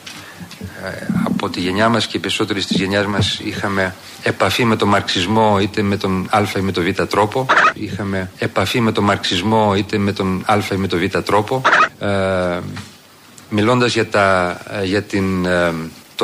ε, 0.84 1.06
από 1.24 1.48
τη 1.48 1.60
γενιά 1.60 1.88
μας 1.88 2.06
και 2.06 2.16
οι 2.16 2.20
περισσότεροι 2.20 2.64
της 2.64 2.76
γενιάς 2.76 3.06
μας 3.06 3.40
είχαμε 3.44 3.94
επαφή 4.22 4.64
με 4.64 4.76
τον 4.76 4.88
μαρξισμό 4.88 5.58
είτε 5.60 5.82
με 5.82 5.96
τον 5.96 6.28
α 6.30 6.42
ή 6.56 6.60
με 6.60 6.72
τον 6.72 6.84
β 6.84 7.02
τρόπο 7.02 7.46
είχαμε 7.74 8.30
επαφή 8.38 8.80
με 8.80 8.92
τον 8.92 9.04
μαρξισμό 9.04 9.74
είτε 9.74 9.98
με 9.98 10.12
τον 10.12 10.44
α 10.46 10.58
ή 10.72 10.76
με 10.76 10.86
τον 10.86 10.98
β 10.98 11.18
τρόπο 11.18 11.62
ε, 11.98 12.58
μιλώντας 13.48 13.92
για, 13.92 14.08
τα, 14.08 14.58
ε, 14.70 14.84
για 14.84 15.02
την, 15.02 15.44
ε, 15.44 15.72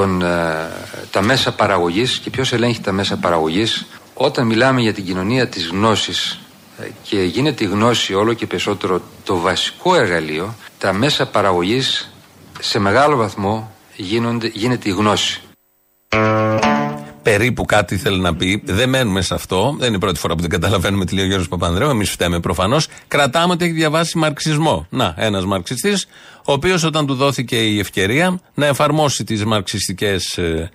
τον, 0.01 0.23
ε, 0.23 0.69
τα 1.11 1.23
μέσα 1.23 1.53
παραγωγής 1.53 2.19
και 2.19 2.31
ποιος 2.31 2.53
ελέγχει 2.53 2.81
τα 2.81 2.93
μέσα 2.93 3.17
παραγωγής 3.17 3.87
όταν 4.15 4.47
μιλάμε 4.47 4.81
για 4.81 4.93
την 4.93 5.05
κοινωνία 5.05 5.49
της 5.49 5.67
γνώσης 5.67 6.39
ε, 6.79 6.89
και 7.03 7.23
γίνεται 7.23 7.65
η 7.65 7.67
γνώση 7.67 8.15
όλο 8.15 8.33
και 8.33 8.47
περισσότερο 8.47 9.03
το 9.25 9.39
βασικό 9.39 9.95
εργαλείο 9.95 10.55
τα 10.79 10.93
μέσα 10.93 11.27
παραγωγής 11.27 12.13
σε 12.61 12.79
μεγάλο 12.79 13.17
βαθμό 13.17 13.73
γίνονται, 13.97 14.51
γίνεται 14.55 14.89
η 14.89 14.93
γνώση 14.93 15.41
περίπου 17.23 17.65
κάτι 17.65 17.97
θέλει 17.97 18.21
να 18.21 18.35
πει. 18.35 18.63
Δεν 18.65 18.89
μένουμε 18.89 19.23
σε 19.23 19.35
αυτό. 19.35 19.75
Δεν 19.79 19.87
είναι 19.87 19.97
η 19.97 20.01
πρώτη 20.01 20.19
φορά 20.19 20.35
που 20.35 20.41
δεν 20.41 20.51
καταλαβαίνουμε 20.51 21.05
τι 21.05 21.15
λέει 21.15 21.25
ο 21.25 21.27
Γιώργος 21.27 21.49
Παπανδρέου. 21.49 21.91
Εμείς 21.91 22.11
φταίμε 22.11 22.41
προφανώς. 22.41 22.89
Κρατάμε 23.09 23.53
ότι 23.53 23.65
έχει 23.65 23.75
διαβάσει 23.75 24.19
μαρξισμό. 24.19 24.87
Να, 24.91 25.15
ένας 25.17 25.45
μαρξιστής, 25.45 26.07
ο 26.45 26.53
οποίος 26.53 26.85
όταν 26.85 27.07
του 27.07 27.15
δόθηκε 27.15 27.57
η 27.57 27.79
ευκαιρία 27.79 28.41
να 28.55 28.67
εφαρμόσει 28.67 29.25
τις 29.25 29.45
μαρξιστικές 29.45 30.39
ε, 30.39 30.71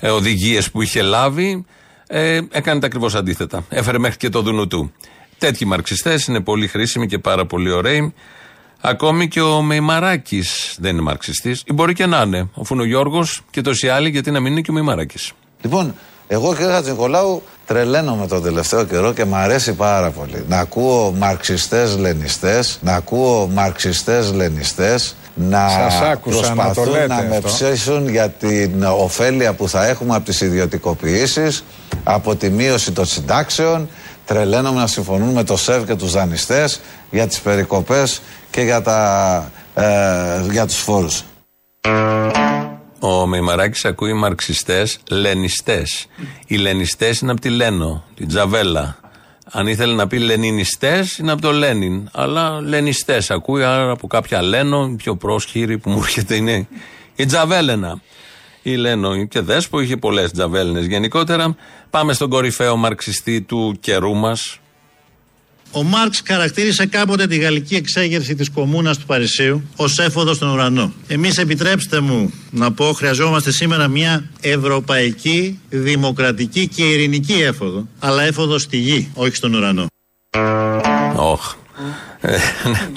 ε, 0.00 0.08
οδηγίες 0.08 0.70
που 0.70 0.82
είχε 0.82 1.02
λάβει, 1.02 1.64
ε, 2.06 2.40
έκανε 2.50 2.80
τα 2.80 2.86
ακριβώς 2.86 3.14
αντίθετα. 3.14 3.64
Έφερε 3.68 3.98
μέχρι 3.98 4.16
και 4.16 4.28
το 4.28 4.42
δουνού 4.42 4.66
του. 4.66 4.92
Τέτοιοι 5.38 5.64
μαρξιστές 5.64 6.26
είναι 6.26 6.40
πολύ 6.40 6.66
χρήσιμοι 6.66 7.06
και 7.06 7.18
πάρα 7.18 7.46
πολύ 7.46 7.70
ωραίοι. 7.70 8.14
Ακόμη 8.80 9.28
και 9.28 9.40
ο 9.40 9.62
Μεϊμαράκης 9.62 10.76
δεν 10.80 10.92
είναι 10.92 11.02
μαρξιστής. 11.02 11.62
Ή 11.66 11.72
μπορεί 11.72 11.92
και 11.92 12.06
να 12.06 12.22
είναι. 12.22 12.50
Αφού 12.60 12.74
είναι 12.74 12.82
ο 12.82 12.86
Γιώργος 12.86 13.42
και 13.50 13.60
τόσοι 13.60 13.88
άλλοι, 13.88 14.08
γιατί 14.08 14.30
να 14.30 14.40
μην 14.40 14.52
είναι 14.52 14.60
και 14.60 14.70
ο 14.70 14.74
Μεϊμαράκης. 14.74 15.32
Λοιπόν, 15.62 15.94
εγώ 16.28 16.54
κύριε 16.54 16.72
Χατζηνικολάου 16.72 17.42
τρελαίνομαι 17.66 18.26
τον 18.26 18.42
τελευταίο 18.42 18.84
καιρό 18.84 19.12
και 19.12 19.24
μου 19.24 19.36
αρέσει 19.36 19.72
πάρα 19.72 20.10
πολύ. 20.10 20.44
Να 20.48 20.58
ακούω 20.58 21.12
μαρξιστές 21.18 21.96
λενιστές, 21.98 22.78
να 22.82 22.94
ακούω 22.94 23.46
μαρξιστές 23.52 24.32
λενιστές, 24.32 25.16
να 25.34 25.68
Σας 25.68 26.00
άκουσα 26.00 26.54
να 26.54 26.54
το 26.54 26.62
προσπαθούν 26.72 26.92
λέτε 26.92 27.06
να 27.06 27.22
με 27.22 27.36
αυτό. 27.36 27.48
ψήσουν 27.48 28.08
για 28.08 28.28
την 28.28 28.84
ωφέλεια 28.84 29.52
που 29.52 29.68
θα 29.68 29.86
έχουμε 29.86 30.14
από 30.14 30.24
τις 30.24 30.40
ιδιωτικοποιήσεις, 30.40 31.64
από 32.04 32.36
τη 32.36 32.50
μείωση 32.50 32.92
των 32.92 33.06
συντάξεων. 33.06 33.88
Τρελαίνομαι 34.24 34.80
να 34.80 34.86
συμφωνούν 34.86 35.28
με 35.28 35.42
το 35.44 35.56
ΣΕΒ 35.56 35.84
και 35.84 35.94
τους 35.94 36.12
δανειστές 36.12 36.80
για 37.10 37.26
τις 37.26 37.40
περικοπές 37.40 38.22
και 38.50 38.60
για, 38.60 38.82
τα, 38.82 39.50
ε, 39.74 39.84
για 40.50 40.66
τους 40.66 40.76
φόρους. 40.78 41.24
Ο 43.08 43.26
Μεϊμαράκης 43.26 43.84
ακούει 43.84 44.12
μαρξιστές, 44.12 44.98
λενιστές. 45.10 46.06
Οι 46.46 46.56
λενιστές 46.56 47.18
είναι 47.18 47.30
από 47.30 47.40
τη 47.40 47.48
Λένο, 47.48 48.04
την 48.14 48.28
Τζαβέλα. 48.28 48.98
Αν 49.50 49.66
ήθελε 49.66 49.94
να 49.94 50.06
πει 50.06 50.18
λενινιστές, 50.18 51.18
είναι 51.18 51.32
από 51.32 51.42
το 51.42 51.52
Λένιν. 51.52 52.08
Αλλά 52.12 52.60
λενιστές 52.60 53.30
ακούει, 53.30 53.64
άρα 53.64 53.90
από 53.90 54.06
κάποια 54.06 54.42
Λένο, 54.42 54.88
η 54.92 54.96
πιο 54.96 55.16
πρόσχηρη 55.16 55.78
που 55.78 55.90
μου 55.90 55.98
έρχεται 55.98 56.34
είναι 56.34 56.68
η 57.16 57.24
Τζαβέλενα. 57.26 58.00
Η 58.62 58.74
Λένο 58.74 59.24
και 59.24 59.40
Δέσπο 59.40 59.80
είχε 59.80 59.96
πολλές 59.96 60.32
Τζαβέλενε 60.32 60.80
γενικότερα. 60.80 61.56
Πάμε 61.90 62.12
στον 62.12 62.28
κορυφαίο 62.28 62.76
μαρξιστή 62.76 63.42
του 63.42 63.76
καιρού 63.80 64.14
μας, 64.14 64.60
Ο 65.70 65.82
Μάρξ 65.82 66.22
χαρακτήρισε 66.26 66.86
κάποτε 66.86 67.26
τη 67.26 67.36
γαλλική 67.36 67.74
εξέγερση 67.74 68.34
της 68.34 68.50
κομμούνας 68.50 68.98
του 68.98 69.06
Παρισίου 69.06 69.62
ως 69.76 69.98
έφοδος 69.98 70.36
στον 70.36 70.48
ουρανό. 70.48 70.92
Εμείς 71.06 71.38
επιτρέψτε 71.38 72.00
μου 72.00 72.32
να 72.50 72.72
πω 72.72 72.92
χρειαζόμαστε 72.92 73.50
σήμερα 73.50 73.88
μια 73.88 74.30
ευρωπαϊκή, 74.40 75.60
δημοκρατική 75.68 76.68
και 76.68 76.84
ειρηνική 76.84 77.32
έφοδο. 77.32 77.88
Αλλά 77.98 78.22
έφοδο 78.22 78.58
στη 78.58 78.76
γη, 78.76 79.10
όχι 79.14 79.36
στον 79.36 79.54
ουρανό. 79.54 79.86
Όχ. 81.16 81.54
Ε, 82.28 82.38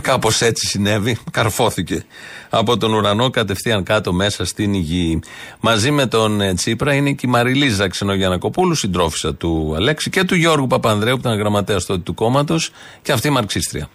Κάπως 0.02 0.42
έτσι 0.42 0.68
συνέβη. 0.68 1.18
Καρφώθηκε 1.32 2.06
από 2.50 2.78
τον 2.78 2.94
ουρανό 2.94 3.30
κατευθείαν 3.30 3.84
κάτω 3.84 4.14
μέσα 4.14 4.46
στην 4.46 4.74
γη. 4.74 5.20
Μαζί 5.60 5.92
με 5.92 6.06
τον 6.06 6.42
ε, 6.42 6.54
Τσίπρα 6.54 6.94
είναι 6.94 7.12
και 7.12 7.28
η 7.28 7.30
Μαριλίζα 7.30 7.88
Ξενογιανακοπούλου, 7.88 8.76
συντρόφισσα 8.76 9.36
του 9.36 9.74
Αλέξη 9.76 10.10
και 10.10 10.24
του 10.24 10.36
Γιώργου 10.36 10.68
Παπανδρέου, 10.68 11.14
που 11.16 11.22
ήταν 11.28 11.38
γραμματέας 11.38 11.86
τότε 11.86 12.02
του 12.02 12.14
κόμματος, 12.14 12.72
και 13.02 13.12
αυτή 13.12 13.30
μαρξίστρια. 13.30 13.90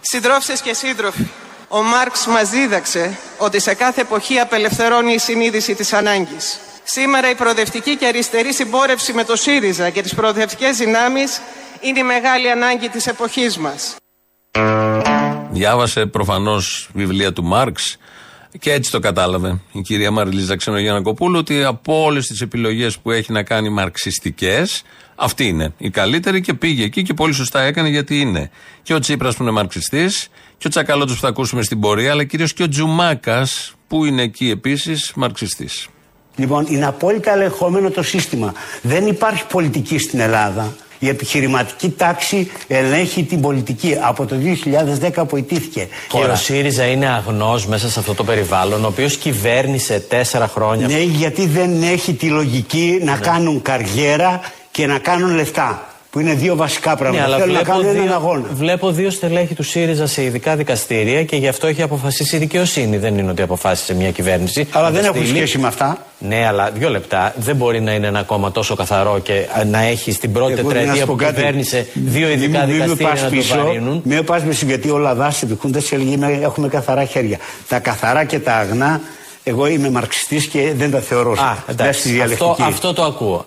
Συντρόφισσες 0.00 0.60
και 0.60 0.74
σύντροφοι, 0.74 1.26
ο 1.68 1.82
Μάρξ 1.82 2.26
μας 2.26 2.50
δίδαξε 2.50 3.18
ότι 3.38 3.60
σε 3.60 3.74
κάθε 3.74 4.00
εποχή 4.00 4.38
απελευθερώνει 4.38 5.12
η 5.12 5.18
συνείδηση 5.18 5.74
της 5.74 5.92
ανάγκης. 5.92 6.58
Σήμερα 6.84 7.30
η 7.30 7.34
προοδευτική 7.34 7.96
και 7.96 8.06
αριστερή 8.06 8.54
συμπόρευση 8.54 9.12
με 9.12 9.24
το 9.24 9.36
ΣΥΡΙΖΑ 9.36 9.90
και 9.90 10.02
τις 10.02 10.14
προοδευτικές 10.14 10.76
δυνάμεις 10.76 11.40
είναι 11.80 11.98
η 11.98 12.02
μεγάλη 12.02 12.50
ανάγκη 12.50 12.88
της 12.88 13.06
εποχής 13.06 13.56
μας. 13.58 13.96
Διάβασε 15.50 16.06
προφανώς 16.06 16.90
βιβλία 16.94 17.32
του 17.32 17.44
Μάρξ 17.44 17.98
και 18.58 18.72
έτσι 18.72 18.90
το 18.90 18.98
κατάλαβε 18.98 19.60
η 19.72 19.80
κυρία 19.80 20.10
Μαριλίζα 20.10 20.56
Ξενογιανακοπούλου 20.56 21.38
ότι 21.38 21.64
από 21.64 22.02
όλες 22.04 22.26
τις 22.26 22.40
επιλογές 22.40 22.98
που 22.98 23.10
έχει 23.10 23.32
να 23.32 23.42
κάνει 23.42 23.68
μαρξιστικές, 23.68 24.82
αυτή 25.14 25.46
είναι 25.46 25.72
η 25.78 25.90
καλύτερη 25.90 26.40
και 26.40 26.54
πήγε 26.54 26.84
εκεί 26.84 27.02
και 27.02 27.14
πολύ 27.14 27.32
σωστά 27.32 27.60
έκανε 27.60 27.88
γιατί 27.88 28.20
είναι 28.20 28.50
και 28.82 28.94
ο 28.94 28.98
Τσίπρας 28.98 29.36
που 29.36 29.42
είναι 29.42 29.52
μαρξιστής 29.52 30.28
και 30.58 30.66
ο 30.66 30.70
Τσακαλώτο 30.70 31.12
που 31.12 31.20
θα 31.20 31.28
ακούσουμε 31.28 31.62
στην 31.62 31.80
πορεία, 31.80 32.10
αλλά 32.10 32.24
κυρίως 32.24 32.52
και 32.52 32.62
ο 32.62 32.68
Τζουμάκας 32.68 33.74
που 33.88 34.04
είναι 34.04 34.22
εκεί 34.22 34.50
επίσης 34.50 35.12
μαρξιστής. 35.14 35.88
Λοιπόν, 36.36 36.66
είναι 36.68 36.86
απόλυτα 36.86 37.32
ελεγχόμενο 37.32 37.90
το 37.90 38.02
σύστημα. 38.02 38.52
Δεν 38.82 39.06
υπάρχει 39.06 39.46
πολιτική 39.46 39.98
στην 39.98 40.20
Ελλάδα. 40.20 40.76
Η 40.98 41.08
επιχειρηματική 41.08 41.90
τάξη 41.90 42.50
ελέγχει 42.68 43.22
την 43.22 43.40
πολιτική 43.40 43.96
από 44.00 44.26
το 44.26 44.36
2010 45.16 45.24
που 45.28 45.36
ιτήθηκε. 45.36 45.88
Και 46.08 46.18
ο 46.18 46.36
ΣΥΡΙΖΑ 46.36 46.84
είναι 46.84 47.06
αγνός 47.06 47.66
μέσα 47.66 47.88
σε 47.90 47.98
αυτό 47.98 48.14
το 48.14 48.24
περιβάλλον, 48.24 48.84
ο 48.84 48.88
οποίος 48.88 49.16
κυβέρνησε 49.16 50.00
τέσσερα 50.00 50.48
χρόνια. 50.48 50.86
Ναι, 50.86 50.98
γιατί 50.98 51.46
δεν 51.46 51.82
έχει 51.82 52.14
τη 52.14 52.26
λογική 52.26 52.98
να 53.02 53.16
κάνουν 53.16 53.62
καριέρα 53.62 54.40
και 54.70 54.86
να 54.86 54.98
κάνουν 54.98 55.34
λεφτά. 55.34 55.87
Που 56.10 56.20
είναι 56.20 56.34
δύο 56.34 56.56
βασικά 56.56 56.96
πράγματα. 56.96 57.26
Ναι, 57.26 57.32
αλλά 57.32 57.36
Θέλουν 57.38 57.54
να 57.54 57.60
βλέπω 57.62 57.78
κάνουν 57.78 57.94
έναν 57.96 58.06
δύο, 58.06 58.14
αγώνα. 58.14 58.48
βλέπω 58.52 58.90
δύο 58.90 59.10
στελέχη 59.10 59.54
του 59.54 59.62
ΣΥΡΙΖΑ 59.62 60.06
σε 60.06 60.22
ειδικά 60.24 60.56
δικαστήρια 60.56 61.24
και 61.24 61.36
γι' 61.36 61.48
αυτό 61.48 61.66
έχει 61.66 61.82
αποφασίσει 61.82 62.36
η 62.36 62.38
δικαιοσύνη. 62.38 62.96
Δεν 62.96 63.18
είναι 63.18 63.30
ότι 63.30 63.42
αποφάσισε 63.42 63.94
μια 63.94 64.10
κυβέρνηση. 64.10 64.68
Αλλά 64.72 64.84
να 64.84 64.90
δεν 64.90 65.00
τα 65.02 65.06
έχουν 65.08 65.20
στείλει. 65.22 65.36
σχέση 65.36 65.58
με 65.58 65.66
αυτά. 65.66 66.06
Ναι, 66.18 66.46
αλλά 66.46 66.70
δύο 66.70 66.90
λεπτά. 66.90 67.34
Δεν 67.36 67.56
μπορεί 67.56 67.80
να 67.80 67.92
είναι 67.92 68.06
ένα 68.06 68.22
κόμμα 68.22 68.52
τόσο 68.52 68.74
καθαρό 68.74 69.18
και 69.22 69.46
ε, 69.60 69.64
να 69.64 69.78
έχει 69.82 70.12
στην 70.12 70.32
πρώτη 70.32 70.52
Εγώ 70.52 70.62
να 70.62 70.68
τετραετία 70.68 70.94
σου 71.00 71.06
πω 71.06 71.12
που 71.14 71.18
κάτι. 71.18 71.34
κυβέρνησε 71.34 71.86
δύο 71.94 72.28
Μην 72.28 72.36
ειδικά 72.42 72.58
μου- 72.58 72.66
μην 72.66 72.76
με 72.76 72.82
δικαστήρια 72.84 73.08
πας 73.12 73.22
να 73.22 73.28
το 73.28 73.34
πίσω, 73.36 73.62
βαρύνουν. 73.64 74.00
Μην 74.04 74.16
με 74.16 74.22
πας 74.22 74.42
πίσω 74.42 74.66
γιατί 74.66 74.90
ο 74.90 74.98
Λαδάς 74.98 75.42
επικούντας 75.42 75.92
έλεγε 75.92 76.10
«Είμαι- 76.10 76.38
έχουμε 76.42 76.68
καθαρά 76.68 77.04
χέρια. 77.04 77.38
Τα 77.68 77.78
καθαρά 77.78 78.24
και 78.24 78.38
τα 78.38 78.54
αγνά, 78.54 79.00
εγώ 79.44 79.66
είμαι 79.66 79.90
μαρξιστής 79.90 80.46
και 80.46 80.72
δεν 80.76 80.90
τα 80.90 80.98
θεωρώ. 81.00 81.30
Α, 81.32 81.34
Μέσα 81.34 81.52
στη 81.62 81.72
εντάξει. 81.72 81.98
Αυτό, 82.00 82.08
διαλεκτική. 82.10 82.62
αυτό 82.62 82.92
το 82.92 83.02
ακούω. 83.02 83.44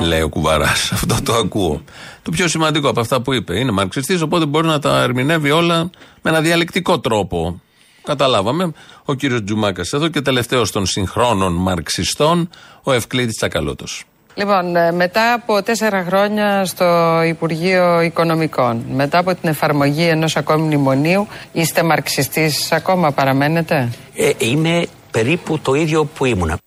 Λέει 0.00 0.20
ο 0.20 0.28
κουβαράς. 0.28 0.90
Αυτό 0.94 1.22
το 1.22 1.34
ακούω. 1.34 1.82
Το 2.22 2.30
πιο 2.30 2.48
σημαντικό 2.48 2.88
από 2.88 3.00
αυτά 3.00 3.20
που 3.20 3.32
είπε 3.32 3.58
είναι 3.58 3.70
μαρξιστής, 3.70 4.20
οπότε 4.20 4.46
μπορεί 4.46 4.66
να 4.66 4.78
τα 4.78 5.02
ερμηνεύει 5.02 5.50
όλα 5.50 5.90
με 6.22 6.30
ένα 6.30 6.40
διαλεκτικό 6.40 7.00
τρόπο. 7.00 7.60
Καταλάβαμε. 8.02 8.72
Ο 9.04 9.14
κύριος 9.14 9.44
Τζουμάκας 9.44 9.92
εδώ 9.92 10.08
και 10.08 10.20
τελευταίος 10.20 10.70
των 10.70 10.86
συγχρόνων 10.86 11.52
μαρξιστών, 11.52 12.50
ο 12.82 12.92
Ευκλήτη 12.92 13.34
Τσακαλώτος. 13.34 14.04
Λοιπόν, 14.34 14.76
ε, 14.76 14.92
μετά 14.92 15.32
από 15.32 15.62
τέσσερα 15.62 16.04
χρόνια 16.04 16.64
στο 16.64 17.20
Υπουργείο 17.26 18.00
Οικονομικών, 18.00 18.84
μετά 18.90 19.18
από 19.18 19.34
την 19.34 19.48
εφαρμογή 19.48 20.02
ενός 20.02 20.36
ακόμη 20.36 20.62
μνημονίου, 20.62 21.26
είστε 21.52 21.82
μαρξιστής 21.82 22.72
ακόμα, 22.72 23.12
παραμένετε; 23.12 23.90
Ε, 24.14 24.30
είμαι 24.38 24.86
περίπου 25.10 25.58
το 25.58 25.74
ίδιο 25.74 26.04
που 26.04 26.24
ήμουνα. 26.24 26.58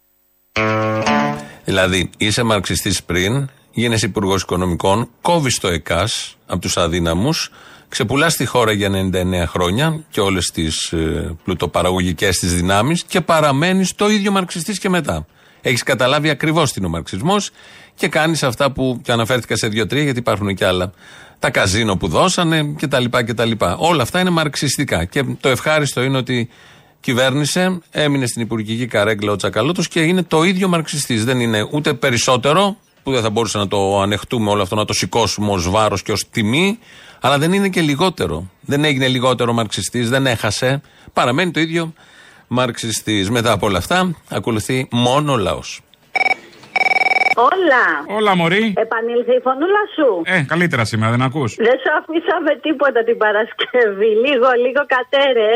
Δηλαδή, 1.68 2.10
είσαι 2.18 2.44
μαρξιστής 2.44 3.04
πριν, 3.04 3.50
γίνεσαι 3.72 4.06
υπουργός 4.06 4.42
οικονομικών, 4.42 5.10
κόβεις 5.22 5.60
το 5.60 5.68
ΕΚΑΣ 5.68 6.38
από 6.46 6.62
τους 6.62 6.78
αδύναμους, 6.78 7.52
ξεπουλάς 7.90 8.36
τη 8.36 8.46
χώρα 8.46 8.72
για 8.72 8.90
99 8.90 9.46
χρόνια 9.48 10.04
και 10.10 10.20
όλες 10.20 10.52
τις 10.54 10.92
ε, 10.92 11.36
πλουτοπαραγωγικές 11.44 12.38
της 12.38 12.54
δυνάμεις 12.56 13.04
και 13.04 13.22
παραμένεις 13.22 13.96
το 13.96 14.10
ίδιο 14.10 14.32
μαρξιστής 14.32 14.80
και 14.80 14.90
μετά. 14.90 15.26
Έχεις 15.62 15.84
καταλάβει 15.84 16.30
ακριβώς 16.30 16.72
τι 16.72 16.76
είναι 16.78 16.88
ο 16.88 16.92
μαρξισμός 16.92 17.50
και 17.96 18.08
κάνεις 18.08 18.44
αυτά 18.44 18.72
που 18.72 19.00
και 19.04 19.12
αναφέρθηκα 19.12 19.56
σε 19.58 19.68
δύο-τρία, 19.68 20.04
γιατί 20.04 20.20
υπάρχουν 20.20 20.56
και 20.56 20.66
άλλα. 20.66 20.92
Τα 21.40 21.50
καζίνο 21.50 21.98
που 21.98 22.08
δώσανε 22.08 22.76
κτλ. 22.80 23.06
κτλ. 23.10 23.52
Όλα 23.78 24.02
αυτά 24.02 24.20
είναι 24.20 24.30
μαρξιστικά. 24.30 25.06
Και 25.06 25.24
το 25.40 25.50
ευχάριστο 25.50 26.02
είναι 26.04 26.18
ότι 26.18 26.50
κυβέρνησε, 27.00 27.80
έμεινε 27.92 28.26
στην 28.26 28.42
υπουργική 28.42 28.86
καρέγκλα 28.86 29.32
ο 29.32 29.36
Τσακαλώτος 29.36 29.88
και 29.88 30.02
είναι 30.02 30.24
το 30.24 30.44
ίδιο 30.44 30.68
μαρξιστής. 30.68 31.26
Δεν 31.26 31.40
είναι 31.40 31.68
ούτε 31.72 31.94
περισσότερο, 31.94 32.78
που 33.04 33.12
δεν 33.12 33.22
θα 33.22 33.30
μπορούσε 33.30 33.58
να 33.58 33.68
το 33.68 34.02
ανεχτούμε 34.02 34.50
όλο 34.50 34.62
αυτό, 34.62 34.76
να 34.76 34.86
το 34.86 34.94
σηκώσουμε 34.94 35.52
ως 35.52 35.70
βάρος 35.70 36.02
και 36.02 36.12
ως 36.12 36.30
τιμή, 36.30 36.80
αλλά 37.22 37.38
δεν 37.38 37.54
είναι 37.54 37.70
και 37.70 37.82
λιγότερο. 37.82 38.50
Δεν 38.62 38.84
έγινε 38.84 39.08
λιγότερο 39.08 39.54
μαρξιστής, 39.54 40.10
δεν 40.10 40.28
έχασε. 40.28 40.82
Παραμένει 41.14 41.52
το 41.52 41.60
ίδιο 41.60 41.94
μαρξιστής. 42.48 43.30
Μετά 43.30 43.52
από 43.52 43.66
όλα 43.66 43.78
αυτά, 43.78 44.16
ακολουθεί 44.30 44.88
μόνο 44.92 45.32
ο 45.32 45.38
λαός. 45.38 45.82
Όλα. 47.54 47.86
Όλα, 48.18 48.32
Μωρή. 48.40 48.66
Επανήλθε 48.86 49.34
η 49.40 49.42
φωνούλα 49.48 49.84
σου. 49.96 50.08
Ε, 50.36 50.38
καλύτερα 50.54 50.84
σήμερα, 50.92 51.10
δεν 51.16 51.24
ακούς. 51.30 51.52
Δεν 51.68 51.78
σου 51.82 51.92
αφήσαμε 52.00 52.52
τίποτα 52.66 53.00
την 53.10 53.18
Παρασκευή. 53.24 54.12
Λίγο, 54.26 54.48
λίγο 54.66 54.82
κατέρε. 54.96 55.50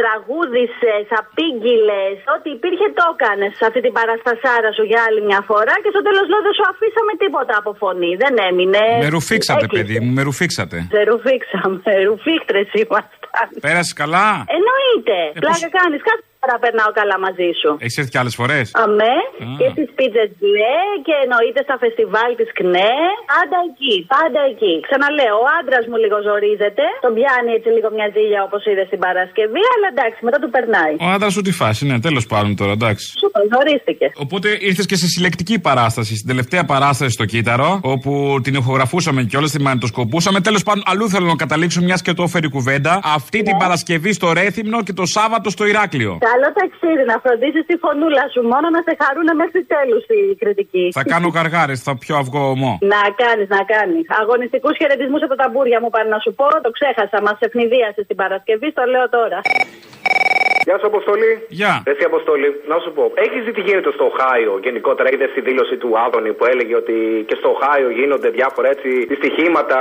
Τραγούδισες, 0.00 1.04
απήγγειλες. 1.20 2.14
Ό,τι 2.34 2.48
υπήρχε 2.58 2.86
το 2.98 3.04
έκανες 3.14 3.50
σε 3.58 3.64
αυτή 3.68 3.80
την 3.86 3.92
παραστασάρα 3.98 4.70
σου 4.76 4.84
για 4.90 5.00
άλλη 5.06 5.20
μια 5.28 5.40
φορά 5.50 5.74
και 5.82 5.90
στο 5.94 6.00
τέλος 6.06 6.24
λέω 6.30 6.40
δεν 6.46 6.54
σου 6.58 6.66
αφήσαμε 6.72 7.12
τίποτα 7.22 7.54
από 7.60 7.70
φωνή. 7.82 8.12
Δεν 8.22 8.34
έμεινε. 8.48 8.84
Με 9.04 9.08
ρουφήξατε, 9.16 9.64
Έκλεισε. 9.64 9.76
παιδί 9.78 9.96
μου, 10.02 10.10
με 10.16 10.22
ρουφήξατε. 10.28 10.76
Σε 10.94 11.00
ρουφήξαμε. 11.10 11.92
Ρουφίχτρε 12.08 12.60
ήμασταν. 12.82 13.48
Πέρασες 13.66 13.94
καλά; 14.02 14.26
Εννοείται. 14.56 15.16
Πλάκα 15.44 15.68
κάνεις. 15.78 16.00
Κάθε 16.08 16.24
φορά 16.42 16.56
περνάω 16.64 16.90
καλά 17.00 17.16
μαζί 17.26 17.48
σου. 17.60 17.70
Έχεις 17.84 17.96
έρθει 18.00 18.10
κι 18.14 18.20
άλλες 18.22 18.34
φορές; 18.40 18.64
Αμέ 18.84 19.16
και 19.60 19.66
στις 19.74 19.88
πίτσες 19.96 20.28
μπλε 20.38 20.78
και 21.06 21.14
εννοείται 21.24 21.60
στα 21.66 21.76
φεστιβάλ 21.82 22.30
της 22.40 22.50
ΚΝΕ. 22.58 22.94
Πάντα 23.34 23.58
εκεί, 23.68 23.94
πάντα 24.16 24.40
εκεί. 24.52 24.74
Ξαναλέω, 24.86 25.36
ο 25.44 25.46
άντρας 25.58 25.84
μου 25.90 25.96
λίγο 26.04 26.16
ζορίζεται. 26.28 26.84
Τον 27.04 27.12
πιάνει 27.18 27.50
έτσι 27.58 27.68
λίγο 27.76 27.88
μια 27.96 28.08
ζήλια 28.14 28.40
όπως 28.48 28.60
είδες 28.68 28.86
στην 28.90 29.00
Παρασκευή, 29.06 29.62
αλλά 29.74 29.86
εντάξει, 29.94 30.18
μετά 30.26 30.38
του 30.42 30.50
περνάει. 30.56 30.94
Ο 31.06 31.08
άντρας 31.14 31.32
σου 31.36 31.42
τη 31.48 31.52
φάση, 31.60 31.82
ναι, 31.88 31.96
τέλος 32.08 32.24
πάντων 32.30 32.50
τώρα, 32.60 32.72
εντάξει. 32.78 33.06
Σούπερ, 33.22 33.42
ζορίστηκε. 33.54 34.06
Οπότε 34.24 34.48
ήρθες 34.68 34.86
και 34.90 34.96
σε 35.02 35.06
συλλεκτική 35.14 35.56
παράσταση, 35.68 36.12
στην 36.20 36.28
τελευταία 36.32 36.64
παράσταση 36.72 37.12
στο 37.18 37.24
Κύτταρο, 37.32 37.70
όπου 37.94 38.10
την 38.44 38.54
ηχογραφούσαμε 38.60 39.20
και 39.30 39.36
όλε 39.40 39.48
τη 39.56 39.60
μανιτοσκοπούσαμε. 39.66 40.38
Τέλος 40.48 40.62
πάντων, 40.66 40.82
αλλού 40.90 41.04
θέλω 41.14 41.26
να 41.32 41.38
καταλήξω, 41.44 41.80
μιας 41.88 42.00
και 42.06 42.12
το 42.18 42.22
έφερε 42.28 42.46
η 42.50 42.52
κουβέντα. 42.56 42.92
Αυτή 43.18 43.38
την 43.48 43.56
Παρασκευή 43.62 44.12
στο 44.18 44.26
Ρέθυμνο 44.32 44.78
και 44.82 44.92
το 44.92 45.06
Σάββατο 45.16 45.50
στο 45.50 45.64
Ηράκλειο. 45.72 46.18
Καλό 46.30 46.48
ταξίδι, 46.58 47.04
να 47.12 47.16
φροντίσει 47.24 47.60
τη 47.68 47.74
φωνούλα 47.84 48.24
σου. 48.32 48.40
Μόνο 48.52 48.66
να 48.76 48.80
σε 48.86 48.92
χαρούνε 49.00 49.32
μέχρι 49.42 49.60
τέλου 49.74 49.98
η 50.18 50.20
κριτική. 50.40 50.84
Θα 50.98 51.04
κάνω 51.12 51.28
γαργάρες, 51.36 51.78
θα 51.86 51.92
πιω 52.00 52.14
αυγό 52.22 52.42
ομό. 52.54 52.72
Να 52.94 53.02
κάνεις, 53.22 53.48
να 53.56 53.62
κάνεις. 53.72 54.04
Αγωνιστικούς 54.20 54.74
χαιρετισμούς 54.80 55.22
από 55.24 55.34
τα 55.34 55.38
ταμπούρια 55.42 55.78
μου 55.82 55.90
πάνε 55.94 56.08
να 56.14 56.20
σου 56.24 56.32
πω. 56.38 56.46
Το 56.66 56.70
ξέχασα, 56.76 57.18
μας 57.26 57.38
ευνηδίασες 57.46 58.04
την 58.10 58.16
Παρασκευή, 58.22 58.68
το 58.78 58.82
λέω 58.92 59.06
τώρα. 59.16 59.38
Γεια 60.66 60.76
σου, 60.80 60.86
Αποστολή. 60.92 61.32
Γεια. 61.60 61.74
Εσύ, 61.90 62.02
Αποστολή, 62.12 62.48
να 62.72 62.76
σου 62.82 62.90
πω. 62.96 63.04
Έχει 63.24 63.38
δει 63.44 63.50
τι 63.56 63.62
γίνεται 63.68 63.90
στο 63.96 64.04
Οχάιο 64.10 64.52
γενικότερα. 64.66 65.08
Είδες 65.12 65.30
τη 65.36 65.40
δήλωση 65.48 65.76
του 65.82 65.90
Άδωνη 66.04 66.32
που 66.38 66.44
έλεγε 66.52 66.74
ότι 66.82 66.96
και 67.28 67.36
στο 67.40 67.48
Οχάιο 67.54 67.88
γίνονται 67.98 68.28
διάφορα 68.38 68.68
έτσι 68.74 68.88
δυστυχήματα 69.12 69.78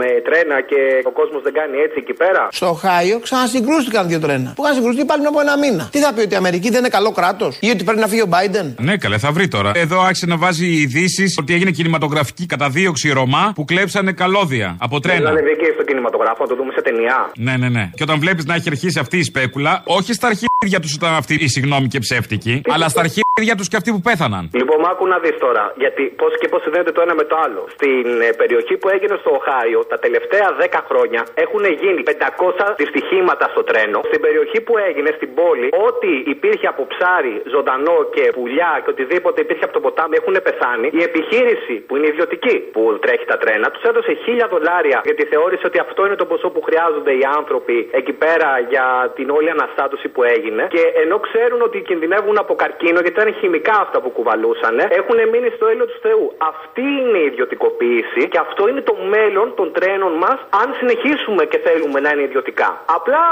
με 0.00 0.08
τρένα 0.26 0.56
και 0.70 0.80
ο 1.10 1.12
κόσμος 1.18 1.40
δεν 1.46 1.52
κάνει 1.60 1.76
έτσι 1.86 1.96
εκεί 2.02 2.14
πέρα; 2.22 2.42
Στο 2.60 2.68
Οχάιο 2.76 3.16
ξανασυγκρούστηκαν 3.26 4.02
δύο 4.10 4.20
τρένα. 4.24 4.48
Που 4.56 4.62
είχαν 4.62 4.74
συγκρουστεί 4.78 5.04
πάλι 5.04 5.20
πριν 5.22 5.32
από 5.34 5.40
ένα 5.46 5.54
μήνα. 5.62 5.84
Τι 5.92 5.98
θα 5.98 6.12
πει 6.12 6.20
ότι 6.20 6.34
η 6.34 6.36
Αμερική 6.36 6.70
δεν 6.70 6.78
είναι 6.78 6.88
καλό 6.88 7.12
κράτος 7.12 7.58
ή 7.60 7.70
ότι 7.70 7.84
πρέπει 7.84 8.00
να 8.00 8.06
φύγει 8.06 8.20
ο 8.20 8.28
Biden; 8.30 8.74
Ναι, 8.78 8.96
καλέ, 8.96 9.18
θα 9.18 9.32
βρει 9.32 9.48
τώρα. 9.48 9.72
Εδώ 9.74 10.00
άρχισε 10.00 10.26
να 10.26 10.36
βάζει 10.36 10.66
ειδήσεις 10.66 11.38
ότι 11.38 11.54
έγινε 11.54 11.70
κινηματογραφική 11.70 12.46
καταδίωξη 12.46 13.10
Ρωμά 13.10 13.52
που 13.54 13.64
κλέψανε 13.64 14.12
καλώδια 14.12 14.76
από 14.80 15.00
τρένα. 15.00 15.18
Δηλαδή 15.18 15.40
βγήκε 15.42 15.72
στο 15.74 15.84
κινηματογράφο 15.84 16.42
να 16.42 16.48
το 16.48 16.54
δούμε 16.54 16.72
σε 16.72 16.82
ταινιά. 16.82 17.30
Ναι, 17.36 17.56
ναι, 17.56 17.68
ναι. 17.68 17.90
Και 17.94 18.02
όταν 18.02 18.18
βλέπεις 18.20 18.44
να 18.44 18.54
έχει 18.54 18.68
αρχίσει 18.68 18.98
αυτή 18.98 19.18
η 19.18 19.22
σπέκουλα, 19.22 19.82
όχι 19.84 20.12
στα 20.12 20.26
αρχίδια 20.26 20.80
τους 20.80 20.94
ήταν 20.94 21.14
αυτή 21.14 21.34
η 21.34 21.48
συγγνώμη 21.48 21.88
και 21.88 21.98
ψεύτικη, 21.98 22.62
αλλά 22.68 22.88
στα 22.88 23.00
αρχίδια 23.00 23.22
αρχίδια 23.36 23.56
τους 23.60 23.68
και 23.70 23.78
αυτοί 23.80 23.90
που 23.94 24.02
πέθαναν. 24.08 24.42
Λοιπόν, 24.60 24.78
μ' 24.84 24.88
άκου 24.92 25.06
να 25.12 25.18
δεις 25.24 25.36
τώρα. 25.46 25.64
Γιατί 25.82 26.02
πώς 26.20 26.32
και 26.40 26.48
πώς 26.52 26.60
συνδέεται 26.64 26.92
το 26.96 27.00
ένα 27.06 27.14
με 27.20 27.24
το 27.30 27.36
άλλο. 27.44 27.62
Στην 27.76 28.06
ε, 28.26 28.30
περιοχή 28.40 28.74
που 28.80 28.88
έγινε 28.94 29.14
στο 29.22 29.30
Οχάιο, 29.38 29.80
τα 29.92 29.98
τελευταία 30.04 30.48
10 30.60 30.80
χρόνια 30.88 31.20
έχουν 31.44 31.64
γίνει 31.82 32.00
500 32.06 32.74
δυστυχήματα 32.82 33.44
στο 33.52 33.62
τρένο. 33.68 33.98
Στην 34.10 34.20
περιοχή 34.26 34.58
που 34.66 34.74
έγινε, 34.88 35.10
στην 35.18 35.30
πόλη, 35.38 35.68
ό,τι 35.88 36.12
υπήρχε 36.34 36.66
από 36.72 36.82
ψάρι, 36.92 37.34
ζωντανό 37.54 37.98
και 38.14 38.24
πουλιά 38.36 38.72
και 38.82 38.90
οτιδήποτε 38.94 39.38
υπήρχε 39.44 39.64
από 39.68 39.74
το 39.78 39.82
ποτάμι 39.86 40.14
έχουν 40.20 40.34
πεθάνει. 40.48 40.86
Η 40.98 41.02
επιχείρηση 41.10 41.74
που 41.86 41.92
είναι 41.96 42.08
ιδιωτική 42.12 42.56
που 42.74 42.80
τρέχει 43.04 43.26
τα 43.32 43.36
τρένα 43.42 43.66
τους 43.74 43.82
έδωσε 43.90 44.12
1000 44.44 44.46
δολάρια 44.52 44.98
γιατί 45.08 45.22
θεώρησε 45.32 45.64
ότι 45.70 45.78
αυτό 45.86 46.00
είναι 46.06 46.18
το 46.22 46.26
ποσό 46.30 46.48
που 46.54 46.62
χρειάζονται 46.68 47.12
οι 47.20 47.24
άνθρωποι 47.38 47.76
εκεί 48.00 48.14
πέρα 48.24 48.50
για 48.72 48.86
την 49.16 49.26
όλη 49.36 49.50
αναστάτωση 49.56 50.06
που 50.14 50.22
έγινε. 50.34 50.62
Και 50.74 50.82
ενώ 51.02 51.16
ξέρουν 51.26 51.60
ότι 51.68 51.78
κινδυνεύουν 51.88 52.36
από 52.44 52.54
καρκίνο 52.62 52.98
γιατί 53.04 53.20
ήταν 53.22 53.34
χημικά 53.40 53.76
αυτά 53.84 53.98
που 54.02 54.10
κουβαλούσαν, 54.16 54.74
έχουν 55.00 55.18
μείνει 55.32 55.50
στο 55.56 55.66
έλεο 55.72 55.86
του 55.90 55.98
Θεού. 56.06 56.24
Αυτή 56.52 56.84
είναι 57.00 57.18
η 57.24 57.26
ιδιωτικοποίηση 57.32 58.22
και 58.32 58.38
αυτό 58.46 58.62
είναι 58.70 58.82
το 58.90 58.94
μέλλον 59.14 59.46
των 59.58 59.66
τρένων 59.76 60.12
μας 60.22 60.38
αν 60.60 60.66
συνεχίσουμε 60.78 61.42
και 61.50 61.58
θέλουμε 61.66 61.98
να 62.04 62.08
είναι 62.12 62.24
ιδιωτικά. 62.30 62.68
Απλά 62.96 63.22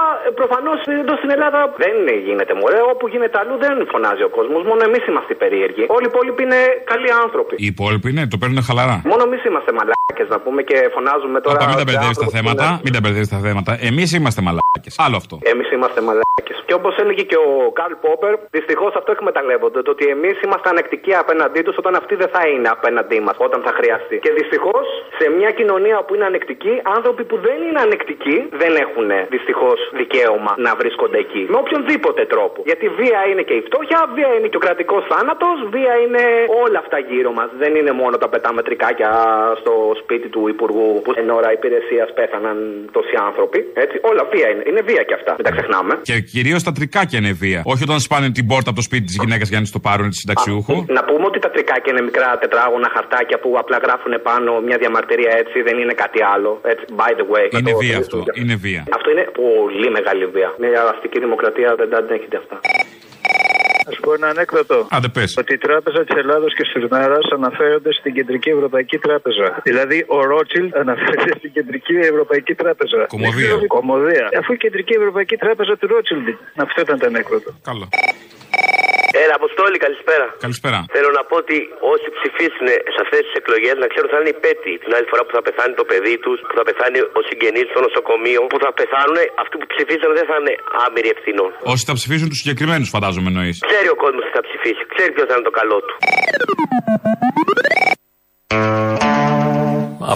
προφανώς 0.41 0.79
εδώ 1.05 1.15
στην 1.21 1.31
Ελλάδα 1.37 1.61
δεν 1.83 1.95
γίνεται 2.27 2.55
μωρέ. 2.61 2.81
Όπου 2.93 3.05
γίνεται 3.13 3.37
αλλού 3.43 3.57
δεν 3.65 3.75
φωνάζει 3.93 4.23
ο 4.29 4.31
κόσμος. 4.37 4.61
Μόνο 4.71 4.83
εμείς 4.89 5.03
είμαστε 5.11 5.35
περίεργοι. 5.43 5.85
Όλοι 5.97 6.07
οι 6.09 6.11
υπόλοιποι 6.13 6.43
είναι 6.47 6.61
καλοί 6.93 7.11
άνθρωποι. 7.25 7.55
Οι 7.65 7.69
υπόλοιποι 7.75 8.09
ναι, 8.17 8.23
το 8.33 8.37
παίρνουν 8.41 8.63
χαλαρά. 8.69 8.97
Μόνο 9.11 9.23
εμείς 9.29 9.43
είμαστε 9.49 9.71
μαλάκες 9.79 10.29
να 10.35 10.39
πούμε 10.45 10.61
και 10.69 10.77
φωνάζουμε 10.95 11.39
τώρα. 11.41 11.57
Όταν 11.57 11.69
μην 11.69 11.79
τα 11.81 11.85
μπερδεύεις 11.89 12.19
τα 12.25 12.29
θέματα, 12.37 12.67
μην 12.85 12.93
τα 12.93 13.01
μπερδεύεις 13.03 13.31
τα 13.35 13.41
θέματα. 13.47 13.73
Εμείς 13.89 14.09
είμαστε 14.17 14.41
μαλάκες. 14.47 14.95
Άλλο 15.05 15.17
αυτό. 15.23 15.35
Εμείς 15.53 15.69
είμαστε 15.75 16.01
μαλάκες. 16.09 16.59
Και 16.67 16.75
όπως 16.75 16.95
έλεγε 17.03 17.23
και 17.23 17.37
ο 17.37 17.73
Καρλ 17.79 17.95
Πόπερ, 18.05 18.35
δυστυχώς 18.51 18.93
αυτό 18.95 19.11
εκμεταλλεύονται. 19.13 19.80
Το 19.87 19.91
ότι 19.97 20.05
εμείς 20.15 20.37
είμαστε 20.45 20.69
ανεκτικοί 20.75 21.13
απέναντί 21.23 21.61
τους 21.67 21.77
όταν 21.83 21.95
αυτοί 22.01 22.15
δεν 22.23 22.31
θα 22.35 22.43
είναι 22.53 22.69
απέναντί 22.77 23.19
μας 23.27 23.37
όταν 23.47 23.61
θα 23.67 23.73
χρειαστεί. 23.79 24.17
Και 24.27 24.33
δυστυχώς 24.41 24.87
σε 25.19 25.27
μια 25.39 25.51
κοινωνία 25.59 25.99
που 26.05 26.13
είναι 26.15 26.27
ανεκτική, 26.33 26.75
άνθρωποι 26.97 27.23
που 27.31 27.37
δεν 27.47 27.59
είναι 27.67 27.81
ανεκτικοί 27.87 28.37
δεν 28.63 28.73
έχουν 28.85 29.09
δυστυχώς 29.35 29.79
δικαίωμα 30.01 30.53
να 30.67 30.73
βρίσκονται 30.81 31.19
εκεί. 31.25 31.43
Με 31.53 31.59
οποιονδήποτε 31.63 32.23
τρόπο. 32.35 32.59
Γιατί 32.71 32.87
βία 33.01 33.21
είναι 33.31 33.43
και 33.49 33.57
η 33.61 33.63
φτώχεια, 33.69 33.99
βία 34.17 34.31
είναι 34.37 34.49
και 34.51 34.59
ο 34.61 34.65
κρατικός 34.67 35.03
θάνατος, 35.11 35.57
βία 35.75 35.95
είναι 36.05 36.23
όλα 36.65 36.79
αυτά 36.85 36.99
γύρω 37.11 37.31
μας. 37.39 37.49
Δεν 37.63 37.73
είναι 37.79 37.93
μόνο 38.03 38.15
τα 38.23 38.29
πετάμετρικάκια 38.35 39.11
στο 39.61 39.73
σπίτι 40.03 40.29
του 40.35 40.43
Υπουργού 40.55 40.89
που 41.05 41.11
εν 41.21 41.31
ώρα 41.39 41.49
υπηρεσίας 41.59 42.09
πέθαναν 42.19 42.57
τόσοι 42.97 43.15
άνθρωποι. 43.29 43.59
Έτσι. 43.85 43.97
Όλα 44.11 44.23
βία 44.33 44.49
είναι. 44.53 44.63
Είναι 44.69 44.83
βία 44.91 45.03
και 45.09 45.15
αυτά. 45.19 45.33
Μην 45.39 45.45
τα 45.49 45.53
ξεχνάμε. 45.57 45.93
Και 46.03 46.17
κυρίως 46.21 46.63
τα 46.63 46.73
τρικάκια 46.73 47.19
είναι 47.19 47.33
βία. 47.45 47.61
Όχι 47.65 47.83
όταν 47.89 47.99
σπάνε 48.01 48.31
την 48.31 48.47
πόρτα 48.47 48.69
από 48.71 48.79
το 48.81 48.85
σπίτι 48.89 49.05
της 49.05 49.17
γυναίκας 49.21 49.49
για 49.49 49.59
να 49.59 49.65
τη 49.71 49.77
το 49.77 49.81
πάρουν 49.89 50.09
τη 50.13 50.17
συνταξιούχου. 50.23 50.77
Να 50.99 51.03
πούμε 51.09 51.25
ότι 51.31 51.39
τα 51.45 51.51
τρικάκια 51.55 51.91
είναι 51.93 52.03
μικρά 52.09 52.29
τετράγωνα 52.43 52.89
χαρτάκια 52.95 53.39
που 53.43 53.51
απλά 53.63 53.77
γράφουν 53.85 54.13
πάνω 54.29 54.51
μια 54.69 54.77
διαμαρτυρία 54.83 55.33
έτσι, 55.43 55.57
δεν 55.63 55.77
είναι 55.83 55.95
κάτι 56.03 56.21
άλλο. 56.35 56.51
Έτσι, 56.73 56.85
by 57.01 57.13
the 57.19 57.27
way. 57.33 57.47
Είναι 57.59 57.75
βία 57.83 57.97
αυτό. 57.99 58.19
Είναι 58.41 58.55
βία. 58.55 58.83
Αυτό 58.97 59.11
είναι 59.11 59.25
πολύ 59.43 59.89
μεγάλη 59.97 60.27
βία. 60.27 60.49
Μια 60.59 60.83
αστική 60.95 61.19
δημοκρατία 61.25 61.75
δεν 61.81 61.89
τα 61.91 61.97
αντέχεται 62.03 62.37
αυτά. 62.43 62.57
Α 63.91 64.01
πω 64.01 64.13
ένα 64.15 64.29
ανέκδοτο. 64.29 64.87
Άντε 64.91 65.09
πες. 65.09 65.37
Ότι 65.39 65.53
η 65.55 65.59
Τράπεζα 65.59 66.05
της 66.05 66.17
Ελλάδος 66.23 66.55
και 66.55 66.63
της 66.63 66.89
Μέρας 66.91 67.27
αναφέρονται 67.33 67.93
στην 67.93 68.15
Κεντρική 68.15 68.51
Ευρωπαϊκή 68.51 68.99
Τράπεζα. 68.99 69.61
Δηλαδή 69.63 70.05
ο 70.07 70.25
Ρότσιλ 70.25 70.71
αναφέρεται 70.75 71.33
στην 71.39 71.53
Κεντρική 71.53 71.95
Ευρωπαϊκή 72.13 72.55
Τράπεζα. 72.55 73.07
Κομμωδία. 73.07 73.53
Κομμωδία. 73.67 74.29
Αφού 74.39 74.53
η 74.53 74.57
Κεντρική 74.57 74.95
Ευρωπαϊκή 74.95 75.37
Τράπεζα 75.37 75.77
του 75.77 75.87
Ρότσιλ. 75.87 76.19
Αυτό 76.57 76.81
ήταν 76.81 76.99
το 76.99 77.07
ανέκδοτο. 77.07 77.51
Καλό. 77.63 77.89
Έλα, 79.25 79.35
Αποστόλη, 79.41 79.77
καλησπέρα. 79.87 80.27
Καλησπέρα. 80.47 80.79
Θέλω 80.97 81.11
να 81.19 81.23
πω 81.29 81.35
ότι 81.45 81.57
όσοι 81.95 82.07
ψηφίσουν 82.17 82.67
σε 82.95 83.01
αυτές 83.05 83.21
τις 83.27 83.35
εκλογές 83.41 83.75
να 83.83 83.87
ξέρουν 83.93 84.07
ότι 84.09 84.15
θα 84.17 84.21
είναι 84.23 84.33
υπέτειοι 84.39 84.75
την 84.85 84.91
άλλη 84.97 85.07
φορά 85.13 85.23
που 85.27 85.33
θα 85.37 85.43
πεθάνει 85.47 85.73
το 85.81 85.85
παιδί 85.91 86.15
τους, 86.25 86.39
που 86.49 86.55
θα 86.59 86.65
πεθάνει 86.69 86.99
ο 87.19 87.21
συγγενής 87.29 87.67
στο 87.73 87.81
νοσοκομείο, 87.87 88.41
που 88.51 88.59
θα 88.65 88.71
πεθάνουν, 88.81 89.19
αυτοί 89.43 89.55
που 89.61 89.67
ψηφίσαν 89.73 90.11
δεν 90.19 90.27
θα 90.31 90.37
είναι 90.41 90.55
άμυροι 90.85 91.09
ευθυνών. 91.17 91.51
Όσοι 91.73 91.83
θα 91.89 91.95
ψηφίσουν 91.99 92.27
τους 92.33 92.41
συγκεκριμένους, 92.43 92.89
φαντάζομαι 92.97 93.29
εννοείς. 93.33 93.57
Ξέρει 93.71 93.89
ο 93.97 93.99
κόσμος 94.05 94.23
τι 94.27 94.33
θα 94.39 94.43
ψηφίσει, 94.49 94.83
ξέρει 94.95 95.11
ποιο 95.17 95.25
θα 95.29 95.35
είναι 95.37 95.47
το 95.51 95.55
καλό 95.61 95.77
του. 95.87 95.95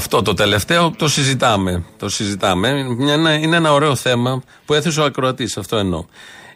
Αυτό 0.00 0.16
το 0.22 0.34
τελευταίο 0.34 0.82
το 0.98 1.06
συζητάμε. 1.08 1.72
Το 1.98 2.08
συζητάμε. 2.08 2.68
Μια- 3.04 3.34
Είναι 3.44 3.56
ένα 3.62 3.72
ωραίο 3.72 3.94
θέμα 3.94 4.42
που 4.66 4.74
έθεσε 4.74 5.00
ο 5.00 5.04
ακροατής, 5.04 5.56
αυτό 5.56 5.76
εννοώ. 5.76 6.04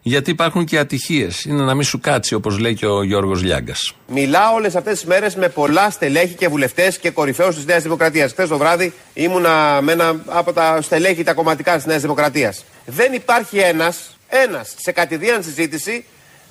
Γιατί 0.02 0.30
υπάρχουν 0.30 0.64
και 0.64 0.78
ατυχίες. 0.78 1.44
Είναι 1.44 1.62
να 1.62 1.74
μην 1.74 1.84
σου 1.84 2.00
κάτσει, 2.00 2.34
όπως 2.34 2.58
λέει 2.58 2.74
και 2.74 2.86
ο 2.86 3.02
Γιώργος 3.02 3.42
Λιάγκας. 3.42 3.94
Μιλάω 4.06 4.54
όλες 4.54 4.76
αυτές 4.76 4.98
τις 4.98 5.04
μέρες 5.04 5.36
με 5.36 5.48
πολλά 5.48 5.90
στελέχη 5.90 6.34
και 6.34 6.48
βουλευτές 6.48 6.98
και 6.98 7.10
κορυφαίους 7.10 7.54
της 7.54 7.64
Νέας 7.64 7.82
Δημοκρατίας. 7.82 8.32
Χθες 8.32 8.48
το 8.48 8.58
βράδυ 8.58 8.92
ήμουνα 9.14 9.80
με 9.82 9.92
ένα 9.92 10.20
από 10.26 10.52
τα 10.52 10.82
στελέχη 10.82 11.22
τα 11.22 11.32
κομματικά 11.32 11.76
της 11.76 11.86
Νέας 11.86 12.00
Δημοκρατίας. 12.00 12.64
Δεν 12.86 13.12
υπάρχει 13.12 13.58
ένας, 13.58 14.16
ένας 14.28 14.74
σε 14.78 14.92
κατηδίαν 14.92 15.42
συζήτηση 15.42 16.04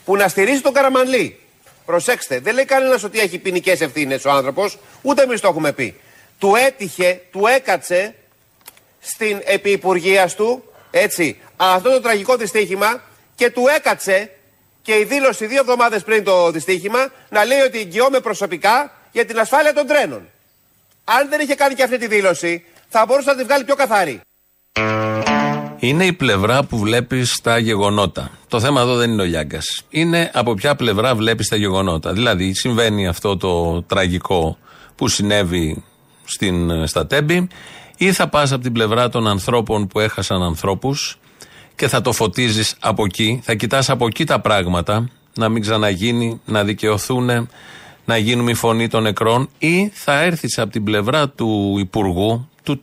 που 0.06 0.16
να 0.16 0.28
στηρίζει 0.28 0.62
τον 0.62 0.74
Καραμανλή. 0.74 1.40
Προσέξτε, 1.86 2.40
δεν 2.40 2.54
λέει 2.54 2.66
κανένας 2.66 3.04
ότι 3.04 3.20
έχει 3.20 3.38
ποινικές 3.38 3.82
ευθύνες 3.82 4.26
ο 4.26 4.32
άνθρωπος, 4.32 4.78
ούτε 5.02 5.22
εμείς 5.22 5.42
το 5.42 5.48
έχουμε 5.48 5.72
πει. 5.72 5.96
Του 6.40 6.54
έτυχε, 6.68 7.22
του 7.32 7.46
έκατσε 7.56 8.16
στην 9.00 9.42
επιυπουργία 9.46 10.30
του, 10.36 10.64
έτσι, 10.92 11.38
αυτό 11.56 11.90
το 11.90 12.02
τραγικό 12.02 12.36
δυστύχημα 12.36 13.02
και 13.38 13.50
του 13.50 13.64
έκατσε 13.78 14.32
και 14.82 14.94
η 14.94 15.04
δήλωση 15.04 15.46
δύο 15.46 15.60
εβδομάδες 15.60 16.04
πριν 16.04 16.24
το 16.24 16.52
δυστύχημα 16.52 17.12
να 17.30 17.46
λέει 17.46 17.60
ότι 17.60 17.80
εγγυώμαι 17.80 18.20
προσωπικά 18.20 18.92
για 19.12 19.26
την 19.26 19.40
ασφάλεια 19.40 19.74
των 19.74 19.88
τρένων. 19.88 20.22
Αν 21.04 21.30
δεν 21.30 21.40
είχε 21.40 21.56
κάνει 21.56 21.74
και 21.74 21.84
αυτή 21.84 21.98
τη 21.98 22.08
δήλωση, 22.08 22.66
θα 22.88 23.06
μπορούσε 23.08 23.30
να 23.30 23.36
τη 23.36 23.44
βγάλει 23.44 23.64
πιο 23.64 23.76
καθαρή. 23.76 24.22
Είναι 25.80 26.06
η 26.06 26.14
πλευρά 26.14 26.64
που 26.64 26.78
βλέπεις 26.78 27.40
τα 27.44 27.58
γεγονότα. 27.58 28.32
Το 28.48 28.60
θέμα 28.60 28.82
εδώ 28.82 28.96
δεν 28.96 29.12
είναι 29.12 29.22
ο 29.22 29.26
Λιάγκας. 29.26 29.84
Είναι 29.90 30.32
από 30.34 30.54
ποια 30.54 30.76
πλευρά 30.76 31.16
βλέπεις 31.16 31.48
τα 31.48 31.56
γεγονότα. 31.56 32.14
Δηλαδή, 32.14 32.54
συμβαίνει 32.54 33.08
αυτό 33.08 33.38
το 33.38 33.84
τραγικό 33.84 34.58
που 34.96 35.08
συνέβη 35.08 35.84
στην, 36.26 36.88
στα 36.88 37.08
Τέμπη, 37.08 37.48
ή 37.98 38.12
θα 38.12 38.28
πας 38.28 38.52
από 38.52 38.64
την 38.64 38.72
πλευρά 38.72 39.10
των 39.10 39.28
ανθρώπων 39.28 39.88
που 39.88 40.00
έχασαν 40.00 40.44
ανθρώπους 40.44 41.20
και 41.78 41.88
θα 41.88 42.02
το 42.02 42.12
φωτίζεις 42.12 42.76
από 42.80 43.04
εκεί, 43.06 43.40
θα 43.44 43.54
κοιτάς 43.54 43.90
από 43.90 44.08
εκεί 44.08 44.26
τα 44.26 44.40
πράγματα, 44.40 45.10
να 45.36 45.50
μην 45.50 45.62
ξαναγίνει, 45.62 46.42
να 46.46 46.64
δικαιωθούν, 46.64 47.50
να 48.06 48.18
γίνουμε 48.18 48.52
η 48.52 48.54
φωνή 48.54 48.88
των 48.88 49.04
νεκρών, 49.04 49.50
ή 49.58 49.90
θα 49.94 50.22
έρθεις 50.22 50.58
από 50.58 50.72
την 50.72 50.84
πλευρά 50.84 51.30
του 51.30 51.76
Υπουργού, 51.80 52.50
του, 52.64 52.82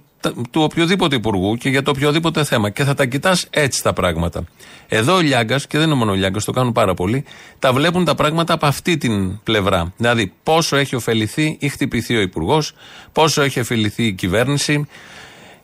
του 0.50 0.62
οποιοδήποτε 0.62 1.16
Υπουργού 1.16 1.56
και 1.56 1.68
για 1.68 1.82
το 1.82 1.90
οποιοδήποτε 1.90 2.44
θέμα 2.44 2.70
και 2.70 2.84
θα 2.84 2.94
τα 2.94 3.06
κοιτάς 3.06 3.46
έτσι 3.50 3.82
τα 3.82 3.92
πράγματα. 3.92 4.44
Εδώ 4.88 5.14
ο 5.14 5.20
Λιάγκας, 5.20 5.66
και 5.66 5.78
δεν 5.78 5.86
είναι 5.86 5.96
μόνο 5.96 6.10
ο 6.10 6.14
Λιάγκας, 6.14 6.44
το 6.44 6.52
κάνουν 6.52 6.72
πάρα 6.72 6.94
πολύ, 6.94 7.24
τα 7.58 7.72
βλέπουν 7.72 8.04
τα 8.04 8.14
πράγματα 8.14 8.52
από 8.52 8.66
αυτή 8.66 8.96
την 8.96 9.42
πλευρά. 9.42 9.92
Δηλαδή, 9.96 10.32
πόσο 10.42 10.76
έχει 10.76 10.94
ωφεληθεί 10.94 11.56
ή 11.60 11.68
χτυπηθεί 11.68 12.16
ο 12.16 12.20
Υπουργός, 12.20 12.72
πόσο 13.12 13.42
έχει 13.42 13.60
ωφεληθεί 13.60 14.04
η 14.04 14.12
κυβέρνηση, 14.12 14.86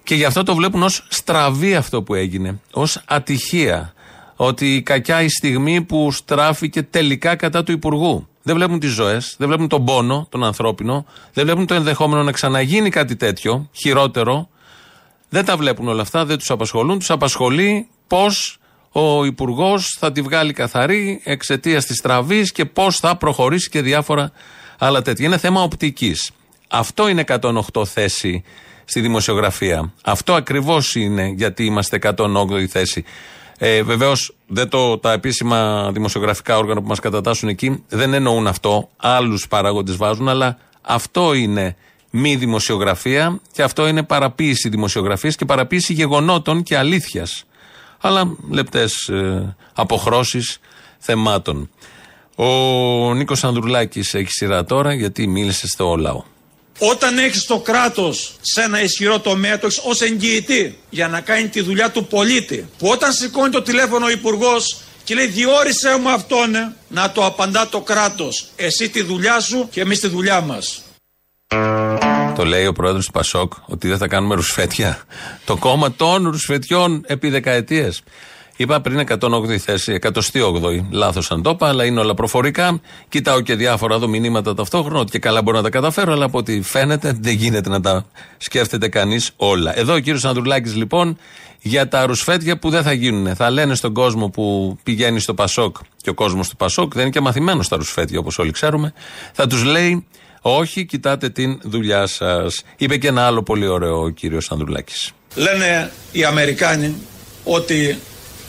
και 0.02 0.14
γι' 0.14 0.24
αυτό 0.24 0.42
το 0.42 0.54
βλέπουν 0.54 0.82
ως 0.82 1.06
στραβή 1.08 1.74
αυτό 1.74 2.02
που 2.02 2.14
έγινε, 2.14 2.60
ως 2.72 3.02
ατυχία. 3.06 3.94
Ότι 4.36 4.82
κακιά 4.82 5.22
η 5.22 5.28
στιγμή 5.28 5.82
που 5.82 6.12
στράφηκε 6.12 6.82
τελικά 6.82 7.36
κατά 7.36 7.62
του 7.62 7.72
Υπουργού. 7.72 8.28
Δεν 8.42 8.54
βλέπουν 8.54 8.78
τις 8.78 8.90
ζωές, 8.90 9.34
δεν 9.38 9.48
βλέπουν 9.48 9.68
τον 9.68 9.84
πόνο, 9.84 10.26
τον 10.30 10.44
ανθρώπινο, 10.44 11.04
δεν 11.32 11.44
βλέπουν 11.44 11.66
το 11.66 11.74
ενδεχόμενο 11.74 12.22
να 12.22 12.32
ξαναγίνει 12.32 12.90
κάτι 12.90 13.16
τέτοιο, 13.16 13.68
χειρότερο. 13.72 14.48
Δεν 15.28 15.44
τα 15.44 15.56
βλέπουν 15.56 15.88
όλα 15.88 16.02
αυτά, 16.02 16.24
δεν 16.24 16.38
τους 16.38 16.50
απασχολούν. 16.50 16.98
Τους 16.98 17.10
απασχολεί 17.10 17.88
πώς 18.06 18.58
ο 18.92 19.24
Υπουργός 19.24 19.96
θα 19.98 20.12
τη 20.12 20.22
βγάλει 20.22 20.52
καθαρή 20.52 21.20
εξαιτίας 21.24 21.84
της 21.84 22.00
τραβή 22.00 22.42
και 22.42 22.64
πώς 22.64 22.96
θα 22.96 23.16
προχωρήσει 23.16 23.68
και 23.68 23.82
διάφορα 23.82 24.32
άλλα 24.78 25.02
τέτοια. 25.02 25.26
Είναι 25.26 25.38
θέμα 25.38 25.62
οπτικής. 25.62 26.30
Αυτό 26.68 27.08
είναι 27.08 27.24
108 27.26 27.86
θέση 27.86 28.42
στη 28.90 29.00
δημοσιογραφία. 29.00 29.92
Αυτό 30.04 30.34
ακριβώς 30.34 30.94
είναι 30.94 31.32
γιατί 31.36 31.64
είμαστε 31.64 31.98
108η 32.02 32.66
θέση. 32.66 33.04
Ε, 33.58 33.82
Βεβαίως, 33.82 34.34
τα 35.00 35.12
επίσημα 35.12 35.90
δημοσιογραφικά 35.92 36.58
όργανα 36.58 36.80
που 36.80 36.86
μας 36.86 37.00
κατατάσσουν 37.00 37.48
εκεί 37.48 37.84
δεν 37.88 38.14
εννοούν 38.14 38.46
αυτό. 38.46 38.88
Άλλους 38.96 39.48
παράγοντες 39.48 39.96
βάζουν, 39.96 40.28
αλλά 40.28 40.58
αυτό 40.82 41.34
είναι 41.34 41.76
μη 42.10 42.36
δημοσιογραφία 42.36 43.40
και 43.52 43.62
αυτό 43.62 43.86
είναι 43.86 44.02
παραποίηση 44.02 44.68
δημοσιογραφίας 44.68 45.36
και 45.36 45.44
παραποίηση 45.44 45.92
γεγονότων 45.92 46.62
και 46.62 46.76
αλήθειας. 46.76 47.44
Αλλά 48.00 48.36
λεπτές 48.50 49.08
ε, 49.08 49.56
αποχρώσεις 49.74 50.58
θεμάτων. 50.98 51.70
Ο 52.36 53.14
Νίκος 53.14 53.44
Ανδρουλάκης 53.44 54.14
έχει 54.14 54.30
σειρά 54.30 54.64
τώρα 54.64 54.94
γιατί 54.94 55.26
μίλησε 55.26 55.66
στο 55.66 55.96
λαό. 55.96 56.22
Όταν 56.78 57.18
έχεις 57.18 57.44
το 57.44 57.58
κράτος 57.58 58.34
σε 58.40 58.62
ένα 58.62 58.82
ισχυρό 58.82 59.18
τομέα, 59.18 59.58
το 59.58 59.66
έχεις 59.66 59.80
ως 59.84 60.00
εγγυητή 60.00 60.78
για 60.90 61.08
να 61.08 61.20
κάνει 61.20 61.48
τη 61.48 61.60
δουλειά 61.60 61.90
του 61.90 62.06
πολίτη. 62.06 62.68
Που 62.78 62.88
όταν 62.88 63.12
σηκώνει 63.12 63.50
το 63.50 63.62
τηλέφωνο 63.62 64.06
ο 64.06 64.10
υπουργός 64.10 64.76
Και 65.04 65.14
λέει 65.14 65.26
διόρισε 65.26 65.98
μου 66.00 66.10
αυτόν 66.10 66.54
ε, 66.54 66.74
να 66.88 67.10
το 67.10 67.24
απαντά 67.24 67.68
το 67.68 67.80
κράτος. 67.80 68.46
Εσύ 68.56 68.88
τη 68.88 69.02
δουλειά 69.02 69.40
σου 69.40 69.68
και 69.70 69.80
εμείς 69.80 70.00
τη 70.00 70.08
δουλειά 70.08 70.40
μας. 70.40 70.82
Το 72.36 72.44
λέει 72.44 72.66
ο 72.66 72.72
πρόεδρος 72.72 73.04
του 73.06 73.12
Πασόκ 73.12 73.52
ότι 73.66 73.88
δεν 73.88 73.98
θα 73.98 74.08
κάνουμε 74.08 74.34
ρουσφέτια. 74.34 75.02
Το 75.44 75.56
κόμμα 75.56 75.92
των 75.92 76.28
ρουσφετιών 76.28 77.04
επί 77.06 77.28
δεκαετίες. 77.28 78.02
Είπα 78.60 78.80
πριν 78.80 79.06
108η 79.08 79.56
θέση, 79.56 79.98
108η. 80.02 80.84
Λάθος 80.90 81.30
αν 81.30 81.42
το 81.42 81.50
είπα, 81.50 81.68
αλλά 81.68 81.84
είναι 81.84 82.00
όλα 82.00 82.14
προφορικά. 82.14 82.80
Κοιτάω 83.08 83.40
και 83.40 83.54
διάφορα 83.54 83.94
εδώ 83.94 84.08
μηνύματα 84.08 84.54
ταυτόχρονα, 84.54 84.98
ότι 84.98 85.10
και 85.10 85.18
καλά 85.18 85.42
μπορώ 85.42 85.56
να 85.56 85.62
τα 85.62 85.70
καταφέρω, 85.70 86.12
αλλά 86.12 86.24
από 86.24 86.38
ό,τι 86.38 86.62
φαίνεται 86.62 87.16
δεν 87.20 87.34
γίνεται 87.34 87.68
να 87.68 87.80
τα 87.80 88.06
σκέφτεται 88.36 88.88
κανείς 88.88 89.30
όλα. 89.36 89.78
Εδώ 89.78 89.94
ο 89.94 89.98
κύριος 89.98 90.24
Ανδρουλάκης 90.24 90.76
λοιπόν 90.76 91.18
για 91.60 91.88
τα 91.88 92.06
ρουσφέτια 92.06 92.58
που 92.58 92.70
δεν 92.70 92.82
θα 92.82 92.92
γίνουν. 92.92 93.36
Θα 93.36 93.50
λένε 93.50 93.74
στον 93.74 93.92
κόσμο 93.92 94.28
που 94.28 94.76
πηγαίνει 94.82 95.20
στο 95.20 95.34
Πασόκ 95.34 95.76
και 96.02 96.10
ο 96.10 96.14
κόσμος 96.14 96.48
του 96.48 96.56
Πασόκ 96.56 96.92
δεν 96.92 97.02
είναι 97.02 97.10
και 97.10 97.20
μαθημένος 97.20 97.66
στα 97.66 97.76
ρουσφέτια 97.76 98.18
όπως 98.18 98.38
όλοι 98.38 98.50
ξέρουμε. 98.50 98.92
Θα 99.32 99.46
τους 99.46 99.64
λέει 99.64 100.06
όχι, 100.40 100.84
κοιτάτε 100.84 101.28
την 101.28 101.60
δουλειά 101.62 102.06
σας. 102.06 102.62
Είπε 102.76 102.96
και 102.96 103.08
ένα 103.08 103.26
άλλο 103.26 103.42
πολύ 103.42 103.66
ωραίο 103.66 104.02
ο 104.02 104.08
κύριος 104.08 104.50
Ανδρουλάκης. 104.50 105.12
Λένε 105.34 105.90
οι 106.12 106.24
Αμερικάνοι 106.24 106.94
ότι 107.44 107.98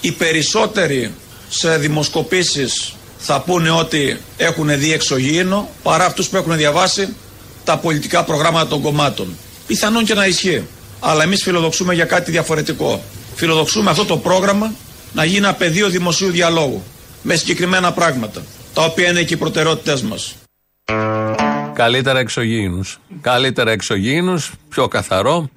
οι 0.02 0.12
περισσότεροι 0.12 1.14
σε 1.50 1.78
δημοσκοπήσεις 1.78 2.94
θα 3.18 3.42
πούνε 3.42 3.70
ότι 3.70 4.18
έχουν 4.38 4.80
δει 4.80 4.94
εξωγήινο 4.94 5.70
παρά 5.84 6.06
αυτούς 6.06 6.28
που 6.28 6.38
έχουν 6.38 6.58
διαβάσει 6.58 7.16
τα 7.64 7.78
πολιτικά 7.78 8.24
προγράμματα 8.24 8.68
των 8.68 8.82
κομμάτων. 8.82 9.36
Πιθανόν 9.68 10.06
και 10.06 10.14
να 10.14 10.26
ισχύει. 10.26 10.64
Αλλά 11.00 11.24
εμείς 11.24 11.44
φιλοδοξούμε 11.44 11.94
για 11.94 12.06
κάτι 12.06 12.32
διαφορετικό. 12.32 13.04
Φιλοδοξούμε 13.36 13.90
αυτό 13.90 14.06
το 14.06 14.18
πρόγραμμα 14.18 14.74
να 15.14 15.24
γίνει 15.24 15.38
ένα 15.38 15.54
πεδίο 15.54 15.90
δημοσίου 15.90 16.32
διαλόγου 16.32 16.84
με 17.22 17.36
συγκεκριμένα 17.36 17.92
πράγματα, 17.92 18.44
τα 18.74 18.84
οποία 18.84 19.10
είναι 19.10 19.24
και 19.24 19.34
οι 19.34 19.38
προτεραιότητες 19.38 20.02
μας. 20.02 20.36
Καλύτερα 21.74 22.20
εξωγήινους. 22.20 23.00
Καλύτερα 23.22 23.72
εξωγήινους, 23.72 24.52
πιο 24.70 24.88
καθαρό, 24.88 25.50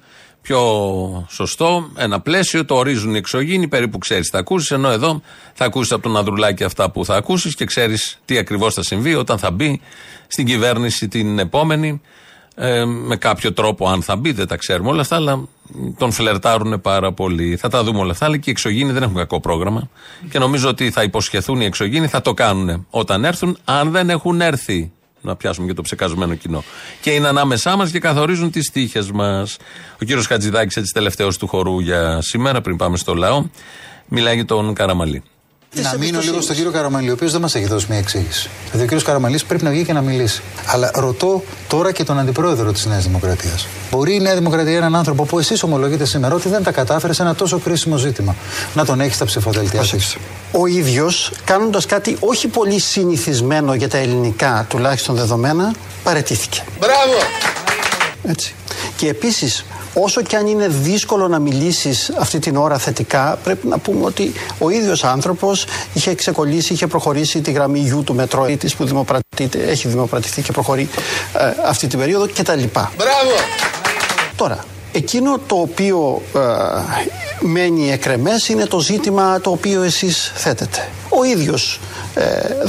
πιο 0.45 1.27
σωστό. 1.29 1.89
Ένα 1.95 2.19
πλαίσιο, 2.19 2.65
το 2.65 2.75
ορίζουν 2.75 3.13
οι 3.13 3.17
εξωγήινοι, 3.17 3.67
περίπου 3.67 3.97
ξέρεις 3.97 4.25
τι 4.25 4.31
θα 4.31 4.37
ακούσεις. 4.37 4.71
Ενώ 4.71 4.89
εδώ 4.89 5.21
θα 5.53 5.65
ακούσεις 5.65 5.91
από 5.91 6.01
τον 6.01 6.17
Ανδρουλάκη 6.17 6.63
αυτά 6.63 6.91
που 6.91 7.05
θα 7.05 7.15
ακούσεις 7.15 7.55
και 7.55 7.65
ξέρεις 7.65 8.19
τι 8.25 8.37
ακριβώς 8.37 8.73
θα 8.73 8.83
συμβεί 8.83 9.15
όταν 9.15 9.37
θα 9.37 9.51
μπει 9.51 9.81
στην 10.27 10.45
κυβέρνηση 10.45 11.07
την 11.07 11.39
επόμενη. 11.39 12.01
Ε, 12.55 12.85
με 12.85 13.15
κάποιο 13.15 13.53
τρόπο, 13.53 13.87
αν 13.87 14.01
θα 14.01 14.15
μπει, 14.15 14.31
δεν 14.31 14.47
τα 14.47 14.55
ξέρουμε 14.55 14.89
όλα 14.89 15.01
αυτά, 15.01 15.15
αλλά 15.15 15.47
τον 15.97 16.11
φλερτάρουν 16.11 16.81
πάρα 16.81 17.11
πολύ. 17.11 17.55
Θα 17.55 17.69
τα 17.69 17.83
δούμε 17.83 17.99
όλα 17.99 18.11
αυτά, 18.11 18.25
αλλά 18.25 18.37
και 18.37 18.49
οι 18.49 18.51
εξωγήινοι 18.51 18.91
δεν 18.91 19.03
έχουν 19.03 19.15
κακό 19.15 19.39
πρόγραμμα. 19.39 19.89
Και 20.29 20.39
νομίζω 20.39 20.69
ότι 20.69 20.91
θα 20.91 21.03
υποσχεθούν 21.03 21.61
οι 21.61 21.65
εξωγήινοι, 21.65 22.07
θα 22.07 22.21
το 22.21 22.33
κάνουν 22.33 22.85
όταν 22.89 23.25
έρθουν, 23.25 23.57
αν 23.65 23.91
δεν 23.91 24.09
έχουν 24.09 24.41
έρθει 24.41 24.91
να 25.25 25.35
πιάσουμε 25.35 25.67
και 25.67 25.73
το 25.73 25.81
ψεκασμένο 25.81 26.35
κοινό. 26.35 26.63
Και 27.01 27.11
είναι 27.11 27.27
ανάμεσά 27.27 27.75
μας 27.75 27.91
και 27.91 27.99
καθορίζουν 27.99 28.51
τις 28.51 28.71
τύχε 28.71 29.03
μας. 29.13 29.57
Ο 30.01 30.05
κύριος 30.05 30.27
Χατζηδάκης, 30.27 30.77
έτσι 30.77 30.93
τελευταίος 30.93 31.37
του 31.37 31.47
χορού 31.47 31.79
για 31.79 32.21
σήμερα, 32.21 32.61
πριν 32.61 32.77
πάμε 32.77 32.97
στο 32.97 33.13
λαό, 33.13 33.45
μιλάει 34.07 34.35
για 34.35 34.45
τον 34.45 34.73
Καραμαλή. 34.73 35.23
Να 35.81 35.97
μείνω 35.97 36.19
λίγο 36.19 36.41
στον 36.41 36.55
κύριο 36.55 36.71
Καραμαλή, 36.71 37.09
ο 37.09 37.13
οποίος 37.13 37.31
δεν 37.31 37.41
μας 37.41 37.55
έχει 37.55 37.65
δώσει 37.65 37.85
μια 37.89 37.97
εξήγηση. 37.97 38.49
Δηλαδή, 38.63 38.83
ο 38.83 38.85
κύριος 38.85 39.03
Καραμαλής 39.03 39.45
πρέπει 39.45 39.63
να 39.63 39.69
βγει 39.69 39.85
και 39.85 39.93
να 39.93 40.01
μιλήσει. 40.01 40.41
Αλλά 40.65 40.91
ρωτώ 40.95 41.43
τώρα 41.67 41.91
και 41.91 42.03
τον 42.03 42.19
αντιπρόεδρο 42.19 42.71
της 42.71 42.85
Νέας 42.85 43.03
Δημοκρατίας. 43.03 43.67
Μπορεί 43.91 44.15
η 44.15 44.19
Νέα 44.19 44.33
Δημοκρατία 44.35 44.75
έναν 44.75 44.95
άνθρωπο 44.95 45.23
που 45.23 45.39
εσείς 45.39 45.63
ομολογείτε 45.63 46.05
σήμερα 46.05 46.35
ότι 46.35 46.49
δεν 46.49 46.63
τα 46.63 46.71
κατάφερε 46.71 47.13
σε 47.13 47.21
ένα 47.21 47.35
τόσο 47.35 47.59
κρίσιμο 47.59 47.97
ζήτημα 47.97 48.35
να 48.73 48.85
τον 48.85 49.01
έχεις 49.01 49.15
στα 49.15 49.25
ψηφοδέλτια 49.25 49.81
της; 49.81 50.17
Ο 50.51 50.65
ίδιος, 50.65 51.31
κάνοντας 51.43 51.85
κάτι 51.85 52.17
όχι 52.19 52.47
πολύ 52.47 52.79
συνηθισμένο 52.79 53.73
για 53.73 53.89
τα 53.89 53.97
ελληνικά 53.97 54.65
τουλάχιστον 54.69 55.15
δεδομένα, 55.15 55.73
παρετήθηκε. 56.03 56.63
Μπράβο! 56.79 57.17
Έτσι. 58.23 58.55
Και 58.97 59.07
επίσης, 59.07 59.65
όσο 59.95 60.21
και 60.21 60.35
αν 60.35 60.47
είναι 60.47 60.67
δύσκολο 60.67 61.27
να 61.27 61.39
μιλήσεις 61.39 62.11
αυτή 62.19 62.39
την 62.39 62.55
ώρα 62.55 62.77
θετικά, 62.77 63.39
πρέπει 63.43 63.67
να 63.67 63.77
πούμε 63.77 64.05
ότι 64.05 64.33
ο 64.59 64.69
ίδιος 64.69 65.03
άνθρωπος 65.03 65.65
είχε 65.93 66.15
ξεκολλήσει, 66.15 66.73
είχε 66.73 66.87
προχωρήσει 66.87 67.41
τη 67.41 67.51
γραμμή 67.51 67.79
γιου 67.79 68.03
του 68.03 68.13
μετρό 68.15 68.45
της 68.59 68.75
που 68.75 68.85
δημοπρατείται, 68.85 69.59
έχει 69.67 69.87
δημοπρατηθεί 69.87 70.41
και 70.41 70.51
προχωρεί 70.51 70.89
ε, 71.37 71.53
αυτή 71.65 71.87
την 71.87 71.99
περίοδο 71.99 72.27
κτλ. 72.27 72.63
Μπράβο! 72.73 73.35
Τώρα, 74.35 74.65
εκείνο 74.91 75.39
το 75.47 75.55
οποίο 75.55 76.21
ε, 76.35 76.39
μένει 77.39 77.91
εκρεμές 77.91 78.49
είναι 78.49 78.65
το 78.65 78.79
ζήτημα 78.79 79.41
το 79.41 79.49
οποίο 79.49 79.83
εσείς 79.83 80.31
θέτετε. 80.35 80.89
Ο 81.19 81.23
ίδιος 81.23 81.79
ε, 82.15 82.23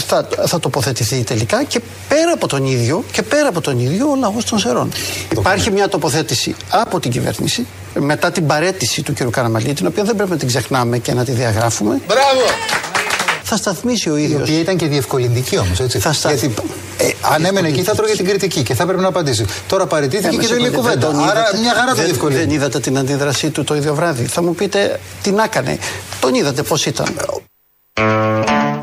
θα, 0.06 0.28
θα 0.46 0.60
τοποθετηθεί 0.60 1.22
τελικά 1.22 1.64
και 1.64 1.80
πέρα 2.08 2.32
από 2.34 2.46
τον 2.46 2.64
ίδιο 2.64 3.04
και 3.12 3.22
πέρα 3.22 3.48
από 3.48 3.60
τον 3.60 3.78
ίδιο 3.78 4.10
ο 4.10 4.16
λαός 4.16 4.44
των 4.44 4.58
Σερών. 4.58 4.92
Υπάρχει 5.32 5.70
μια 5.70 5.88
τοποθέτηση 5.88 6.54
από 6.70 7.00
την 7.00 7.10
κυβέρνηση 7.10 7.66
μετά 7.94 8.30
την 8.30 8.46
παρέτηση 8.46 9.02
του 9.02 9.12
κ. 9.12 9.30
Καραμαλή 9.30 9.72
την 9.72 9.86
οποία 9.86 10.02
δεν 10.04 10.16
πρέπει 10.16 10.30
να 10.30 10.36
την 10.36 10.48
ξεχνάμε 10.48 10.98
και 10.98 11.14
να 11.14 11.24
τη 11.24 11.32
διαγράφουμε. 11.32 12.00
Μπράβο! 12.06 12.40
Θα 13.48 13.56
σταθμίσει 13.56 14.10
ο 14.10 14.16
ίδιος. 14.16 14.40
Η 14.40 14.42
οποία 14.42 14.58
ήταν 14.58 14.76
και 14.76 14.86
διευκολυντική 14.86 15.58
όμως, 15.58 15.80
έτσι. 15.80 15.98
Θα 15.98 16.12
σταθ... 16.12 16.32
Γιατί 16.32 16.54
ε, 16.98 17.08
αν 17.34 17.44
έμενε 17.44 17.68
εκεί 17.68 17.82
θα 17.82 17.94
τρώγε 17.94 18.12
την 18.16 18.24
κριτική 18.24 18.62
και 18.62 18.74
θα 18.74 18.82
έπρεπε 18.82 19.02
να 19.02 19.08
απαντήσει. 19.08 19.44
Τώρα 19.66 19.86
παραιτήθηκε 19.86 20.36
και 20.36 20.46
δεν 20.46 20.58
λέει 20.58 20.70
κουβέντα. 20.70 21.08
Άρα 21.08 21.44
μια 21.60 21.74
χαρά 21.74 21.94
το 21.94 22.02
διευκολύνει. 22.02 22.40
Δεν 22.40 22.50
είδατε 22.50 22.80
την 22.80 22.98
αντίδρασή 22.98 23.50
του 23.50 23.64
το 23.64 23.74
ίδιο 23.74 23.94
βράδυ. 23.94 24.24
Θα 24.24 24.42
μου 24.42 24.54
πείτε 24.54 25.00
τι 25.22 25.30
να 25.30 25.42
έκανε. 25.42 25.78
Τον 26.20 26.34
είδατε 26.34 26.62
πώς 26.62 26.86
ήταν. 26.86 27.06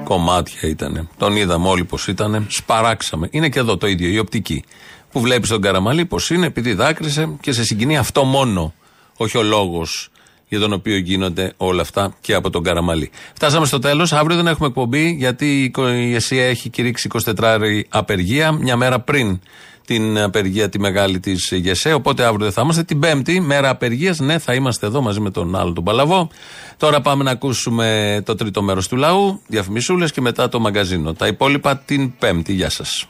Κομμάτια 0.03 0.69
ήταν. 0.69 1.09
Τον 1.17 1.35
είδαμε 1.35 1.67
όλοι 1.67 1.85
πώ 1.85 1.97
ήταν. 2.07 2.45
Σπαράξαμε. 2.49 3.27
Είναι 3.31 3.49
και 3.49 3.59
εδώ 3.59 3.77
το 3.77 3.87
ίδιο, 3.87 4.09
η 4.09 4.19
οπτική. 4.19 4.63
Που 5.11 5.19
βλέπεις 5.19 5.49
τον 5.49 5.61
Καραμαλή 5.61 6.05
πώ 6.05 6.17
είναι, 6.29 6.45
επειδή 6.45 6.73
δάκρυσε 6.73 7.29
και 7.41 7.51
σε 7.51 7.63
συγκινεί 7.63 7.97
αυτό 7.97 8.23
μόνο. 8.23 8.73
Όχι 9.17 9.37
ο 9.37 9.43
λόγος 9.43 10.09
για 10.47 10.59
τον 10.59 10.73
οποίο 10.73 10.97
γίνονται 10.97 11.53
όλα 11.57 11.81
αυτά 11.81 12.15
και 12.21 12.33
από 12.33 12.49
τον 12.49 12.63
Καραμαλή. 12.63 13.11
Φτάσαμε 13.33 13.65
στο 13.65 13.79
τέλος. 13.79 14.13
Αύριο 14.13 14.35
δεν 14.35 14.47
έχουμε 14.47 14.67
εκπομπή 14.67 15.11
γιατί 15.11 15.71
η 15.77 16.15
ΕΣΥΑ 16.15 16.43
έχει 16.43 16.69
κηρύξει 16.69 17.09
24 17.13 17.33
ώρη 17.41 17.85
απεργία, 17.89 18.51
μια 18.51 18.75
μέρα 18.75 18.99
πριν 18.99 19.39
την 19.85 20.19
απεργία 20.19 20.69
τη 20.69 20.79
μεγάλη 20.79 21.19
της 21.19 21.51
ΓΕΣΕ. 21.51 21.93
Οπότε 21.93 22.23
αύριο 22.23 22.43
δεν 22.43 22.51
θα 22.51 22.61
είμαστε. 22.61 22.83
Την 22.83 22.99
Πέμπτη, 22.99 23.39
μέρα 23.39 23.69
απεργίας, 23.69 24.19
ναι, 24.19 24.37
θα 24.37 24.53
είμαστε 24.53 24.85
εδώ 24.85 25.01
μαζί 25.01 25.19
με 25.19 25.31
τον 25.31 25.55
άλλο 25.55 25.73
τον 25.73 25.83
Παλαβό. 25.83 26.29
Τώρα 26.77 27.01
πάμε 27.01 27.23
να 27.23 27.31
ακούσουμε 27.31 28.21
το 28.25 28.35
τρίτο 28.35 28.61
μέρος 28.61 28.87
του 28.87 28.95
λαού, 28.95 29.41
διαφημισούλες 29.47 30.11
και 30.11 30.21
μετά 30.21 30.49
το 30.49 30.59
μαγκαζίνο. 30.59 31.13
Τα 31.13 31.27
υπόλοιπα 31.27 31.77
την 31.77 32.17
Πέμπτη. 32.17 32.53
Γεια 32.53 32.69
σας. 32.69 33.07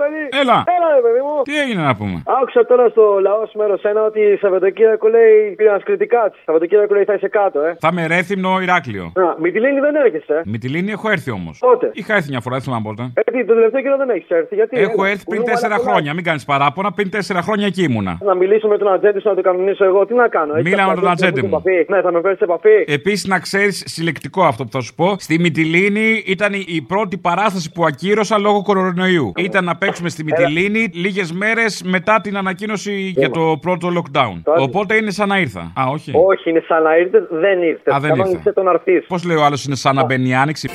Αποστολή! 0.00 0.24
Έλα. 0.42 0.58
Έλα, 0.76 0.88
ρε 0.98 1.02
παιδί 1.06 1.20
μου! 1.26 1.34
Τι 1.48 1.54
έγινε 1.62 1.82
να 1.90 1.94
πούμε; 2.00 2.16
Άκουσα 2.38 2.60
τώρα 2.70 2.84
στο 2.94 3.04
λαό 3.26 3.42
μέρο 3.60 3.76
ένα 3.90 4.00
ότι 4.10 4.22
Σαββατοκύριακο 4.42 5.06
λέει 5.16 5.34
πήγαν 5.58 5.78
κριτικά 5.88 6.22
τη. 6.30 6.36
Σαββατοκύριακο 6.46 6.94
λέει 6.94 7.04
θα 7.10 7.14
είσαι 7.14 7.28
κάτω, 7.38 7.58
ε. 7.68 7.70
Θα 7.84 7.90
με 7.96 8.02
ρέθυμνο 8.14 8.50
Ηράκλειο. 8.64 9.06
Να, 9.22 9.28
Μυτιλίνη 9.42 9.80
δεν 9.86 9.94
έρχεσαι. 10.04 10.34
ε. 10.38 10.40
Με 10.52 10.58
τη 10.62 10.68
λίνη 10.74 10.90
έχω 10.96 11.06
έρθει 11.16 11.30
όμως. 11.38 11.54
Πότε; 11.58 11.86
Είχα 12.00 12.12
έρθει 12.18 12.28
μια 12.34 12.40
φορά, 12.44 12.54
δεν 12.56 12.64
θυμάμαι 12.64 12.84
πότε. 12.88 13.02
Ε, 13.14 13.22
τι, 13.32 13.38
το 13.50 13.54
τελευταίο 13.54 13.80
καιρό 13.84 13.96
δεν 14.02 14.10
έχεις 14.10 14.28
έρθει. 14.28 14.54
Γιατί 14.54 14.74
Έχω 14.86 15.04
ε, 15.04 15.10
έρθει 15.10 15.24
πριν 15.24 15.40
μπορούμε 15.40 15.50
τέσσερα 15.52 15.76
να 15.76 15.80
χρόνια. 15.86 16.10
Μην 16.14 16.24
κάνεις 16.24 16.44
παράπονα. 16.44 16.92
Πριν 16.92 17.10
τέσσερα 17.10 17.42
χρόνια 17.42 17.66
εκεί 17.66 17.82
ήμουνα. 17.82 18.18
Να 18.24 18.34
μιλήσω 18.34 18.68
με 18.68 18.78
τον 18.78 18.88
ατζέντη 18.92 19.20
σου 19.20 19.28
να 19.28 19.34
το 19.34 19.42
κανονίσω 19.42 19.84
εγώ. 19.84 20.06
Τι 20.06 20.14
να 20.14 20.28
κάνω. 20.28 20.52
έχεις 20.54 20.64
Μίλα 20.70 20.82
με 20.82 20.88
κάποια 20.88 21.00
τον 21.02 21.10
ατζέντη 21.10 21.28
ατζέντη 21.38 21.48
που 21.48 21.54
μου. 21.56 21.62
σε 21.64 21.70
επαφή; 21.70 21.92
Ναι, 21.92 22.00
θα 22.00 22.12
με 22.12 22.20
φέρεις 22.20 22.38
σε 22.38 22.44
επαφή. 22.44 22.76
Επίσης, 22.86 23.26
να 23.26 23.38
ξέρεις 23.38 23.82
συλλεκτικό 23.86 24.42
αυτό 24.44 24.64
που 24.64 24.70
θα 24.72 24.80
σου 24.80 24.94
πω. 24.94 25.14
Στη 25.18 25.38
Μυτιλίνη 25.38 26.22
ήταν 26.26 26.52
η 26.52 26.84
πρώτη 26.88 27.16
παράσταση 27.18 27.72
που 27.72 27.84
ακύρωσα 27.84 28.38
λόγω 28.38 28.62
κορονοϊού. 28.62 29.32
Ήταν 29.36 29.64
να 29.64 29.76
παίξουμε 29.90 30.08
στη 30.08 30.24
Μυτιλίνη 30.24 30.90
λίγες 30.94 31.32
μέρες 31.32 31.82
μετά 31.84 32.20
την 32.20 32.36
ανακοίνωση 32.36 32.92
για 33.16 33.30
το 33.30 33.58
πρώτο 33.60 33.88
lockdown. 33.98 34.40
Τώρα- 34.44 34.60
Οπότε 34.62 34.94
είναι 34.94 35.10
σαν 35.10 35.28
να 35.28 35.38
ήρθα. 35.38 35.60
Α, 35.80 35.84
όχι. 35.92 36.12
Όχι, 36.14 36.50
είναι 36.50 36.62
σαν 36.68 36.82
να 36.82 36.96
ήρθες, 36.96 37.22
δεν 37.30 37.62
ήρθες. 37.62 37.94
Α, 37.94 37.98
δεν 38.00 38.10
Κανόνισε 38.10 38.36
ήρθε. 38.36 38.52
τον 38.52 38.68
αρθεί. 38.68 39.00
Πώς 39.00 39.24
λέει 39.24 39.36
ο 39.36 39.44
άλλος 39.44 39.64
είναι 39.64 39.74
σαν 39.76 39.94
να 39.94 40.04
μπαίνει 40.04 40.28
η 40.28 40.34
άνοιξη; 40.34 40.68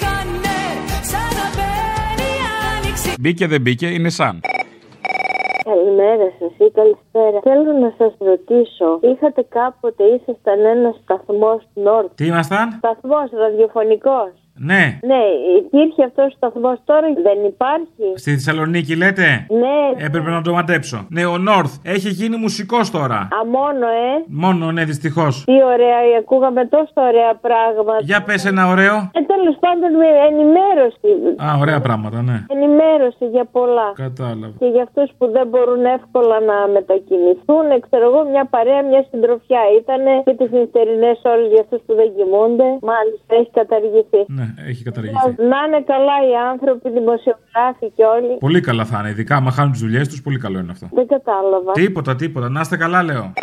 Μπήκε 3.20 3.48
δεν 3.48 3.62
μπήκε, 3.62 3.88
είναι 3.88 4.10
σαν. 4.10 4.40
Καλημέρα 5.64 6.28
σας 6.40 6.52
ή 6.68 6.72
καλησπέρα. 6.80 7.38
Θέλω 7.44 7.72
να 7.86 7.94
σας 7.98 8.14
ρωτήσω, 8.30 8.88
είχατε 9.12 9.42
κάποτε, 9.50 10.04
ήσασταν 10.04 10.60
ένας 10.76 10.96
σταθμός 11.04 11.62
Νόρτ. 11.74 12.10
Τι 12.16 12.26
ήμασταν; 12.26 12.72
Σταθμός 12.72 13.30
ραδιοφωνικός. 13.44 14.32
Ναι. 14.58 15.00
Ναι, 15.12 15.22
υπήρχε 15.62 16.04
αυτός 16.04 16.26
ο 16.26 16.36
σταθμός 16.36 16.78
τώρα, 16.86 17.08
δεν 17.28 17.40
υπάρχει. 17.54 18.06
Στη 18.16 18.32
Θεσσαλονίκη 18.32 18.96
λέτε; 18.96 19.46
Ναι. 19.50 20.06
Έπρεπε 20.06 20.30
να 20.30 20.42
το 20.42 20.52
μαντέψω. 20.54 21.08
Ναι, 21.10 21.26
ο 21.26 21.38
Νόρθ 21.38 21.74
έχει 21.84 22.10
γίνει 22.10 22.38
μουσικός 22.38 22.92
τώρα. 22.92 23.16
Α, 23.16 23.40
μόνο, 23.58 23.86
ε. 23.88 24.12
Μόνο, 24.28 24.72
ναι, 24.72 24.84
δυστυχώς. 24.84 25.44
Τι 25.46 25.54
ωραία, 25.74 25.98
ακούγαμε 26.20 26.66
τόσο 26.66 26.94
ωραία 27.10 27.34
πράγματα. 27.48 28.00
Για 28.02 28.24
πες 28.24 28.46
ένα 28.46 28.64
ωραίο. 28.74 28.96
Ε, 29.18 29.22
τέλος 29.34 29.56
πάντων, 29.64 29.90
με 30.02 30.10
ενημέρωση. 30.32 31.10
Α, 31.46 31.48
ωραία 31.64 31.80
πράγματα, 31.82 32.22
ναι. 32.22 32.38
Ενημέρωση 32.56 33.26
για 33.36 33.46
πολλά. 33.52 33.88
Κατάλαβα. 34.06 34.54
Και 34.62 34.66
για 34.74 34.84
αυτούς 34.88 35.10
που 35.18 35.26
δεν 35.36 35.48
μπορούν 35.48 35.86
εύκολα 35.98 36.38
να 36.50 36.58
μετακινηθούν, 36.78 37.66
ξέρω 37.86 38.06
εγώ, 38.10 38.22
μια 38.34 38.46
παρέα, 38.56 38.82
μια 38.92 39.02
συντροφιά 39.10 39.62
ήταν 39.82 40.02
και 40.26 40.34
τις 40.40 40.50
νυχτερινές 40.56 41.18
ώρες 41.34 41.48
για 41.54 41.62
αυτούς 41.66 41.82
που 41.86 41.94
δεν 42.00 42.10
κοιμούνται. 42.16 42.68
Μάλιστα, 42.92 43.32
έχει 43.40 43.52
καταργηθεί. 43.62 44.22
Ναι, 44.38 44.45
έχει 44.68 44.84
καταργηθεί. 44.84 45.30
Να 45.38 45.60
είναι 45.68 45.82
καλά 45.94 46.18
οι 46.30 46.36
άνθρωποι, 46.52 46.90
δημοσιογράφοι 46.90 47.88
και 47.96 48.04
όλοι. 48.04 48.38
Πολύ 48.40 48.62
καλά 48.62 48.86
θα 48.86 49.00
είναι. 49.00 49.10
Ειδικά 49.10 49.36
άμα 49.36 49.52
χάνουν 49.52 49.72
τις 49.72 49.82
δουλειές 49.82 50.08
τους, 50.08 50.22
πολύ 50.22 50.40
καλό 50.40 50.60
είναι 50.60 50.72
αυτό. 50.72 50.88
Δεν 50.92 51.08
κατάλαβα. 51.08 51.72
Τίποτα, 51.72 52.16
τίποτα. 52.16 52.50
Να 52.50 52.60
είστε 52.60 52.78
καλά, 52.78 53.04
λέω. 53.04 53.34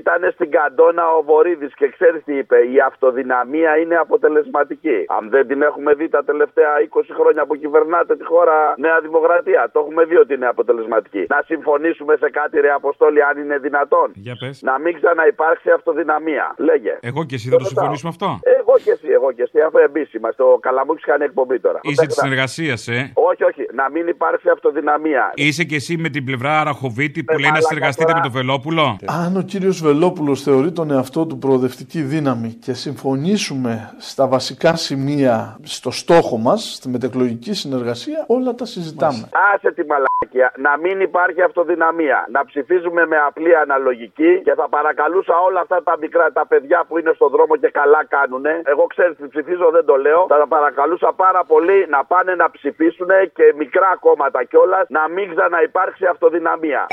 Ήταν 0.00 0.20
στην 0.34 0.50
Καντόνα 0.50 1.04
ο 1.18 1.22
Βορύδης 1.22 1.74
και 1.74 1.88
ξέρεις 1.88 2.20
τι 2.24 2.34
είπε. 2.40 2.56
Η 2.74 2.76
αυτοδυναμία 2.90 3.76
είναι 3.82 3.96
αποτελεσματική. 3.96 4.98
Αν 5.18 5.30
δεν 5.34 5.46
την 5.46 5.62
έχουμε 5.62 5.94
δει 5.94 6.08
τα 6.08 6.24
τελευταία 6.24 6.72
20 6.88 7.00
χρόνια 7.18 7.46
που 7.46 7.56
κυβερνάτε 7.56 8.16
τη 8.16 8.24
χώρα 8.24 8.74
Νέα 8.76 9.00
Δημοκρατία, 9.00 9.70
το 9.72 9.78
έχουμε 9.80 10.04
δει 10.04 10.16
ότι 10.16 10.34
είναι 10.34 10.46
αποτελεσματική. 10.46 11.24
Να 11.28 11.42
συμφωνήσουμε 11.50 12.16
σε 12.22 12.28
κάτι, 12.30 12.60
ρε 12.60 12.70
Αποστόλη, 12.70 13.22
αν 13.22 13.38
είναι 13.42 13.58
δυνατόν. 13.58 14.08
Για 14.14 14.36
πες. 14.40 14.62
Να 14.62 14.78
μην 14.78 14.92
ξαναυπάρξει 15.00 15.70
αυτοδυναμία. 15.70 16.54
Λέγε. 16.58 16.98
Εγώ 17.00 17.24
και 17.24 17.34
εσύ 17.34 17.48
δεν 17.48 17.58
το 17.58 17.64
συμφωνήσουμε 17.64 18.10
αυτό; 18.14 18.28
Εγώ 18.68 18.78
και 18.84 18.90
εσύ, 18.90 19.08
εγώ 19.08 19.32
και 19.32 19.42
εσύ, 19.42 19.60
αφού 19.60 19.78
εμπίσει 19.78 20.16
είμαστε. 20.16 20.42
Ο 20.42 20.58
Καλαμούκης 20.58 21.04
κάνει 21.04 21.24
εκπομπή 21.24 21.60
τώρα. 21.60 21.78
Είσαι 21.82 22.06
της 22.06 22.16
συνεργασίας, 22.16 22.88
ε. 22.88 23.10
Όχι, 23.14 23.44
όχι. 23.44 23.66
Να 23.72 23.90
μην 23.90 24.08
υπάρξει 24.08 24.48
αυτοδυναμία. 24.48 25.32
Είσαι 25.34 25.64
και 25.64 25.74
εσύ 25.74 25.96
με 25.96 26.08
την 26.08 26.24
πλευρά 26.24 26.60
Αραχοβίτη 26.60 27.24
που 27.24 27.32
λέει 27.32 27.40
να 27.40 27.46
μαλάκα 27.48 27.66
συνεργαστείτε 27.66 28.12
τώρα. 28.12 28.16
με 28.16 28.28
τον 28.28 28.32
Βελόπουλο; 28.32 28.96
Αν 29.24 29.36
ο 29.36 29.42
κύριος 29.42 29.80
Βελόπουλος 29.82 30.42
θεωρεί 30.42 30.72
τον 30.72 30.90
εαυτό 30.90 31.26
του 31.26 31.38
προοδευτική 31.38 32.00
δύναμη 32.00 32.48
και 32.64 32.72
συμφωνήσουμε 32.72 33.94
στα 33.98 34.26
βασικά 34.26 34.76
σημεία 34.76 35.58
στο 35.62 35.90
στόχο 35.90 36.36
μας, 36.36 36.74
στη 36.74 36.88
μετεκλογική 36.88 37.52
συνεργασία, 37.54 38.24
όλα 38.26 38.54
τα 38.54 38.64
συζητάμε. 38.64 39.28
Άσε 39.54 39.72
τη 39.72 39.82
μαλακία. 39.86 40.52
Να 40.56 40.78
μην 40.78 41.00
υπάρχει 41.00 41.42
αυτοδυναμία. 41.42 42.26
Να 42.30 42.44
ψηφίζουμε 42.44 43.06
με 43.06 43.16
απλή 43.28 43.56
αναλογική 43.56 44.40
και 44.44 44.54
θα 44.54 44.68
παρακαλούσα 44.68 45.34
όλα 45.48 45.60
αυτά 45.60 45.82
τα 45.82 45.96
μικρά 46.00 46.32
τα 46.32 46.46
παιδιά 46.46 46.84
που 46.88 46.98
είναι 46.98 47.12
στον 47.14 47.30
δρόμο 47.30 47.56
και 47.56 47.68
καλά 47.68 48.04
κάνουνε. 48.08 48.55
Εγώ 48.64 48.86
ξέρεις 48.86 49.16
τι 49.16 49.28
ψηφίζω, 49.28 49.70
δεν 49.70 49.84
το 49.84 49.96
λέω. 49.96 50.26
Θα 50.28 50.38
τα 50.38 50.46
παρακαλούσα 50.46 51.12
πάρα 51.16 51.44
πολύ 51.44 51.86
να 51.88 52.04
πάνε 52.04 52.34
να 52.34 52.50
ψηφίσουν 52.50 53.08
και 53.34 53.54
μικρά 53.56 53.96
κόμματα 54.00 54.44
κιόλας 54.44 54.86
να 54.88 55.08
μην 55.08 55.34
ξαναυπάρξει 55.34 56.06
αυτοδυναμία. 56.06 56.86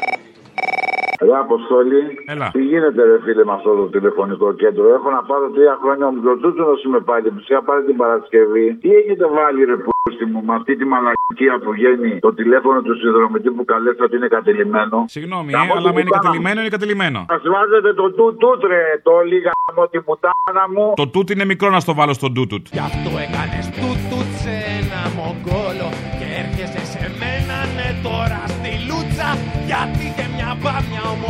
Ρε 1.26 1.36
Αποστόλη, 1.46 2.02
Έλα. 2.34 2.48
τι 2.56 2.62
γίνεται 2.72 3.02
ρε 3.10 3.18
φίλε 3.24 3.44
με 3.50 3.54
αυτό 3.58 3.70
το 3.80 3.86
τηλεφωνικό 3.96 4.48
κέντρο; 4.62 4.86
Έχω 4.98 5.10
να 5.18 5.22
πάρω 5.30 5.46
τρία 5.56 5.76
χρόνια 5.82 6.06
μου 6.12 6.20
το 6.24 6.50
να 6.60 6.90
με 6.94 7.00
πάλι. 7.10 7.28
Μου 7.34 7.42
είχα 7.48 7.62
πάρει 7.68 7.84
την 7.90 7.98
Παρασκευή. 8.02 8.68
Τι 8.82 8.90
έχετε 9.00 9.26
βάλει 9.38 9.60
ρε 9.72 9.78
πούστη 9.86 10.26
μου 10.32 10.40
με 10.48 10.54
αυτή 10.60 10.74
τη 10.80 10.86
μαλακία 10.94 11.54
που 11.64 11.70
βγαίνει 11.78 12.12
το 12.26 12.32
τηλέφωνο 12.40 12.78
του 12.82 12.96
συνδρομητή 13.02 13.50
που 13.56 13.66
καλέσατε 13.72 14.04
ότι 14.04 14.16
είναι 14.20 14.28
κατελημένο. 14.38 14.98
Συγγνώμη, 15.16 15.50
ε, 15.54 15.56
Γαμώ 15.58 15.74
αλλά 15.78 15.90
τη 15.90 15.94
με 15.96 16.00
είναι 16.02 16.10
πουτάνα 16.10 16.24
κατελημένο, 16.24 16.60
είναι 16.62 16.74
κατελημένο. 16.78 17.20
μου. 17.20 17.26
Ας 17.36 17.42
βάζετε 17.54 17.90
το 18.00 18.06
του 18.18 18.26
τούτ 18.42 18.60
ρε, 18.72 18.84
το 19.08 19.14
λίγα 19.32 19.52
μου 19.76 19.84
τη 19.92 20.00
μουτάνα 20.08 20.64
μου. 20.74 20.86
Το 21.02 21.08
τούτ 21.14 21.28
είναι 21.34 21.46
μικρό 21.52 21.70
να 21.76 21.80
στο 21.86 21.94
βάλω 22.00 22.14
στον 22.20 22.32
τούτουτ. 22.38 22.64
Γι' 22.76 22.84
αυτό 22.90 23.10
έκανες 23.26 23.66
τούτουτ 23.82 24.30
σε 24.44 24.54
ένα 24.80 25.02
μογκόλο 25.20 25.88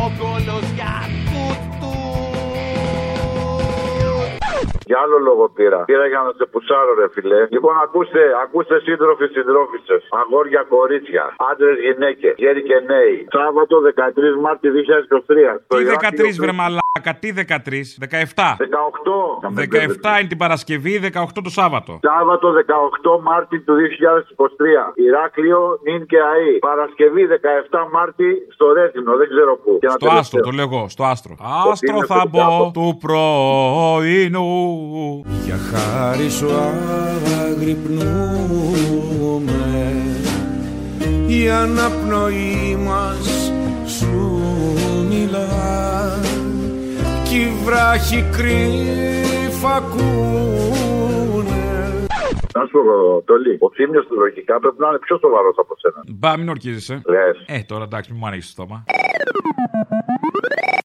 all 0.04 0.10
going 0.18 0.44
those 0.44 0.63
για 4.90 4.92
Για 4.94 5.02
άλλο 5.04 5.18
λόγο 5.28 5.44
πήρα. 5.56 5.78
Πήρα 5.90 6.06
για 6.12 6.20
να 6.26 6.30
σε 6.38 6.44
πουσάρω, 6.52 6.92
ρε 7.00 7.06
φιλέ. 7.14 7.40
Λοιπόν, 7.56 7.74
ακούστε, 7.86 8.22
ακούστε 8.44 8.74
σύντροφοι, 8.86 9.26
συντρόφισε. 9.36 9.96
Αγόρια, 10.20 10.62
κορίτσια. 10.74 11.24
Άντρες, 11.50 11.76
γυναίκες. 11.86 12.32
Γέροι 12.42 12.62
και 12.68 12.78
νέοι. 12.92 13.16
Σάββατο 13.36 13.74
13 13.88 14.34
Μάρτη 14.44 14.66
2023. 14.76 15.52
στο 15.64 15.76
Τι 15.76 15.82
Ηράκλειο 15.82 16.28
13 16.32 16.42
βρε 16.42 16.52
μαλάκα, 16.60 17.12
τι 17.22 17.28
13, 17.32 17.84
17. 17.98 18.56
18. 18.58 19.18
17 19.54 20.18
είναι 20.18 20.28
την 20.32 20.40
Παρασκευή, 20.44 20.94
18 21.02 21.40
το 21.48 21.52
Σάββατο. 21.60 21.92
Σάββατο 22.10 22.46
18 22.52 23.20
Μάρτη 23.28 23.56
του 23.66 23.74
2023. 23.74 24.92
Ηράκλειο, 25.08 25.60
νυν 25.86 26.02
και 26.10 26.18
ΑΗ. 26.32 26.52
Παρασκευή 26.70 27.22
17 27.26 27.88
Μάρτη 27.94 28.28
στο 28.56 28.66
Ρέθινο, 28.72 29.16
δεν 29.20 29.28
ξέρω 29.32 29.52
πού. 29.64 29.72
Και 29.80 29.86
ένα 29.90 29.96
Στο 29.98 30.06
άστρο, 30.06 30.40
τελευταίο. 30.40 30.42
το 30.46 30.50
λέω 30.58 30.66
εγώ, 30.70 30.82
στο 30.88 31.04
άστρο. 31.12 31.32
Ότι 31.38 31.70
Άστρο 31.70 31.96
είναι 31.96 32.06
θα 32.06 32.18
στο 32.18 32.28
μπω 32.32 32.38
κάτω. 32.38 32.70
του 32.74 32.86
πρωινού. 33.04 34.48
Για 35.44 35.56
χάρη 35.56 36.30
σου 36.30 36.48
αγρυπνούμε 37.40 38.02
Η 41.26 41.50
αναπνοή 41.50 42.78
μας 42.86 43.52
σου 43.86 44.42
μιλά 45.08 45.48
Κι 47.24 47.36
οι 47.36 47.52
βράχοι 47.64 48.24
κρύφα 48.32 49.74
ακούνε 49.74 51.62
Να 52.54 52.64
σου 52.66 52.78
πω, 52.86 53.22
Τολί, 53.24 53.56
ο 53.60 53.70
Θήμιος 53.74 54.06
του 54.06 54.14
λογικά 54.18 54.60
πρέπει 54.60 54.76
να 54.78 54.88
είναι 54.88 54.98
πιο 54.98 55.18
σοβαρός 55.18 55.54
από 55.58 55.74
σένα. 55.78 56.04
Μπα, 56.08 56.36
μην 56.36 56.48
ορκίζεσαι. 56.48 57.02
Λες. 57.04 57.44
Ε, 57.46 57.62
τώρα 57.62 57.84
εντάξει, 57.84 58.10
μην 58.10 58.20
μου 58.22 58.26
ανοίξει 58.26 58.54
το 58.54 58.62
στόμα. 58.62 58.84